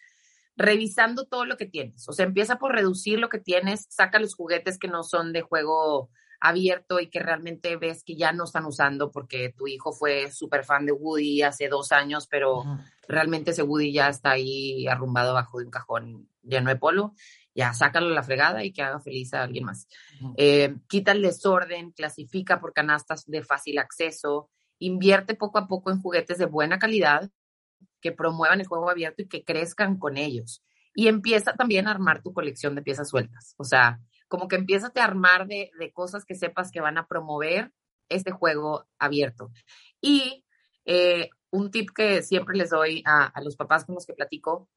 revisando 0.56 1.26
todo 1.26 1.46
lo 1.46 1.58
que 1.58 1.66
tienes. 1.66 2.08
O 2.10 2.14
sea, 2.14 2.26
empieza 2.26 2.58
por 2.58 2.74
reducir 2.74 3.20
lo 3.20 3.30
que 3.30 3.40
tienes, 3.40 3.86
saca 3.90 4.20
los 4.20 4.36
juguetes 4.36 4.78
que 4.78 4.88
no 4.88 5.04
son 5.04 5.34
de 5.34 5.42
juego 5.42 6.10
abierto 6.42 7.00
y 7.00 7.08
que 7.10 7.20
realmente 7.20 7.76
ves 7.78 8.04
que 8.04 8.16
ya 8.16 8.32
no 8.32 8.46
están 8.46 8.66
usando 8.66 9.12
porque 9.12 9.54
tu 9.58 9.68
hijo 9.68 9.92
fue 9.92 10.32
súper 10.32 10.64
fan 10.64 10.86
de 10.86 10.94
Woody 10.94 11.42
hace 11.42 11.68
dos 11.68 11.92
años, 11.92 12.28
pero 12.28 12.64
realmente 13.08 13.52
ese 13.52 13.64
Woody 13.64 13.92
ya 13.92 14.10
está 14.10 14.32
ahí 14.32 14.88
arrumbado 14.88 15.34
bajo 15.34 15.60
de 15.60 15.66
un 15.66 15.72
cajón 15.72 16.30
lleno 16.44 16.70
de 16.70 16.76
polvo. 16.76 17.14
Ya 17.56 17.74
sácalo 17.74 18.08
a 18.08 18.12
la 18.12 18.24
fregada 18.24 18.64
y 18.64 18.72
que 18.72 18.82
haga 18.82 19.00
feliz 19.00 19.34
a 19.34 19.44
alguien 19.44 19.66
más. 19.66 19.88
Eh, 20.38 20.76
quita 20.88 21.12
el 21.12 21.22
desorden, 21.22 21.92
clasifica 21.92 22.60
por 22.60 22.74
canastas 22.74 23.26
de 23.26 23.44
fácil 23.44 23.80
acceso, 23.80 24.50
invierte 24.80 25.36
poco 25.36 25.60
a 25.60 25.68
poco 25.68 25.92
en 25.92 26.02
juguetes 26.02 26.38
de 26.38 26.46
buena 26.46 26.80
calidad 26.80 27.30
que 28.02 28.12
promuevan 28.12 28.62
el 28.62 28.68
juego 28.68 28.90
abierto 28.90 29.22
y 29.22 29.28
que 29.28 29.44
crezcan 29.44 29.98
con 29.98 30.18
ellos. 30.18 30.64
Y 30.94 31.08
empieza 31.08 31.54
también 31.54 31.88
a 31.88 31.92
armar 31.92 32.24
tu 32.24 32.34
colección 32.34 32.76
de 32.76 32.82
piezas 32.82 33.10
sueltas. 33.10 33.54
O 33.58 33.64
sea, 33.64 34.00
como 34.28 34.48
que 34.48 34.56
empieza 34.56 34.92
a 34.96 35.04
armar 35.04 35.48
de, 35.48 35.72
cosas 35.94 36.26
que 36.26 36.36
sepas 36.36 36.72
que 36.72 36.82
van 36.82 36.98
a 36.98 37.08
promover 37.08 37.72
este 38.08 38.32
juego 38.32 38.88
abierto. 38.98 39.52
Y 40.02 40.46
eh, 40.86 41.30
un 41.52 41.72
tip 41.72 41.90
que 41.94 42.22
siempre 42.24 42.58
les 42.58 42.70
doy 42.70 43.04
a, 43.06 43.26
a, 43.26 43.42
los 43.42 43.56
papás 43.56 43.86
con 43.86 43.96
los 43.96 44.06
que 44.06 44.14
platico, 44.14 44.70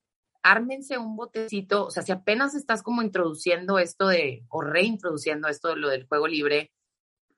ármense 0.42 0.98
un 0.98 1.16
botecito, 1.16 1.86
o 1.86 1.90
sea, 1.90 2.02
si 2.02 2.12
apenas 2.12 2.54
estás 2.54 2.82
como 2.82 3.02
introduciendo 3.02 3.78
esto 3.78 4.08
de, 4.08 4.44
o 4.48 4.60
reintroduciendo 4.60 5.48
esto 5.48 5.68
de 5.68 5.76
lo 5.76 5.88
del 5.88 6.06
juego 6.06 6.26
libre, 6.26 6.72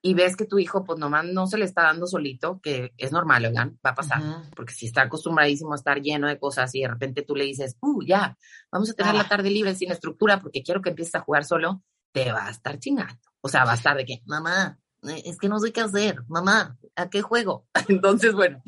y 0.07 0.13
ves 0.13 0.37
que 0.37 0.45
tu 0.45 0.59
hijo, 0.59 0.85
pues 0.85 0.99
nomás 0.99 1.25
no 1.25 1.47
se 1.47 1.57
le 1.57 1.65
está 1.65 1.85
dando 1.85 2.07
solito, 2.07 2.61
que 2.61 2.93
es 2.99 3.11
normal, 3.11 3.45
¿verdad? 3.45 3.73
Va 3.85 3.93
a 3.93 3.95
pasar, 3.95 4.21
porque 4.55 4.75
si 4.75 4.85
está 4.85 5.01
acostumbradísimo 5.01 5.73
a 5.73 5.77
estar 5.77 5.99
lleno 5.99 6.29
de 6.29 6.39
cosas 6.39 6.75
y 6.75 6.83
de 6.83 6.89
repente 6.89 7.23
tú 7.23 7.35
le 7.35 7.45
dices, 7.45 7.79
uh, 7.81 8.05
ya, 8.05 8.37
vamos 8.71 8.91
a 8.91 8.93
tener 8.93 9.15
la 9.15 9.23
ah. 9.23 9.29
tarde 9.31 9.49
libre 9.49 9.75
sin 9.75 9.91
estructura 9.91 10.41
porque 10.41 10.63
quiero 10.63 10.83
que 10.83 10.91
empieces 10.91 11.15
a 11.15 11.21
jugar 11.21 11.47
solo, 11.47 11.83
te 12.13 12.31
va 12.31 12.49
a 12.49 12.51
estar 12.51 12.79
chingando. 12.79 13.19
O 13.41 13.49
sea, 13.49 13.65
va 13.65 13.73
a 13.73 13.77
estar 13.77 13.97
de 13.97 14.05
que, 14.05 14.21
mamá, 14.27 14.79
eh, 15.05 15.23
es 15.25 15.39
que 15.39 15.49
no 15.49 15.59
sé 15.59 15.73
qué 15.73 15.81
hacer, 15.81 16.19
mamá, 16.29 16.77
¿a 16.97 17.09
qué 17.09 17.23
juego? 17.23 17.67
Entonces, 17.89 18.35
bueno, 18.35 18.63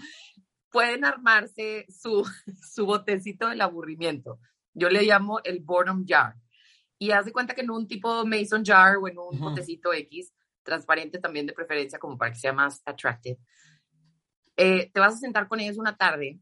pueden 0.71 1.05
armarse 1.05 1.85
su, 1.91 2.27
su 2.73 2.87
botecito 2.87 3.51
del 3.51 3.61
aburrimiento. 3.61 4.41
Yo 4.73 4.89
le 4.89 5.03
llamo 5.03 5.41
el 5.45 5.61
boredom 5.61 6.07
jar. 6.09 6.37
Y 6.99 7.11
haz 7.11 7.27
de 7.27 7.33
cuenta 7.33 7.55
que 7.55 7.61
en 7.61 7.71
un 7.71 7.87
tipo 7.87 8.25
mason 8.25 8.65
jar 8.65 8.97
o 8.97 9.07
en 9.07 9.19
un 9.19 9.39
botecito 9.39 9.93
X, 9.93 10.33
transparente 10.67 11.19
también 11.19 11.47
de 11.47 11.55
preferencia 11.55 11.99
como 11.99 12.19
para 12.19 12.33
que 12.33 12.39
sea 12.39 12.53
más 12.53 12.83
attractive. 12.85 13.39
Eh, 14.57 14.91
te 14.93 15.01
vas 15.01 15.15
a 15.15 15.19
sentar 15.19 15.49
con 15.49 15.61
ellos 15.61 15.79
una 15.79 15.97
tarde 15.97 16.41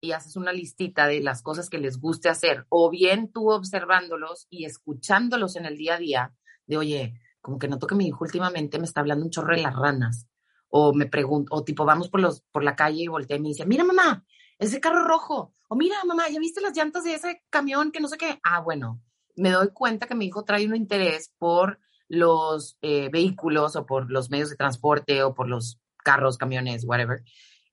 y 0.00 0.12
haces 0.12 0.36
una 0.36 0.52
listita 0.52 1.06
de 1.06 1.20
las 1.20 1.42
cosas 1.42 1.68
que 1.68 1.78
les 1.78 1.98
guste 1.98 2.28
hacer, 2.28 2.66
o 2.68 2.90
bien 2.90 3.32
tú 3.32 3.50
observándolos 3.50 4.46
y 4.50 4.64
escuchándolos 4.64 5.56
en 5.56 5.66
el 5.66 5.76
día 5.76 5.94
a 5.94 5.98
día, 5.98 6.34
de 6.66 6.76
oye, 6.76 7.20
como 7.40 7.58
que 7.58 7.68
noto 7.68 7.86
que 7.86 7.94
mi 7.94 8.06
hijo 8.06 8.24
últimamente 8.24 8.78
me 8.78 8.84
está 8.84 9.00
hablando 9.00 9.24
un 9.24 9.30
chorro 9.30 9.54
de 9.54 9.62
las 9.62 9.74
ranas, 9.74 10.28
o 10.68 10.92
me 10.92 11.06
pregunto, 11.06 11.54
o 11.54 11.64
tipo, 11.64 11.84
vamos 11.84 12.08
por, 12.08 12.20
los, 12.20 12.42
por 12.52 12.62
la 12.62 12.76
calle 12.76 13.02
y 13.02 13.08
voltea 13.08 13.36
y 13.36 13.40
me 13.40 13.48
dice, 13.48 13.66
mira 13.66 13.84
mamá, 13.84 14.24
ese 14.58 14.80
carro 14.80 15.04
rojo, 15.04 15.54
o 15.68 15.76
mira 15.76 15.96
mamá, 16.04 16.28
¿ya 16.28 16.38
viste 16.38 16.60
las 16.60 16.76
llantas 16.76 17.04
de 17.04 17.14
ese 17.14 17.42
camión 17.50 17.90
que 17.90 18.00
no 18.00 18.08
sé 18.08 18.18
qué? 18.18 18.38
Ah, 18.42 18.60
bueno, 18.60 19.00
me 19.36 19.50
doy 19.50 19.68
cuenta 19.72 20.06
que 20.06 20.14
mi 20.14 20.26
hijo 20.26 20.44
trae 20.44 20.66
un 20.66 20.76
interés 20.76 21.32
por 21.38 21.78
los 22.08 22.78
eh, 22.82 23.08
vehículos 23.10 23.76
o 23.76 23.86
por 23.86 24.10
los 24.10 24.30
medios 24.30 24.50
de 24.50 24.56
transporte 24.56 25.22
o 25.22 25.34
por 25.34 25.48
los 25.48 25.80
carros, 26.04 26.38
camiones, 26.38 26.84
whatever. 26.84 27.22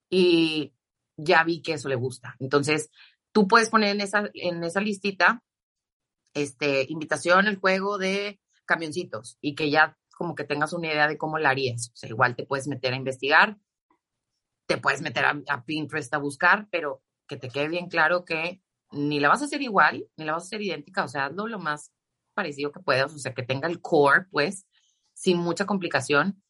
Y 0.10 0.74
ya 1.18 1.44
vi 1.44 1.62
que 1.62 1.74
eso 1.74 1.90
le 1.90 1.96
gusta. 1.96 2.36
Entonces, 2.40 2.90
tú 3.32 3.48
puedes 3.48 3.70
poner 3.70 3.90
en 3.90 4.02
esa, 4.02 4.30
en 4.34 4.64
esa 4.64 4.82
listita, 4.82 5.44
este, 6.34 6.86
invitación 6.90 7.48
al 7.48 7.58
juego 7.58 7.98
de 7.98 8.40
camioncitos 8.66 9.38
y 9.42 9.56
que 9.56 9.70
ya 9.70 9.98
como 10.18 10.36
que 10.36 10.44
tengas 10.44 10.74
una 10.74 10.88
idea 10.88 11.08
de 11.08 11.18
cómo 11.18 11.38
la 11.38 11.50
harías. 11.50 11.90
O 11.94 11.96
sea, 11.96 12.10
igual 12.10 12.36
te 12.36 12.46
puedes 12.46 12.68
meter 12.68 12.94
a 12.94 12.98
investigar, 12.98 13.58
te 14.68 14.78
puedes 14.78 15.02
meter 15.02 15.26
a, 15.26 15.42
a 15.50 15.66
Pinterest 15.66 16.14
a 16.14 16.18
buscar, 16.18 16.68
pero 16.72 17.04
que 17.28 17.38
te 17.38 17.50
quede 17.50 17.68
bien 17.68 17.90
claro 17.90 18.26
que 18.26 18.62
ni 18.92 19.20
la 19.20 19.30
vas 19.30 19.42
a 19.42 19.46
hacer 19.46 19.62
igual, 19.62 20.08
ni 20.18 20.26
la 20.26 20.34
vas 20.34 20.44
a 20.44 20.48
hacer 20.48 20.62
idéntica, 20.62 21.04
o 21.04 21.08
sea, 21.08 21.26
hazlo 21.26 21.48
lo 21.48 21.60
más 21.60 21.92
parecido 22.34 22.72
que 22.72 22.80
puedas, 22.80 23.14
o 23.14 23.20
sea, 23.20 23.34
que 23.34 23.44
tenga 23.44 23.68
el 23.68 23.82
core, 23.82 24.26
pues, 24.32 24.66
sin 25.14 25.38
mucha 25.38 25.66
complicación, 25.66 26.42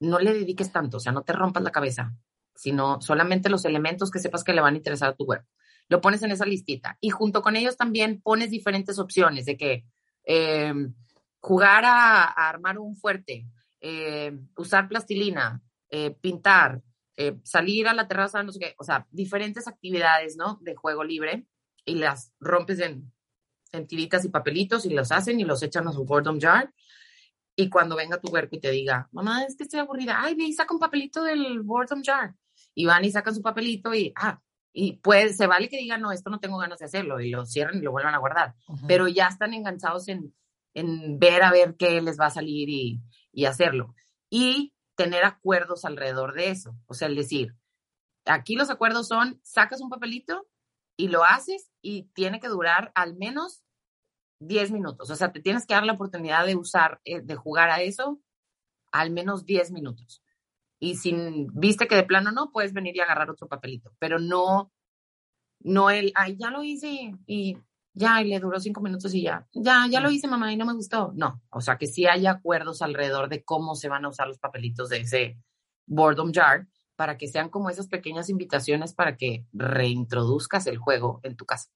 no 0.00 0.18
le 0.18 0.32
dediques 0.32 0.72
tanto, 0.72 0.98
o 0.98 1.00
sea, 1.00 1.12
no 1.12 1.22
te 1.22 1.32
rompas 1.32 1.62
la 1.62 1.72
cabeza, 1.72 2.14
sino 2.54 3.00
solamente 3.00 3.48
los 3.48 3.64
elementos 3.64 4.10
que 4.10 4.18
sepas 4.18 4.44
que 4.44 4.52
le 4.52 4.60
van 4.60 4.74
a 4.74 4.76
interesar 4.76 5.10
a 5.10 5.16
tu 5.16 5.24
web. 5.24 5.44
Lo 5.88 6.00
pones 6.00 6.22
en 6.22 6.30
esa 6.30 6.44
listita 6.44 6.98
y 7.00 7.10
junto 7.10 7.42
con 7.42 7.56
ellos 7.56 7.76
también 7.76 8.20
pones 8.20 8.50
diferentes 8.50 8.98
opciones 8.98 9.46
de 9.46 9.56
que 9.56 9.84
eh, 10.24 10.74
jugar 11.40 11.84
a, 11.84 12.24
armar 12.24 12.78
un 12.78 12.94
fuerte, 12.96 13.46
eh, 13.80 14.38
usar 14.56 14.88
plastilina, 14.88 15.62
eh, 15.90 16.10
pintar, 16.10 16.82
salir 17.42 17.88
a 17.88 17.94
la 17.94 18.06
terraza, 18.06 18.44
no 18.44 18.52
sé 18.52 18.60
qué, 18.60 18.74
o 18.78 18.84
sea, 18.84 19.08
diferentes 19.10 19.66
actividades, 19.66 20.36
¿no? 20.36 20.60
De 20.62 20.76
juego 20.76 21.02
libre 21.02 21.48
y 21.84 21.96
las 21.96 22.32
rompes 22.38 22.78
en 22.78 23.12
en 23.72 23.86
tiritas 23.86 24.24
y 24.24 24.28
papelitos 24.28 24.86
y 24.86 24.90
los 24.90 25.12
hacen 25.12 25.40
y 25.40 25.44
los 25.44 25.62
echan 25.62 25.86
a 25.88 25.92
su 25.92 26.04
boredom 26.04 26.40
jar. 26.40 26.72
Y 27.56 27.68
cuando 27.68 27.96
venga 27.96 28.20
tu 28.20 28.28
cuerpo 28.28 28.56
y 28.56 28.60
te 28.60 28.70
diga, 28.70 29.08
mamá, 29.12 29.44
es 29.44 29.56
que 29.56 29.64
estoy 29.64 29.80
aburrida, 29.80 30.22
ay, 30.22 30.34
ve 30.34 30.44
y 30.44 30.52
saca 30.52 30.72
un 30.72 30.80
papelito 30.80 31.22
del 31.22 31.60
boredom 31.60 32.02
jar. 32.02 32.34
Y 32.74 32.86
van 32.86 33.04
y 33.04 33.10
sacan 33.10 33.34
su 33.34 33.42
papelito 33.42 33.92
y, 33.94 34.12
ah, 34.16 34.40
y 34.72 34.92
pues 34.98 35.36
se 35.36 35.46
vale 35.46 35.68
que 35.68 35.78
digan, 35.78 36.00
no, 36.00 36.12
esto 36.12 36.30
no 36.30 36.38
tengo 36.38 36.58
ganas 36.58 36.78
de 36.78 36.84
hacerlo 36.84 37.20
y 37.20 37.30
lo 37.30 37.44
cierran 37.46 37.78
y 37.78 37.80
lo 37.80 37.90
vuelvan 37.90 38.14
a 38.14 38.18
guardar. 38.18 38.54
Pero 38.86 39.08
ya 39.08 39.26
están 39.26 39.54
enganchados 39.54 40.08
en, 40.08 40.32
en 40.74 41.18
ver 41.18 41.42
a 41.42 41.50
ver 41.50 41.74
qué 41.76 42.00
les 42.00 42.18
va 42.18 42.26
a 42.26 42.30
salir 42.30 42.68
y, 42.68 43.00
y 43.32 43.46
hacerlo. 43.46 43.94
Y 44.30 44.72
tener 44.94 45.24
acuerdos 45.24 45.84
alrededor 45.84 46.34
de 46.34 46.50
eso. 46.50 46.76
O 46.86 46.94
sea, 46.94 47.08
el 47.08 47.16
decir, 47.16 47.54
aquí 48.24 48.54
los 48.54 48.70
acuerdos 48.70 49.08
son, 49.08 49.40
sacas 49.42 49.80
un 49.80 49.88
papelito 49.88 50.46
y 50.98 51.08
lo 51.08 51.24
haces 51.24 51.70
y 51.80 52.10
tiene 52.12 52.40
que 52.40 52.48
durar 52.48 52.92
al 52.94 53.16
menos 53.16 53.62
10 54.40 54.72
minutos. 54.72 55.08
O 55.08 55.16
sea, 55.16 55.32
te 55.32 55.40
tienes 55.40 55.64
que 55.64 55.74
dar 55.74 55.84
la 55.84 55.92
oportunidad 55.92 56.44
de 56.44 56.56
usar, 56.56 57.00
eh, 57.04 57.20
de 57.22 57.36
jugar 57.36 57.70
a 57.70 57.80
eso 57.80 58.20
al 58.92 59.10
menos 59.10 59.46
10 59.46 59.70
minutos. 59.70 60.22
Y 60.80 60.96
si 60.96 61.14
viste 61.52 61.86
que 61.86 61.96
de 61.96 62.02
plano 62.02 62.32
no, 62.32 62.50
puedes 62.50 62.72
venir 62.72 62.96
y 62.96 63.00
agarrar 63.00 63.30
otro 63.30 63.48
papelito, 63.48 63.94
pero 63.98 64.18
no, 64.18 64.72
no 65.60 65.90
el, 65.90 66.12
ay, 66.14 66.36
ya 66.36 66.50
lo 66.50 66.62
hice 66.62 67.14
y 67.26 67.58
ya, 67.94 68.22
y 68.22 68.28
le 68.28 68.38
duró 68.38 68.60
cinco 68.60 68.80
minutos 68.80 69.12
y 69.14 69.22
ya, 69.22 69.46
ya, 69.52 69.86
ya 69.90 70.00
lo 70.00 70.10
hice 70.10 70.28
mamá 70.28 70.52
y 70.52 70.56
no 70.56 70.66
me 70.66 70.74
gustó. 70.74 71.12
No, 71.14 71.42
o 71.50 71.60
sea 71.60 71.78
que 71.78 71.86
sí 71.86 72.06
hay 72.06 72.26
acuerdos 72.26 72.82
alrededor 72.82 73.28
de 73.28 73.44
cómo 73.44 73.74
se 73.74 73.88
van 73.88 74.04
a 74.04 74.08
usar 74.08 74.28
los 74.28 74.38
papelitos 74.38 74.88
de 74.88 74.98
ese 75.00 75.38
boredom 75.86 76.32
jar 76.32 76.66
para 76.98 77.16
que 77.16 77.28
sean 77.28 77.48
como 77.48 77.70
esas 77.70 77.86
pequeñas 77.86 78.28
invitaciones 78.28 78.92
para 78.92 79.16
que 79.16 79.46
reintroduzcas 79.52 80.66
el 80.66 80.78
juego 80.78 81.20
en 81.22 81.36
tu 81.36 81.46
casa. 81.46 81.68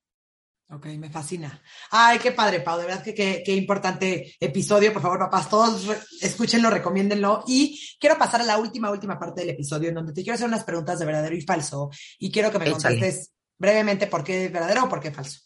Ok, 0.68 0.86
me 0.98 1.10
fascina. 1.10 1.62
Ay, 1.92 2.18
qué 2.18 2.32
padre, 2.32 2.58
Pau. 2.58 2.76
De 2.76 2.86
verdad 2.86 3.04
que 3.04 3.14
qué, 3.14 3.54
importante 3.54 4.34
episodio. 4.40 4.92
Por 4.92 5.00
favor, 5.00 5.20
papás, 5.20 5.48
todos 5.48 5.86
escúchenlo, 6.20 6.70
recomiéndenlo. 6.70 7.44
Y 7.46 7.80
quiero 8.00 8.18
pasar 8.18 8.40
a 8.40 8.44
la 8.44 8.58
última, 8.58 8.90
última 8.90 9.16
parte 9.16 9.42
del 9.42 9.50
episodio, 9.50 9.90
en 9.90 9.94
donde 9.94 10.12
te 10.12 10.24
quiero 10.24 10.34
hacer 10.34 10.48
unas 10.48 10.64
preguntas 10.64 10.98
de 10.98 11.06
verdadero 11.06 11.36
y 11.36 11.42
falso. 11.42 11.88
Y 12.18 12.32
quiero 12.32 12.50
que 12.50 12.58
me 12.58 12.72
contestes 12.72 13.32
brevemente 13.56 14.08
por 14.08 14.24
qué 14.24 14.46
es 14.46 14.52
verdadero 14.52 14.86
o 14.86 14.88
por 14.88 14.98
qué 14.98 15.08
es 15.08 15.14
falso. 15.14 15.38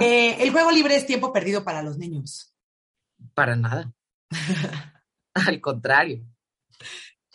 Eh, 0.00 0.42
¿El 0.42 0.52
juego 0.52 0.70
libre 0.70 0.96
es 0.96 1.04
tiempo 1.04 1.34
perdido 1.34 1.62
para 1.62 1.82
los 1.82 1.98
niños? 1.98 2.54
Para 3.34 3.56
nada. 3.56 3.92
Al 5.34 5.60
contrario. 5.60 6.24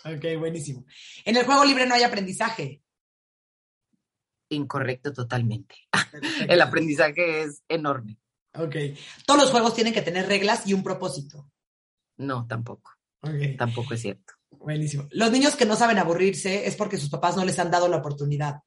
Ok, 0.06 0.40
buenísimo. 0.40 0.86
¿En 1.26 1.38
el 1.38 1.46
juego 1.46 1.64
libre 1.66 1.86
no 1.86 1.96
hay 1.96 2.04
aprendizaje? 2.04 2.82
Incorrecto 4.50 5.14
totalmente. 5.14 5.76
el 6.48 6.62
aprendizaje 6.62 7.44
es 7.44 7.64
enorme. 7.68 8.18
Ok. 8.54 8.76
¿Todos 9.26 9.42
los 9.42 9.52
juegos 9.52 9.76
tienen 9.76 9.94
que 9.94 10.02
tener 10.02 10.28
reglas 10.28 10.68
y 10.68 10.74
un 10.74 10.84
propósito? 10.84 11.50
No, 12.18 12.48
tampoco. 12.48 12.92
Okay. 13.22 13.56
Tampoco 13.56 13.94
es 13.94 14.02
cierto. 14.02 14.34
Buenísimo. 14.50 15.08
Los 15.12 15.32
niños 15.32 15.56
que 15.56 15.66
no 15.66 15.76
saben 15.76 16.00
aburrirse 16.00 16.68
es 16.68 16.76
porque 16.76 16.98
sus 16.98 17.10
papás 17.10 17.36
no 17.36 17.46
les 17.46 17.58
han 17.60 17.72
dado 17.72 17.88
la 17.88 17.98
oportunidad. 17.98 18.62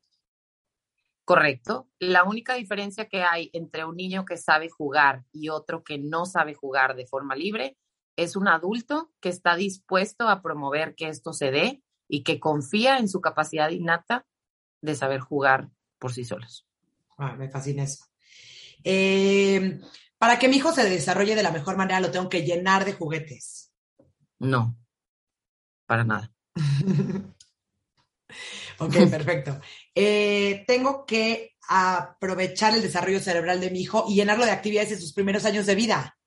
Correcto. 1.24 1.88
La 1.98 2.24
única 2.24 2.54
diferencia 2.54 3.08
que 3.08 3.22
hay 3.22 3.50
entre 3.52 3.84
un 3.84 3.96
niño 3.96 4.24
que 4.24 4.36
sabe 4.36 4.68
jugar 4.68 5.24
y 5.32 5.48
otro 5.48 5.82
que 5.82 5.98
no 5.98 6.26
sabe 6.26 6.54
jugar 6.54 6.96
de 6.96 7.06
forma 7.06 7.34
libre 7.34 7.76
es 8.16 8.36
un 8.36 8.48
adulto 8.48 9.12
que 9.20 9.28
está 9.28 9.56
dispuesto 9.56 10.28
a 10.28 10.42
promover 10.42 10.94
que 10.94 11.08
esto 11.08 11.32
se 11.32 11.50
dé 11.50 11.82
y 12.08 12.22
que 12.22 12.40
confía 12.40 12.98
en 12.98 13.08
su 13.08 13.20
capacidad 13.20 13.70
innata 13.70 14.26
de 14.80 14.94
saber 14.94 15.20
jugar 15.20 15.70
por 15.98 16.12
sí 16.12 16.24
solos. 16.24 16.66
Ah, 17.16 17.34
me 17.36 17.48
fascina 17.48 17.84
eso. 17.84 18.04
Eh, 18.82 19.80
para 20.18 20.38
que 20.38 20.48
mi 20.48 20.56
hijo 20.56 20.72
se 20.72 20.88
desarrolle 20.88 21.34
de 21.34 21.42
la 21.42 21.50
mejor 21.50 21.76
manera, 21.76 22.00
lo 22.00 22.10
tengo 22.10 22.28
que 22.28 22.42
llenar 22.42 22.84
de 22.84 22.92
juguetes. 22.92 23.72
No, 24.38 24.76
para 25.86 26.04
nada. 26.04 26.32
ok, 28.78 28.92
perfecto. 29.10 29.60
Eh, 29.94 30.64
tengo 30.66 31.06
que 31.06 31.56
aprovechar 31.68 32.74
el 32.74 32.82
desarrollo 32.82 33.20
cerebral 33.20 33.60
de 33.60 33.70
mi 33.70 33.80
hijo 33.80 34.04
y 34.08 34.16
llenarlo 34.16 34.44
de 34.44 34.50
actividades 34.50 34.92
en 34.92 35.00
sus 35.00 35.12
primeros 35.12 35.44
años 35.44 35.66
de 35.66 35.74
vida. 35.74 36.18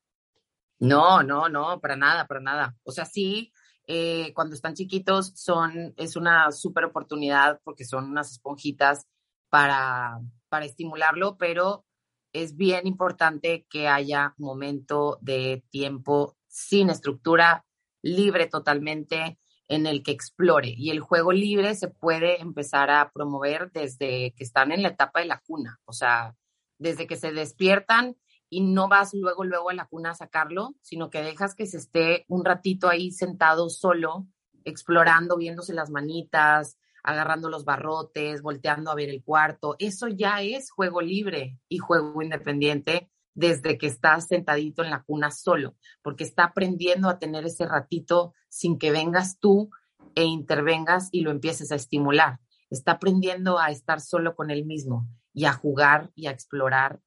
No, 0.79 1.23
no, 1.23 1.49
no, 1.49 1.79
para 1.79 1.95
nada, 1.95 2.27
para 2.27 2.39
nada. 2.39 2.75
O 2.83 2.91
sea, 2.91 3.05
sí, 3.05 3.51
eh, 3.87 4.33
cuando 4.33 4.55
están 4.55 4.75
chiquitos 4.75 5.31
son, 5.35 5.93
es 5.97 6.15
una 6.15 6.51
súper 6.51 6.85
oportunidad 6.85 7.59
porque 7.63 7.85
son 7.85 8.05
unas 8.05 8.31
esponjitas 8.31 9.07
para, 9.49 10.19
para 10.49 10.65
estimularlo, 10.65 11.37
pero 11.37 11.85
es 12.33 12.55
bien 12.57 12.85
importante 12.85 13.65
que 13.69 13.87
haya 13.87 14.35
momento 14.37 15.17
de 15.21 15.63
tiempo 15.69 16.37
sin 16.47 16.89
estructura, 16.89 17.65
libre 18.01 18.47
totalmente, 18.47 19.39
en 19.67 19.85
el 19.85 20.03
que 20.03 20.11
explore. 20.11 20.73
Y 20.75 20.91
el 20.91 20.99
juego 20.99 21.31
libre 21.31 21.75
se 21.75 21.87
puede 21.87 22.41
empezar 22.41 22.89
a 22.89 23.11
promover 23.11 23.71
desde 23.71 24.33
que 24.33 24.43
están 24.43 24.71
en 24.71 24.83
la 24.83 24.89
etapa 24.89 25.19
de 25.19 25.25
la 25.25 25.41
cuna, 25.45 25.79
o 25.85 25.93
sea, 25.93 26.35
desde 26.77 27.07
que 27.07 27.15
se 27.15 27.31
despiertan 27.31 28.15
y 28.49 28.61
no 28.61 28.87
vas 28.87 29.13
luego, 29.13 29.43
luego 29.43 29.69
a 29.69 29.73
la 29.73 29.85
cuna 29.85 30.11
a 30.11 30.15
sacarlo, 30.15 30.75
sino 30.81 31.09
que 31.09 31.21
dejas 31.21 31.55
que 31.55 31.65
se 31.65 31.77
esté 31.77 32.25
un 32.27 32.45
ratito 32.45 32.89
ahí 32.89 33.11
sentado 33.11 33.69
solo, 33.69 34.27
explorando, 34.63 35.37
viéndose 35.37 35.73
las 35.73 35.89
manitas, 35.89 36.77
agarrando 37.03 37.49
los 37.49 37.65
barrotes, 37.65 38.41
volteando 38.41 38.91
a 38.91 38.95
ver 38.95 39.09
el 39.09 39.23
cuarto. 39.23 39.75
Eso 39.79 40.07
ya 40.07 40.41
es 40.41 40.71
juego 40.71 41.01
libre 41.01 41.59
y 41.69 41.77
juego 41.77 42.21
independiente 42.21 43.09
desde 43.33 43.77
que 43.77 43.87
está 43.87 44.19
sentadito 44.19 44.83
en 44.83 44.89
la 44.89 45.03
cuna 45.03 45.29
solo, 45.31 45.75
porque 46.01 46.23
está 46.23 46.45
aprendiendo 46.45 47.07
a 47.07 47.19
tener 47.19 47.45
ese 47.45 47.65
ratito 47.65 48.33
sin 48.49 48.79
que 48.79 48.91
vengas 48.91 49.39
tú 49.39 49.69
e 50.15 50.23
intervengas 50.23 51.09
y 51.11 51.21
lo 51.21 51.31
empieces 51.31 51.71
a 51.71 51.75
estimular. 51.75 52.39
Está 52.69 52.93
aprendiendo 52.93 53.59
a 53.59 53.69
estar 53.69 54.01
solo 54.01 54.35
con 54.35 54.49
él 54.49 54.65
mismo 54.65 55.07
y 55.33 55.45
a 55.45 55.53
jugar 55.53 56.11
y 56.15 56.25
a 56.25 56.31
explorar 56.31 56.99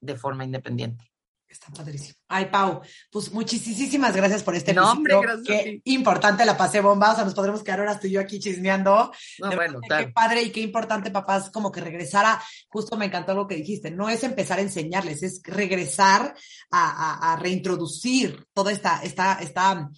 de 0.00 0.16
forma 0.16 0.44
independiente. 0.44 1.10
Está 1.48 1.72
padrísimo. 1.72 2.18
Ay, 2.28 2.46
Pau, 2.46 2.82
pues 3.10 3.32
muchísimas 3.32 4.14
gracias 4.14 4.42
por 4.42 4.54
este 4.54 4.74
no, 4.74 4.92
hombre, 4.92 5.16
Qué 5.46 5.80
importante 5.84 6.44
la 6.44 6.58
pasé 6.58 6.82
bomba. 6.82 7.12
O 7.12 7.14
sea, 7.14 7.24
nos 7.24 7.32
podremos 7.32 7.62
quedar 7.62 7.80
horas 7.80 7.98
tú 7.98 8.06
y 8.06 8.10
yo 8.10 8.20
aquí 8.20 8.38
chismeando. 8.38 9.10
No, 9.38 9.56
bueno, 9.56 9.80
Qué 9.80 10.08
padre 10.08 10.42
y 10.42 10.50
qué 10.50 10.60
importante, 10.60 11.10
papás, 11.10 11.50
como 11.50 11.72
que 11.72 11.80
regresara. 11.80 12.38
Justo 12.68 12.98
me 12.98 13.06
encantó 13.06 13.34
lo 13.34 13.46
que 13.46 13.56
dijiste. 13.56 13.90
No 13.90 14.10
es 14.10 14.24
empezar 14.24 14.58
a 14.58 14.62
enseñarles, 14.62 15.22
es 15.22 15.40
regresar 15.42 16.34
a, 16.70 17.38
reintroducir 17.40 18.46
toda 18.52 18.70
esta, 18.70 19.00
esta, 19.02 19.34
esta 19.40 19.88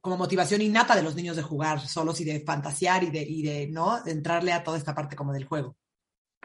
como 0.00 0.16
motivación 0.16 0.62
innata 0.62 0.94
de 0.94 1.02
los 1.02 1.16
niños 1.16 1.34
de 1.34 1.42
jugar 1.42 1.80
solos 1.80 2.20
y 2.20 2.24
de 2.24 2.44
fantasear 2.44 3.02
y 3.02 3.10
de, 3.10 3.22
y 3.22 3.42
de, 3.42 3.66
¿no? 3.68 4.00
De 4.02 4.12
entrarle 4.12 4.52
a 4.52 4.62
toda 4.62 4.78
esta 4.78 4.94
parte 4.94 5.16
como 5.16 5.32
del 5.32 5.46
juego. 5.46 5.76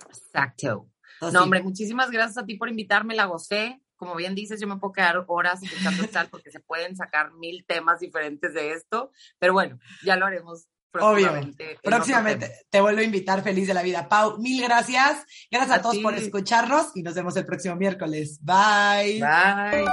Exacto 0.07 0.89
no, 1.21 1.43
hombre, 1.43 1.61
muchísimas 1.63 2.11
gracias 2.11 2.37
a 2.37 2.45
ti 2.45 2.55
por 2.55 2.69
invitarme, 2.69 3.15
la 3.15 3.25
gocé. 3.25 3.81
Como 3.95 4.15
bien 4.15 4.35
dices, 4.35 4.61
yo 4.61 4.67
me 4.67 4.77
puedo 4.77 4.93
quedar 4.93 5.23
horas 5.27 5.63
escuchando 5.63 6.07
tal 6.07 6.27
porque 6.27 6.51
se 6.51 6.59
pueden 6.59 6.95
sacar 6.95 7.33
mil 7.33 7.65
temas 7.65 7.99
diferentes 7.99 8.53
de 8.53 8.73
esto, 8.73 9.11
pero 9.39 9.53
bueno, 9.53 9.79
ya 10.03 10.15
lo 10.15 10.25
haremos 10.25 10.67
próximamente. 10.91 11.79
Próximamente 11.83 12.51
te 12.69 12.81
vuelvo 12.81 13.01
a 13.01 13.03
invitar 13.03 13.43
feliz 13.43 13.67
de 13.67 13.73
la 13.73 13.83
vida. 13.83 14.07
Pau, 14.07 14.37
mil 14.37 14.61
gracias. 14.61 15.25
Gracias 15.51 15.79
a, 15.79 15.81
todos 15.81 15.97
por 15.99 16.13
escucharnos 16.15 16.95
y 16.95 17.03
nos 17.03 17.15
vemos 17.15 17.35
el 17.37 17.45
próximo 17.45 17.75
miércoles. 17.75 18.39
Bye. 18.41 19.19
Bye. 19.19 19.85